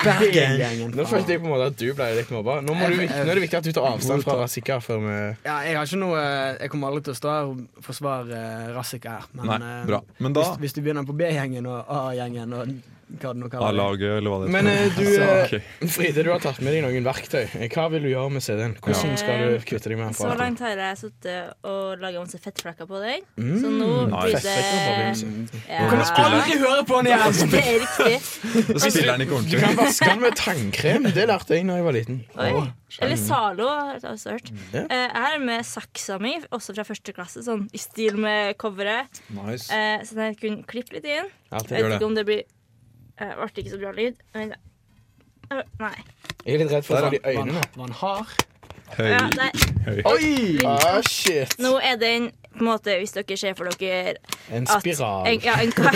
Bergen. 0.03 0.93
Nå 0.95 1.05
følte 1.09 1.35
jeg 1.35 1.41
på 1.41 1.49
en 1.49 1.51
måte 1.51 1.67
at 1.71 1.77
du 1.79 1.87
ble 1.97 2.07
litt 2.15 2.31
mobba. 2.31 2.59
Nå, 2.63 2.75
du, 2.75 2.95
nå 3.01 3.19
er 3.25 3.33
det 3.33 3.43
viktig 3.43 3.59
at 3.59 3.67
du 3.67 3.71
tar 3.75 3.89
avstand 3.89 4.23
fra 4.25 4.37
Rassika. 4.39 4.79
før 4.83 5.01
vi 5.03 5.15
Ja, 5.45 5.57
jeg 5.67 5.77
har 5.77 5.85
ikke 5.85 6.01
noe 6.01 6.23
Jeg 6.61 6.71
kommer 6.73 6.91
aldri 6.93 7.07
til 7.09 7.15
å 7.15 7.19
stå 7.19 7.33
her 7.33 7.51
og 7.51 7.85
forsvare 7.85 8.41
uh, 8.41 8.73
Rassika 8.77 9.17
her. 9.19 9.29
Men, 9.35 9.51
Nei, 9.51 9.71
eh, 9.81 9.85
bra. 9.91 10.01
Men 10.19 10.35
da- 10.37 10.45
hvis, 10.45 10.61
hvis 10.65 10.77
du 10.77 10.81
begynner 10.85 11.07
på 11.07 11.17
B-gjengen 11.17 11.67
og 11.69 11.91
A-gjengen 11.99 12.55
og 12.55 12.75
hva 13.05 13.31
det 13.33 13.37
nå 13.37 13.47
kaller 13.53 13.65
det. 13.65 13.79
A-laget, 13.79 14.11
eller 14.17 14.29
hva 14.33 14.37
det 14.41 14.51
Men 14.55 14.67
eh, 14.67 14.95
du, 14.97 15.05
eh. 15.21 15.87
Fride, 15.93 16.23
du 16.25 16.29
har 16.33 16.39
tatt 16.41 16.57
med 16.65 16.73
deg 16.73 16.81
noen 16.85 17.05
verktøy. 17.05 17.43
Eh, 17.59 17.67
Hva 17.69 17.85
vil 17.93 18.01
du 18.07 18.09
gjøre 18.09 18.31
med 18.33 18.41
CD-en? 18.45 18.73
Hvordan 18.81 19.11
Ja. 19.13 19.19
skal 19.21 19.43
du 19.45 19.65
kvitte 19.69 19.91
deg 19.91 19.99
med 19.99 20.07
den? 20.09 20.17
Så 20.17 20.31
langt 20.39 20.63
har 20.65 20.73
jeg 20.81 20.97
sittet 21.03 21.53
og 21.69 21.99
laga 22.01 22.23
masse 22.23 22.39
fettflekker 22.41 22.89
på 22.89 23.01
deg. 23.03 23.21
Mm, 23.37 23.51
så 23.61 23.69
nå 23.75 23.89
blir 24.09 24.33
det 24.33 24.55
Fettflekker 24.55 25.45
Nå 25.69 25.85
kan 25.91 26.01
du 26.01 26.23
aldri 26.25 26.57
høre 26.63 26.85
på 26.89 27.01
den 27.01 27.11
igjen! 27.11 27.51
Det 27.55 27.61
er 27.61 27.77
riktig. 27.85 28.65
Da 28.73 28.79
spiller 28.89 29.11
den 29.13 29.25
ikke 29.27 29.41
Du 29.51 29.55
kan 29.61 29.77
vaske 29.79 30.09
den 30.09 30.25
med 30.25 30.39
tannkrem. 30.41 31.07
Det 31.15 31.27
lærte 31.29 31.55
jeg 31.59 31.67
da 31.69 31.77
jeg 31.79 31.85
var 31.85 31.95
liten. 31.99 32.19
Eller 32.95 33.19
Zalo, 33.19 33.65
har 33.67 33.93
jeg 33.97 34.03
også 34.07 34.33
hørt. 34.37 34.49
Eh, 34.73 34.85
Jeg 34.95 35.21
har 35.25 35.39
med 35.43 35.65
saksa 35.67 36.17
mi, 36.21 36.35
også 36.55 36.75
fra 36.77 36.85
første 36.87 37.11
klasse, 37.15 37.41
sånn 37.43 37.65
i 37.75 37.79
stil 37.81 38.15
med 38.21 38.55
coveret. 38.61 39.19
Nice. 39.35 39.67
Eh, 39.73 40.01
Så 40.07 40.15
jeg 40.21 40.37
kunne 40.39 40.63
klippe 40.69 40.95
litt 40.95 41.05
inn. 41.05 41.27
Jeg 41.51 41.67
vet 41.69 41.95
ikke 41.99 42.07
om 42.07 42.15
det 42.15 42.25
blir 42.27 42.43
eh, 43.19 43.35
Ble 43.35 43.49
ikke 43.63 43.73
så 43.73 43.79
bra 43.81 43.93
lyd. 43.95 44.19
Men, 44.35 44.55
uh, 45.51 45.61
nei. 45.81 45.95
Jeg 46.45 46.57
er 46.57 46.63
litt 46.63 46.73
redd 46.73 46.87
for 46.87 46.99
å 46.99 47.07
få 47.07 47.15
de 47.15 47.21
øynene. 47.25 47.53
Man, 47.53 47.87
man 47.87 47.95
har? 48.01 48.35
Høy. 48.95 49.07
Ja. 49.09 49.23
Høy. 49.85 50.01
Oi! 50.11 50.33
Ah, 50.69 51.01
shit. 51.09 51.55
Nå 51.59 51.75
er 51.81 51.97
den 52.01 52.29
på 52.55 52.63
en 52.65 52.69
måte, 52.71 52.95
hvis 53.01 53.13
dere 53.15 53.37
ser 53.37 53.53
for 53.57 53.65
dere 53.69 54.15
En 54.51 54.63
at- 54.67 54.81
spiral. 54.81 55.27
En, 55.27 55.39
ja, 55.43 55.55
en 55.61 55.71
kar 55.75 55.95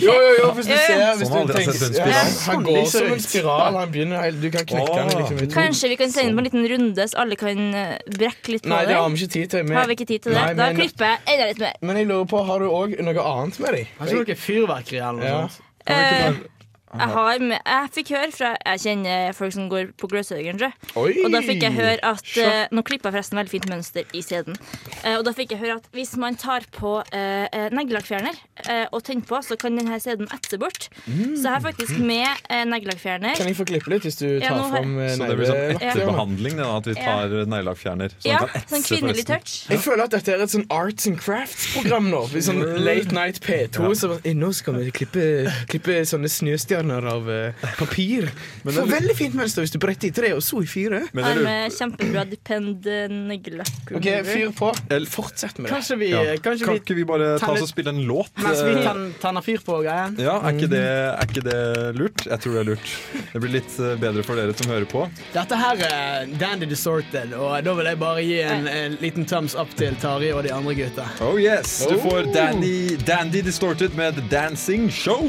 Jo, 0.00 0.12
jo, 0.14 0.30
jo, 0.40 0.50
hvis 0.56 0.66
du 0.66 0.72
Ja, 0.72 0.78
ja. 0.80 0.86
ser 0.86 1.16
hvis 1.20 1.28
du 1.28 1.34
tenker, 1.52 1.98
ja. 2.00 2.22
Han 2.46 2.64
går 2.66 2.84
som 2.90 3.06
en 3.12 3.20
spiral. 3.22 3.76
Han 3.80 3.90
begynner 3.92 4.22
helt, 4.24 4.40
Du 4.42 4.50
kan 4.54 4.64
knekke 4.68 4.94
den 4.96 5.08
liksom. 5.18 5.36
Kanskje 5.54 5.88
vi 5.92 5.96
kan 6.00 6.12
sende 6.12 6.32
på 6.36 6.38
en 6.44 6.48
liten 6.48 6.68
runde, 6.72 7.08
så 7.10 7.18
alle 7.24 7.36
kan 7.40 7.58
eh, 7.74 7.96
brekke 8.18 8.54
litt 8.54 8.62
på 8.66 8.72
Nei, 8.72 8.82
det 8.88 8.94
har 8.98 9.08
vi 9.10 9.14
ikke 9.20 9.32
tid 9.34 9.50
til. 9.56 9.72
Har 9.76 9.86
vi 9.90 9.96
ikke 9.98 10.08
tid 10.12 10.20
til 10.26 10.32
det? 10.36 10.40
Nei, 10.40 10.54
da 10.58 10.70
klipper 10.76 11.04
jeg 11.12 11.18
enda 11.34 11.44
litt 11.50 11.60
mer. 11.64 11.74
Men 11.90 12.00
jeg 12.02 12.06
lurer 12.10 12.28
på, 12.30 12.44
har 12.50 12.58
du 12.64 12.68
òg 12.70 12.96
noe 13.04 13.26
annet 13.34 13.60
med 13.64 13.76
deg? 13.78 13.84
Har 13.98 14.06
ikke 14.14 14.34
noe 14.34 14.40
fyrverkeri 14.46 14.98
eller 15.00 15.20
noe 15.20 15.28
Ja. 15.30 15.42
sånt? 15.48 16.46
Jeg, 16.90 17.08
har 17.14 17.38
med, 17.38 17.58
jeg 17.62 17.90
fikk 17.94 18.08
høre 18.16 18.32
fra 18.34 18.48
Jeg 18.66 18.80
kjenner 18.82 19.34
folk 19.38 19.52
som 19.54 19.68
går 19.70 19.92
på 20.00 20.08
Gløshaugen. 20.10 20.58
Og 20.98 21.28
da 21.30 21.40
fikk 21.46 21.62
jeg 21.62 21.74
høre 21.76 21.98
at 22.02 22.30
eh, 22.42 22.64
Nå 22.74 22.82
klipper 22.86 23.10
jeg 23.10 23.14
forresten 23.14 23.38
veldig 23.38 23.52
fint 23.52 23.68
mønster 23.70 24.08
i 24.16 24.22
CD-en. 24.26 24.56
Eh, 25.04 25.14
og 25.20 25.22
da 25.28 25.32
fikk 25.36 25.54
jeg 25.54 25.60
høre 25.62 25.76
at 25.78 25.86
hvis 25.94 26.16
man 26.18 26.34
tar 26.40 26.66
på 26.74 26.96
eh, 27.14 27.46
eh, 27.46 27.68
neglelakkfjerner 27.76 28.40
eh, 28.66 28.86
og 28.90 29.04
tenner 29.06 29.22
på, 29.28 29.38
så 29.46 29.54
kan 29.60 29.78
denne 29.78 30.00
CD-en 30.02 30.30
etse 30.34 30.58
bort. 30.58 30.88
Så 31.06 31.44
jeg 31.44 31.52
har 31.52 31.62
faktisk 31.62 32.00
med 32.02 32.26
eh, 32.50 32.64
neglelakkfjerner. 32.72 33.38
Kan 33.38 33.52
jeg 33.52 33.58
få 33.60 33.68
klippe 33.70 33.94
litt 33.94 34.08
hvis 34.08 34.18
du 34.18 34.26
Ja, 34.40 34.50
tar 34.50 34.58
nå 34.58 34.66
fram 34.74 34.98
eh, 34.98 35.12
Så 35.14 35.30
det 35.30 35.38
blir 35.38 35.50
sånn 35.52 35.78
etterbehandling, 35.78 36.58
det, 36.58 36.66
da, 36.66 36.74
at 36.80 36.90
vi 36.90 36.96
tar 36.98 37.36
neglelakkfjerner. 37.54 38.16
Så 38.18 38.32
Ja, 38.32 38.42
sånn 38.66 38.86
kvinnelig 38.88 39.26
touch. 39.30 39.54
Jeg 39.70 39.84
føler 39.86 40.08
at 40.08 40.18
dette 40.18 40.34
er 40.34 40.42
et 40.48 40.56
sånn 40.56 40.66
arts 40.74 41.06
and 41.06 41.22
crafts-program 41.22 42.10
nå. 42.10 42.26
Sånn 42.42 42.64
Late 42.88 43.14
Night 43.14 43.38
P2. 43.46 43.94
Så, 44.00 44.12
nå 44.40 44.52
skal 44.58 44.80
vi 44.80 44.90
klippe, 44.94 45.24
klippe 45.70 46.02
sånne 46.08 46.26
snøstjerner 46.30 46.79
av 46.88 47.28
eh, 47.30 47.66
papir. 47.78 48.30
Men 48.64 48.74
det- 48.74 48.86
veldig 48.90 49.16
fint 49.18 49.34
mønster 49.34 49.64
hvis 49.64 49.74
du 49.74 49.78
bretter 49.82 50.08
i 50.08 50.14
tre, 50.14 50.32
og 50.36 50.42
så 50.44 50.62
i 50.64 50.68
fire. 50.70 51.02
Men 51.12 51.24
Jeg 51.24 51.36
jeg 51.36 51.44
med 51.44 51.76
kjempebra 51.76 52.24
Depend 52.30 52.86
eh. 52.86 53.96
OK, 53.96 54.08
fyr 54.24 54.52
på. 54.56 54.70
Fortsett 55.10 55.58
med 55.58 55.68
det. 55.68 55.74
Kanskje 55.74 55.96
vi, 56.00 56.10
ja. 56.10 56.36
kanskje 56.40 56.64
Kan 56.64 56.74
vi 56.74 56.80
ikke 56.80 56.94
vi 56.94 57.04
bare 57.04 57.38
ta 57.38 57.52
oss 57.52 57.64
og 57.66 57.70
spille 57.70 57.92
en 57.92 58.02
låt? 58.06 58.30
Mens 58.40 58.62
vi 58.64 58.74
eh, 58.78 59.00
tenner 59.20 59.44
fyr 59.44 59.62
på 59.64 59.80
greien? 59.84 60.16
Ja, 60.20 60.38
er 60.40 60.56
ikke, 60.56 60.70
det, 60.70 60.84
er 60.84 61.28
ikke 61.28 61.44
det 61.46 61.60
lurt? 61.98 62.26
Jeg 62.26 62.44
tror 62.44 62.56
det 62.56 62.60
er 62.64 62.70
lurt. 62.72 62.94
Det 63.32 63.42
blir 63.44 63.54
litt 63.58 63.78
eh, 63.80 63.96
bedre 64.00 64.24
for 64.26 64.40
dere 64.40 64.56
som 64.56 64.72
hører 64.72 64.88
på. 64.90 65.06
Dette 65.34 65.60
her 65.60 65.84
er 65.90 66.34
Dandy 66.40 66.68
Distorted, 66.70 67.34
og 67.36 67.58
da 67.66 67.76
vil 67.78 67.90
jeg 67.90 68.00
bare 68.00 68.24
gi 68.26 68.40
en, 68.44 68.68
en 68.70 68.98
liten 69.02 69.26
thumbs 69.28 69.56
up 69.58 69.72
til 69.78 69.96
Tari 70.02 70.32
og 70.34 70.44
de 70.46 70.54
andre 70.54 70.76
gutta. 70.78 71.08
Oh 71.24 71.36
yes, 71.40 71.80
Du 71.90 71.98
får 72.02 72.32
Dandy, 72.34 72.96
Dandy 73.06 73.42
Distorted 73.46 73.96
med 73.98 74.18
The 74.18 74.26
Dancing 74.30 74.90
Show. 74.92 75.26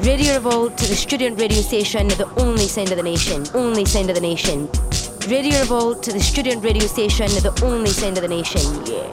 Radio 0.00 0.34
Revolt, 0.34 0.76
to 0.78 0.86
the 0.86 0.94
student 0.94 1.40
radio 1.40 1.62
station, 1.62 2.08
the 2.08 2.28
only 2.36 2.68
sound 2.68 2.90
of 2.90 2.96
the 2.96 3.02
nation. 3.02 3.44
Only 3.54 3.84
sound 3.84 4.10
of 4.10 4.14
the 4.14 4.20
nation. 4.20 4.68
Radio 5.28 5.58
Revolt, 5.60 6.02
to 6.02 6.12
the 6.12 6.20
student 6.20 6.62
radio 6.62 6.86
station, 6.86 7.26
the 7.42 7.52
only 7.64 7.90
sound 7.90 8.16
of 8.18 8.22
the 8.22 8.28
nation. 8.28 8.60
Yeah. 8.86 9.12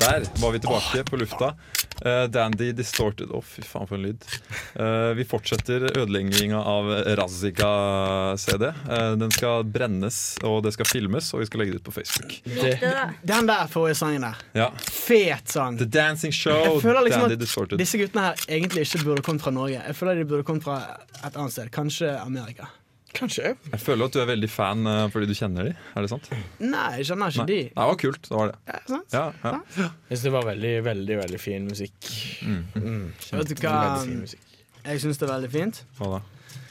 Der 0.00 0.24
var 0.40 0.50
vi 0.50 0.58
tilbake 0.58 1.04
på 1.10 1.16
lufta. 1.16 1.54
Eh, 2.00 2.24
Dandy 2.32 2.72
Distorted. 2.72 3.30
Å, 3.30 3.42
fy 3.44 3.62
faen, 3.66 3.88
for 3.88 3.98
en 3.98 4.06
lyd. 4.08 4.24
Uh, 4.74 5.10
vi 5.18 5.26
fortsetter 5.28 5.84
ødelegginga 5.90 6.60
av 6.64 6.88
Razzica-CD. 7.20 8.70
Uh, 8.88 9.12
den 9.20 9.34
skal 9.34 9.66
brennes, 9.68 10.20
og 10.46 10.62
det 10.64 10.74
skal 10.76 10.88
filmes, 10.88 11.32
og 11.34 11.44
vi 11.44 11.50
skal 11.50 11.62
legge 11.62 11.76
det 11.76 11.82
ut 11.82 11.88
på 11.90 11.96
Facebook. 11.98 12.38
Det. 12.44 12.74
Den 13.26 13.50
der 13.50 13.70
forrige 13.72 13.98
sangen 14.00 14.24
der. 14.24 14.40
Ja. 14.56 14.70
Fet 14.80 15.52
sang. 15.52 15.78
The 15.80 15.88
Dancing 15.88 16.34
Show. 16.34 16.56
Jeg 16.66 16.84
føler 16.86 17.08
liksom 17.08 17.26
Dandy 17.26 17.38
at 17.38 17.44
Distorted. 17.44 17.80
disse 17.82 18.00
guttene 18.00 18.30
her 18.30 18.44
egentlig 18.48 18.88
ikke 18.88 19.04
burde 19.04 19.26
kommet 19.26 19.44
fra 19.44 19.54
Norge. 19.54 19.80
Jeg 19.80 19.98
føler 19.98 20.22
de 20.22 20.28
burde 20.32 20.46
kommet 20.48 20.64
fra 20.66 20.80
et 21.20 21.34
annet 21.36 21.56
sted. 21.56 21.72
Kanskje 21.74 22.14
Amerika. 22.20 22.70
Kanskje. 23.16 23.54
Jeg 23.72 23.80
føler 23.82 24.06
at 24.06 24.14
du 24.14 24.20
er 24.22 24.28
veldig 24.30 24.50
fan 24.50 24.86
uh, 24.86 25.06
fordi 25.10 25.26
du 25.30 25.34
kjenner 25.34 25.70
de. 25.70 25.72
Er 25.96 26.06
det 26.06 26.10
sant? 26.12 26.28
Nei, 26.62 26.86
jeg 27.00 27.08
kjenner 27.10 27.32
ikke 27.32 27.42
Nei. 27.42 27.48
de. 27.50 27.60
Det 27.74 27.88
var 27.90 27.98
kult. 28.04 28.22
Det 28.28 28.36
var 28.36 28.52
det. 28.52 28.58
Ja, 28.70 28.80
sant? 28.92 29.16
Ja, 29.16 29.24
ja. 29.44 29.54
Jeg 29.80 30.12
synes 30.12 30.26
det 30.28 30.34
var 30.36 30.46
veldig, 30.50 30.74
veldig 30.86 31.16
veldig 31.24 31.40
fin 31.42 31.66
musikk. 31.66 32.12
Mm. 32.46 33.10
Vet 33.32 33.50
du 33.50 33.56
hva 33.64 33.74
jeg 34.80 35.00
syns 35.02 35.18
det 35.20 35.26
er 35.26 35.32
veldig 35.34 35.50
fint? 35.52 35.82
Hva 35.98 36.14
da? 36.14 36.20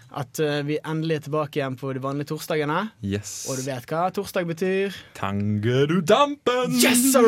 At 0.09 0.39
eh, 0.41 0.61
vi 0.65 0.79
endelig 0.81 1.19
er 1.19 1.25
tilbake 1.27 1.59
igjen 1.59 1.75
på 1.77 1.91
de 1.93 2.01
vanlige 2.01 2.31
torsdagene. 2.31 2.79
Yes. 3.05 3.43
Og 3.49 3.59
du 3.59 3.65
vet 3.67 3.85
hva 3.91 4.07
torsdag 4.13 4.47
betyr? 4.49 4.95
Tangerudampen! 5.17 6.73
Yes, 6.81 7.03
sir! 7.13 7.27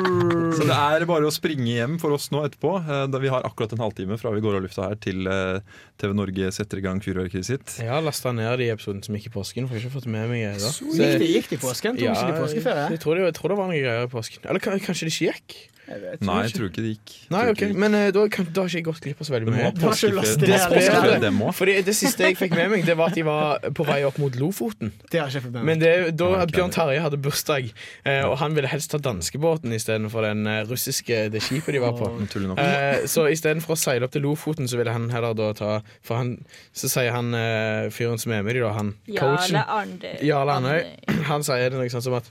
Så 0.56 0.66
det 0.68 0.76
er 0.76 1.06
bare 1.08 1.30
å 1.30 1.32
springe 1.32 1.70
hjem 1.70 1.96
for 2.02 2.12
oss 2.16 2.28
nå 2.34 2.42
etterpå. 2.44 2.74
Eh, 2.84 3.06
da 3.08 3.22
Vi 3.22 3.32
har 3.32 3.46
akkurat 3.48 3.72
en 3.76 3.84
halvtime 3.86 4.20
fra 4.20 4.34
vi 4.34 4.44
går 4.44 4.58
av 4.58 4.66
lufta 4.66 4.90
her 4.90 5.00
til 5.00 5.24
eh, 5.30 5.64
TV 6.00 6.12
Norge 6.16 6.52
setter 6.56 6.82
i 6.82 6.84
gang 6.84 7.00
fyrverkeriet 7.04 7.48
sitt. 7.48 7.76
Jeg 7.80 7.88
har 7.88 8.04
lasta 8.04 8.34
ned 8.36 8.52
de 8.60 8.68
episodene 8.74 9.06
som 9.06 9.16
gikk 9.16 9.30
i 9.32 9.34
påsken, 9.40 9.68
for 9.68 9.76
jeg 9.78 9.86
har 9.86 9.88
ikke 9.88 9.96
fått 9.96 10.12
med 10.12 10.28
meg 10.28 10.60
det. 10.60 10.72
Gikk 10.92 11.20
de, 11.24 11.32
gikk 11.38 11.52
de 11.54 11.56
i 11.58 11.64
påsken? 11.64 11.96
Tok 11.96 12.08
ikke 12.12 12.30
de 12.34 12.40
påskeferie? 12.44 12.86
Jeg 12.96 13.04
tror, 13.04 13.16
det, 13.16 13.28
jeg 13.30 13.38
tror 13.40 13.54
det 13.54 13.60
var 13.62 13.72
noen 13.72 13.80
greier 13.80 14.08
i 14.08 14.12
påsken. 14.12 14.44
Eller 14.44 14.64
kanskje 14.64 15.08
det 15.08 15.14
ikke 15.16 15.30
gikk? 15.32 15.60
Nei, 15.90 16.36
jeg 16.46 16.52
tror 16.54 16.68
ikke 16.70 16.82
det 16.84 16.90
gikk. 16.94 17.12
Nei, 17.34 17.42
ok, 17.50 17.60
det. 17.60 17.76
Men 17.82 17.94
eh, 17.98 18.10
da, 18.14 18.22
kan, 18.30 18.46
da 18.54 18.62
har 18.62 18.68
ikke 18.70 18.78
jeg 18.78 18.86
gått 18.86 19.00
glipp 19.04 19.20
av 19.22 19.26
så 19.26 19.32
veldig 19.34 19.46
Det 19.48 19.54
må 19.54 19.60
mye. 19.60 19.72
påskeferie- 19.80 20.14
laste 20.14 20.40
det 20.40 21.20
det. 21.24 21.54
Fordi 21.58 21.74
Det 21.86 21.94
siste 21.98 22.26
jeg 22.28 22.36
fikk 22.38 22.54
med 22.54 22.70
meg, 22.70 22.84
Det 22.86 22.96
var 22.96 23.08
at 23.10 23.14
de 23.18 23.24
var 23.26 23.58
på 23.74 23.86
vei 23.88 23.98
opp 24.06 24.18
mot 24.22 24.36
Lofoten. 24.38 24.92
Det 25.10 25.20
har 25.20 25.28
jeg 25.28 25.40
ikke 25.42 25.46
fått 25.48 25.52
med 25.52 25.64
meg. 25.64 25.66
Men 25.70 25.78
det, 25.82 26.16
da 26.16 26.28
Ja, 26.30 26.46
Bjørn 26.46 26.70
Terje 26.74 27.00
hadde 27.02 27.18
bursdag, 27.20 27.72
eh, 28.04 28.22
og 28.28 28.38
han 28.38 28.54
ville 28.54 28.68
helst 28.70 28.90
ta 28.94 28.98
danskebåten 28.98 29.72
istedenfor 29.74 30.22
den 30.28 30.46
eh, 30.46 30.62
russiske 30.70 31.30
det 31.30 31.42
skipet 31.42 31.74
de 31.74 31.80
var 31.82 31.92
på. 31.98 32.08
Naturlig 32.20 32.48
nok. 32.52 32.58
Eh, 32.62 33.06
så 33.10 33.26
istedenfor 33.30 33.74
å 33.74 33.78
seile 33.78 34.04
opp 34.06 34.12
til 34.14 34.22
Lofoten, 34.22 34.68
så 34.70 34.76
ville 34.80 34.92
han 34.94 35.10
heller 35.10 35.34
da 35.34 35.52
ta 35.52 35.72
For 36.06 36.16
han, 36.16 36.36
så 36.72 36.88
sier 36.88 37.10
han 37.12 37.34
eh, 37.34 37.90
fyren 37.90 38.18
som 38.18 38.32
er 38.32 38.42
med 38.46 38.54
de 38.54 38.60
da, 38.64 38.72
han 38.76 38.94
coachen 39.10 39.56
Jarle 39.58 39.64
Arne. 39.66 40.14
Jarle 40.22 40.52
Andøy, 40.60 41.24
han 41.26 41.42
sier 41.46 41.70
det 41.70 41.78
noe 41.78 41.88
sånt 41.92 42.04
som 42.06 42.14
at 42.14 42.30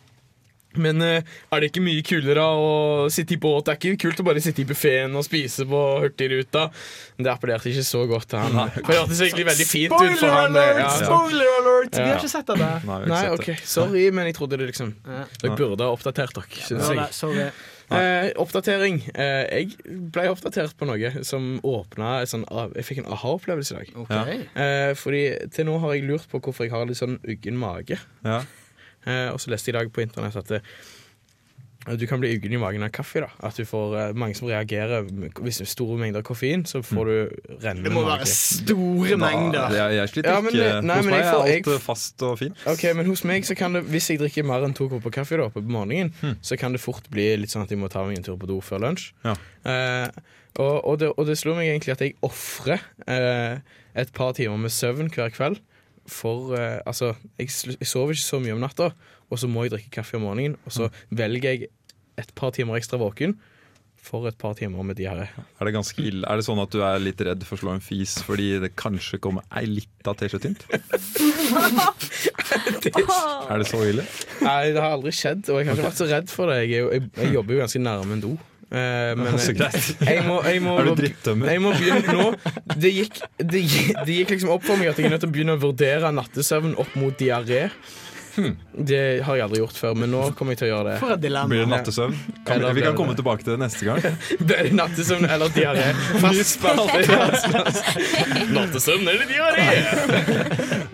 men 0.78 1.02
eh, 1.02 1.22
er 1.52 1.60
det 1.64 1.72
ikke 1.72 1.82
mye 1.82 2.04
kulere 2.06 2.44
å 2.46 3.08
sitte 3.10 3.34
i 3.34 3.40
båt? 3.42 3.66
Det 3.66 3.74
er 3.74 3.80
ikke 3.80 4.02
kult 4.04 4.20
å 4.22 4.26
bare 4.28 4.42
sitte 4.44 4.62
i 4.62 4.68
buffeen 4.70 5.16
og 5.18 5.26
spise 5.26 5.66
på 5.70 5.80
Hurtigruta. 6.04 6.68
Men 7.18 7.26
Det 7.26 7.32
appellerte 7.34 7.72
ikke 7.72 7.86
så 7.88 8.04
godt 8.10 8.30
til 8.30 8.40
han. 8.40 8.70
For 8.76 8.92
det 8.94 9.00
hørtes 9.02 9.24
egentlig 9.26 9.48
veldig 9.50 9.68
fint 9.70 9.94
ut 9.94 9.98
for 9.98 10.14
Spoiler 10.20 10.36
han. 10.36 10.54
det- 10.54 10.68
alert! 10.68 10.84
Ja. 10.84 11.10
Spoiler 11.10 11.50
alert! 11.58 11.96
Vi 11.98 12.06
har 12.06 12.20
ikke 12.22 12.30
sett 12.36 12.46
det. 12.54 12.60
Nei, 12.86 13.00
Nei, 13.10 13.24
OK, 13.34 13.50
sorry, 13.66 14.06
men 14.12 14.26
jeg 14.30 14.36
trodde 14.38 14.58
det 14.62 14.70
liksom 14.70 14.94
Ja. 15.08 15.26
Dere 15.42 15.56
burde 15.58 15.84
ha 15.90 15.92
oppdatert 15.98 16.34
dere, 16.38 16.64
syns 16.70 16.90
jeg. 16.94 17.10
Sorry. 17.18 17.50
Eh, 17.90 18.28
oppdatering. 18.38 19.00
Eh, 19.18 19.64
jeg 19.64 19.96
ble 20.14 20.28
oppdatert 20.30 20.76
på 20.78 20.86
noe 20.86 21.24
som 21.26 21.56
åpna 21.66 22.20
sånn, 22.30 22.44
Jeg 22.76 22.86
fikk 22.86 23.00
en 23.02 23.12
aha-opplevelse 23.16 23.74
i 23.74 23.78
dag. 23.80 23.90
Ok. 23.98 24.12
Eh, 24.56 24.94
fordi 24.94 25.50
til 25.50 25.66
nå 25.66 25.80
har 25.82 25.96
jeg 25.96 26.06
lurt 26.06 26.30
på 26.30 26.40
hvorfor 26.40 26.68
jeg 26.68 26.72
har 26.76 26.86
litt 26.86 26.98
sånn 27.02 27.18
uggen 27.26 27.58
mage. 27.58 27.98
Ja. 28.24 28.44
Eh, 29.06 29.30
og 29.34 29.40
så 29.40 29.52
leste 29.54 29.70
jeg 29.72 29.76
i 29.76 29.80
dag 29.80 29.92
på 29.96 30.02
internett 30.04 30.36
at 30.36 30.48
det, 30.48 30.62
du 31.98 32.04
kan 32.06 32.20
bli 32.20 32.34
uggen 32.36 32.52
i 32.54 32.58
magen 32.60 32.84
av 32.84 32.90
kaffe. 32.94 33.22
da 33.24 33.30
At 33.48 33.56
du 33.56 33.64
får 33.66 33.94
eh, 33.98 34.10
Mange 34.20 34.36
som 34.36 34.50
reagerer 34.50 35.08
Hvis 35.40 35.62
det 35.62 35.64
er 35.64 35.70
store 35.72 35.96
mengder 35.98 36.22
koffein, 36.28 36.66
så 36.68 36.82
får 36.86 37.08
du 37.08 37.54
rennende 37.64 37.88
Det 37.88 37.94
må 37.96 38.04
være 38.06 38.28
store 38.30 39.16
mengder. 39.18 39.72
Jeg, 39.74 39.96
jeg 39.96 40.12
sliter 40.12 40.36
Ja, 40.36 40.42
men 40.44 40.54
ikke. 40.54 40.82
nei, 40.86 40.98
Hos 41.00 41.08
meg 41.08 41.14
får, 41.16 41.24
er 41.24 41.40
alt 41.40 41.54
jeg- 41.54 41.74
eh, 41.78 41.80
fast 41.86 42.26
og 42.28 42.36
fint. 42.42 42.66
Ok, 42.68 42.84
men 43.00 43.08
hos 43.08 43.24
meg 43.26 43.48
så 43.48 43.56
kan 43.58 43.74
det 43.80 43.86
Hvis 43.88 44.10
jeg 44.12 44.20
drikker 44.20 44.46
mer 44.46 44.68
enn 44.68 44.76
to 44.78 44.90
kopper 44.92 45.16
kaffe 45.22 45.40
da 45.40 45.48
på 45.56 45.64
morgenen, 45.64 46.12
så 46.44 46.60
kan 46.60 46.76
det 46.76 46.82
fort 46.84 47.08
bli 47.10 47.30
litt 47.40 47.50
sånn 47.56 47.64
at 47.64 47.72
jeg 47.72 47.80
må 47.80 47.90
ta 47.90 48.04
meg 48.06 48.18
en 48.20 48.28
tur 48.28 48.38
på 48.38 48.48
do 48.52 48.60
før 48.62 48.84
lunsj. 48.84 49.14
Ja. 49.24 49.38
Eh, 49.66 50.10
og, 50.60 50.84
og, 50.84 51.00
det, 51.00 51.14
og 51.16 51.26
det 51.32 51.38
slo 51.40 51.56
meg 51.56 51.70
egentlig 51.72 51.94
at 51.96 52.02
jeg 52.04 52.16
ofrer 52.28 52.82
eh, 53.08 53.60
et 53.96 54.12
par 54.14 54.34
timer 54.36 54.58
med 54.60 54.70
søvn 54.76 55.08
hver 55.16 55.32
kveld. 55.32 55.62
For 56.10 56.56
eh, 56.58 56.80
altså, 56.90 57.14
jeg, 57.40 57.52
jeg 57.78 57.88
sover 57.88 58.16
ikke 58.16 58.26
så 58.26 58.42
mye 58.44 58.56
om 58.58 58.64
natta, 58.64 58.92
og 59.30 59.40
så 59.42 59.50
må 59.52 59.66
jeg 59.66 59.76
drikke 59.76 59.94
kaffe 60.00 60.18
om 60.18 60.26
morgenen. 60.28 60.58
Og 60.66 60.76
så 60.76 60.90
velger 61.14 61.54
jeg 61.54 61.72
et 62.20 62.36
par 62.36 62.52
timer 62.56 62.80
ekstra 62.80 63.00
våken 63.00 63.38
for 64.00 64.28
et 64.30 64.38
par 64.40 64.54
timer 64.56 64.84
med 64.88 64.96
diaré. 64.96 65.28
Er 65.60 65.68
det 65.68 65.74
ganske 65.76 66.02
ille? 66.02 66.24
Er 66.28 66.40
det 66.40 66.46
sånn 66.48 66.62
at 66.64 66.72
du 66.72 66.80
er 66.86 67.02
litt 67.04 67.20
redd 67.26 67.44
for 67.48 67.58
å 67.58 67.62
slå 67.64 67.74
en 67.76 67.84
fis 67.84 68.16
fordi 68.26 68.54
det 68.64 68.72
kanskje 68.80 69.20
kommer 69.22 69.44
ei 69.60 69.66
lita 69.68 70.14
T-skjortetynt? 70.16 70.64
Er 73.50 73.62
det 73.62 73.68
så 73.70 73.82
ille? 73.86 74.06
Nei, 74.46 74.72
det 74.74 74.80
har 74.82 74.96
aldri 74.96 75.12
skjedd, 75.16 75.50
og 75.52 75.60
jeg 75.60 75.68
har 75.70 75.76
ikke 75.76 75.88
vært 75.90 76.00
så 76.00 76.08
redd 76.10 76.32
for 76.32 76.52
det. 76.52 76.62
Jeg, 76.70 76.86
jeg, 76.88 77.10
jeg 77.20 77.36
jobber 77.36 77.56
jo 77.56 77.62
ganske 77.64 77.82
nærme 77.84 78.16
en 78.16 78.24
do. 78.24 78.32
Eh, 78.70 79.16
men 79.18 79.40
jeg 80.14 80.26
må, 80.28 80.36
jeg 80.46 80.62
må, 80.62 80.76
Er 80.78 80.90
du 80.92 80.94
drittdømmer? 81.00 81.50
Jeg 81.50 81.62
må 81.64 81.72
begynne 81.74 82.14
nå. 82.14 82.28
Det 82.78 82.92
gikk, 82.94 83.18
det, 83.42 83.64
gikk, 83.66 83.96
det 84.06 84.18
gikk 84.20 84.34
liksom 84.36 84.54
opp 84.54 84.68
for 84.68 84.78
meg 84.78 84.92
at 84.92 85.02
jeg 85.02 85.10
er 85.10 85.16
nødt 85.16 85.26
til 85.26 85.32
å 85.32 85.34
begynne 85.34 85.56
å 85.58 85.64
vurdere 85.64 86.12
nattesøvn 86.14 86.76
opp 86.82 86.94
mot 87.00 87.18
diaré. 87.18 87.68
Det 88.36 89.00
har 89.26 89.36
jeg 89.40 89.44
aldri 89.46 89.60
gjort 89.64 89.78
før, 89.80 89.96
men 90.00 90.12
nå 90.14 90.22
kommer 90.38 90.54
jeg 90.56 90.62
til 90.64 90.68
å 90.70 90.72
gjøre 90.74 90.86
det. 90.92 90.98
For 91.02 91.16
et 91.16 91.22
dilemma. 91.24 91.50
Blir 91.52 91.64
det 91.66 91.72
nattesøvn? 91.74 92.16
Kan, 92.48 92.62
vi, 92.64 92.72
vi 92.80 92.86
kan 92.86 92.96
komme 93.00 93.16
tilbake 93.18 93.44
til 93.46 93.56
det 93.56 93.62
neste 93.66 93.88
gang. 93.88 94.00
Blir 94.04 94.48
Det 94.50 94.74
nattesøvn 94.78 95.26
eller 95.30 95.50
diaré. 95.56 95.88
Nattesøvn 98.56 99.08
eller 99.08 99.26
diaré? 99.30 99.68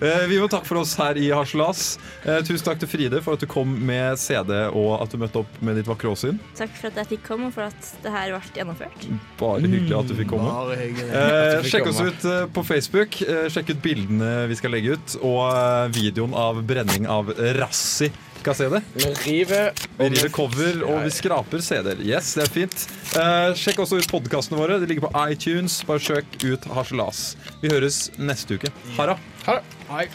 Eh, 0.05 0.25
Vi 0.27 0.35
må 0.41 0.47
takke 0.51 0.67
for 0.67 0.81
oss 0.81 0.91
her 0.99 1.15
i 1.17 1.29
Harselas. 1.31 1.95
Eh, 2.27 2.41
Tusen 2.45 2.65
takk 2.67 2.81
til 2.81 2.89
Fride 2.91 3.21
for 3.23 3.37
at 3.37 3.41
du 3.41 3.47
kom 3.49 3.69
med 3.87 4.19
CD 4.19 4.51
og 4.67 4.97
at 4.99 5.13
du 5.13 5.17
møtte 5.21 5.39
opp 5.39 5.53
med 5.65 5.77
ditt 5.79 5.87
vakre 5.87 6.11
åsyn. 6.11 6.35
Takk 6.59 6.73
for 6.75 6.89
at 6.91 6.99
jeg 6.99 7.07
fikk 7.13 7.23
komme, 7.29 7.47
og 7.47 7.55
for 7.55 7.63
at 7.69 7.91
det 8.03 8.11
her 8.11 8.33
ble 8.33 8.41
gjennomført. 8.59 9.05
Bare 9.39 9.61
hyggelig 9.63 9.95
at 9.97 10.09
du 10.11 10.13
fikk 10.19 10.29
komme. 10.33 10.51
Bare 10.51 10.75
hyggelig. 10.81 11.07
Eh, 11.15 11.55
fikk 11.63 11.71
sjekk 11.71 11.87
oss 11.93 12.01
ut 12.03 12.27
eh, 12.27 12.41
på 12.57 12.65
Facebook. 12.67 13.17
Sjekk 13.55 13.71
ut 13.71 13.81
bildene 13.85 14.33
vi 14.51 14.59
skal 14.59 14.75
legge 14.75 14.97
ut, 14.99 15.15
og 15.25 15.95
videoen 15.95 16.35
av 16.43 16.59
brenning 16.67 17.07
av 17.09 17.24
Rassi. 17.59 18.11
Skal 18.39 18.51
jeg 18.53 18.57
se 18.59 18.67
det? 18.69 18.81
Vi 18.93 19.07
river 19.25 19.71
Vi 19.97 20.09
river 20.13 20.29
cover, 20.29 20.81
og 20.85 20.99
vi 21.01 21.09
skraper 21.09 21.63
CD-er. 21.65 22.03
Yes, 22.05 22.33
det 22.37 22.43
er 22.45 22.51
fint. 22.53 22.85
Eh, 23.17 23.55
sjekk 23.57 23.81
også 23.81 23.97
ut 23.97 24.09
podkastene 24.11 24.59
våre. 24.59 24.77
De 24.81 24.85
ligger 24.89 25.07
på 25.07 25.23
iTunes. 25.31 25.79
Bare 25.87 26.03
søk 26.03 26.37
ut 26.45 26.67
Harselas. 26.75 27.23
Vi 27.63 27.71
høres 27.73 28.11
neste 28.21 28.59
uke. 28.59 28.69
Hara. 28.99 29.17
Ha 29.47 29.59
Hei. 29.89 30.05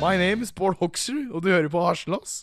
My 0.00 0.16
name 0.18 0.42
is 0.42 0.50
Bård 0.50 0.78
Hoksrud, 0.80 1.30
og 1.30 1.44
du 1.44 1.50
hører 1.52 1.68
på 1.70 1.82
Harselas. 1.84 2.40